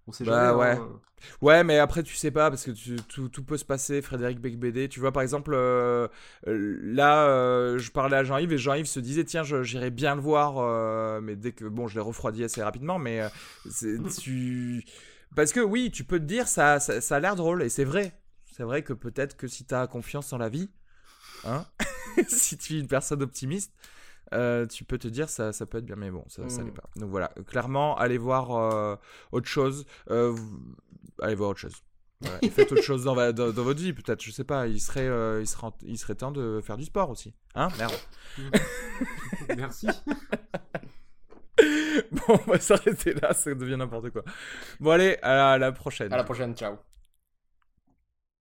On 0.06 0.12
sait 0.12 0.24
Bah, 0.24 0.54
jamais. 0.54 0.58
ouais. 0.58 0.80
hein. 0.80 1.00
Ouais, 1.40 1.62
mais 1.62 1.78
après, 1.78 2.02
tu 2.02 2.16
sais 2.16 2.32
pas, 2.32 2.50
parce 2.50 2.64
que 2.64 2.72
tu- 2.72 2.96
tout, 2.96 3.28
tout 3.28 3.44
peut 3.44 3.56
se 3.56 3.64
passer, 3.64 4.02
Frédéric 4.02 4.40
Becbédé. 4.40 4.88
Tu 4.88 4.98
vois, 5.00 5.12
par 5.12 5.22
exemple, 5.22 5.52
euh, 5.54 6.08
euh, 6.48 6.78
là, 6.82 7.28
euh, 7.28 7.78
je 7.78 7.90
parlais 7.92 8.16
à 8.16 8.24
Jean-Yves 8.24 8.52
et 8.52 8.58
Jean-Yves 8.58 8.86
se 8.86 8.98
disait, 9.00 9.24
tiens, 9.24 9.42
j'irais 9.44 9.90
bien 9.90 10.16
le 10.16 10.20
voir, 10.20 10.58
euh, 10.58 11.20
mais 11.20 11.36
dès 11.36 11.52
que, 11.52 11.64
bon, 11.64 11.86
je 11.86 11.94
l'ai 11.94 12.00
refroidi 12.00 12.42
assez 12.44 12.62
rapidement, 12.62 12.98
mais 12.98 13.22
tu... 14.20 14.84
Parce 15.36 15.52
que 15.52 15.60
oui, 15.60 15.90
tu 15.90 16.04
peux 16.04 16.18
te 16.18 16.24
dire, 16.24 16.48
ça, 16.48 16.80
ça, 16.80 17.00
ça 17.00 17.16
a 17.16 17.20
l'air 17.20 17.36
drôle, 17.36 17.62
et 17.62 17.68
c'est 17.68 17.84
vrai. 17.84 18.12
C'est 18.52 18.64
vrai 18.64 18.82
que 18.82 18.92
peut-être 18.92 19.36
que 19.36 19.46
si 19.46 19.64
tu 19.64 19.74
as 19.74 19.86
confiance 19.86 20.32
en 20.32 20.38
la 20.38 20.48
vie, 20.50 20.70
hein, 21.44 21.66
si 22.28 22.58
tu 22.58 22.76
es 22.76 22.80
une 22.80 22.88
personne 22.88 23.22
optimiste, 23.22 23.72
euh, 24.32 24.66
tu 24.66 24.84
peux 24.84 24.98
te 24.98 25.08
dire 25.08 25.28
ça, 25.28 25.52
ça 25.52 25.66
peut 25.66 25.78
être 25.78 25.84
bien, 25.84 25.96
mais 25.96 26.10
bon, 26.10 26.24
ça, 26.28 26.48
ça 26.48 26.62
Mm. 26.62 26.66
l'est 26.66 26.72
pas. 26.72 26.88
Donc 26.96 27.10
voilà, 27.10 27.28
clairement, 27.46 27.96
allez 27.96 28.18
voir 28.18 28.50
euh, 28.52 28.96
autre 29.32 29.48
chose. 29.48 29.86
Euh, 30.10 30.36
Allez 31.20 31.34
voir 31.36 31.50
autre 31.50 31.60
chose. 31.60 31.74
Voilà, 32.20 32.38
et 32.42 32.50
faites 32.50 32.72
autre 32.72 32.82
chose 32.82 33.04
dans, 33.04 33.14
va- 33.14 33.32
dans- 33.32 33.52
dans 33.52 33.62
votre 33.62 33.80
vie, 33.80 33.92
peut-être. 33.92 34.22
Je 34.22 34.30
sais 34.30 34.44
pas, 34.44 34.66
il 34.66 34.80
serait, 34.80 35.06
il, 35.40 35.46
serait, 35.46 35.68
il 35.82 35.98
serait 35.98 36.14
temps 36.14 36.32
de 36.32 36.60
faire 36.62 36.76
du 36.76 36.84
sport 36.84 37.10
aussi. 37.10 37.34
Hein 37.54 37.68
Merde. 37.78 37.92
Merci. 39.56 39.86
bon, 42.10 42.40
on 42.46 42.50
va 42.50 42.58
s'arrêter 42.58 43.14
là, 43.14 43.32
ça 43.34 43.54
devient 43.54 43.76
n'importe 43.76 44.10
quoi. 44.10 44.22
Bon, 44.80 44.90
allez, 44.90 45.16
à 45.22 45.34
la- 45.34 45.50
à 45.52 45.58
la 45.58 45.72
prochaine. 45.72 46.12
À 46.12 46.16
la 46.16 46.24
prochaine, 46.24 46.54
ciao. 46.56 46.76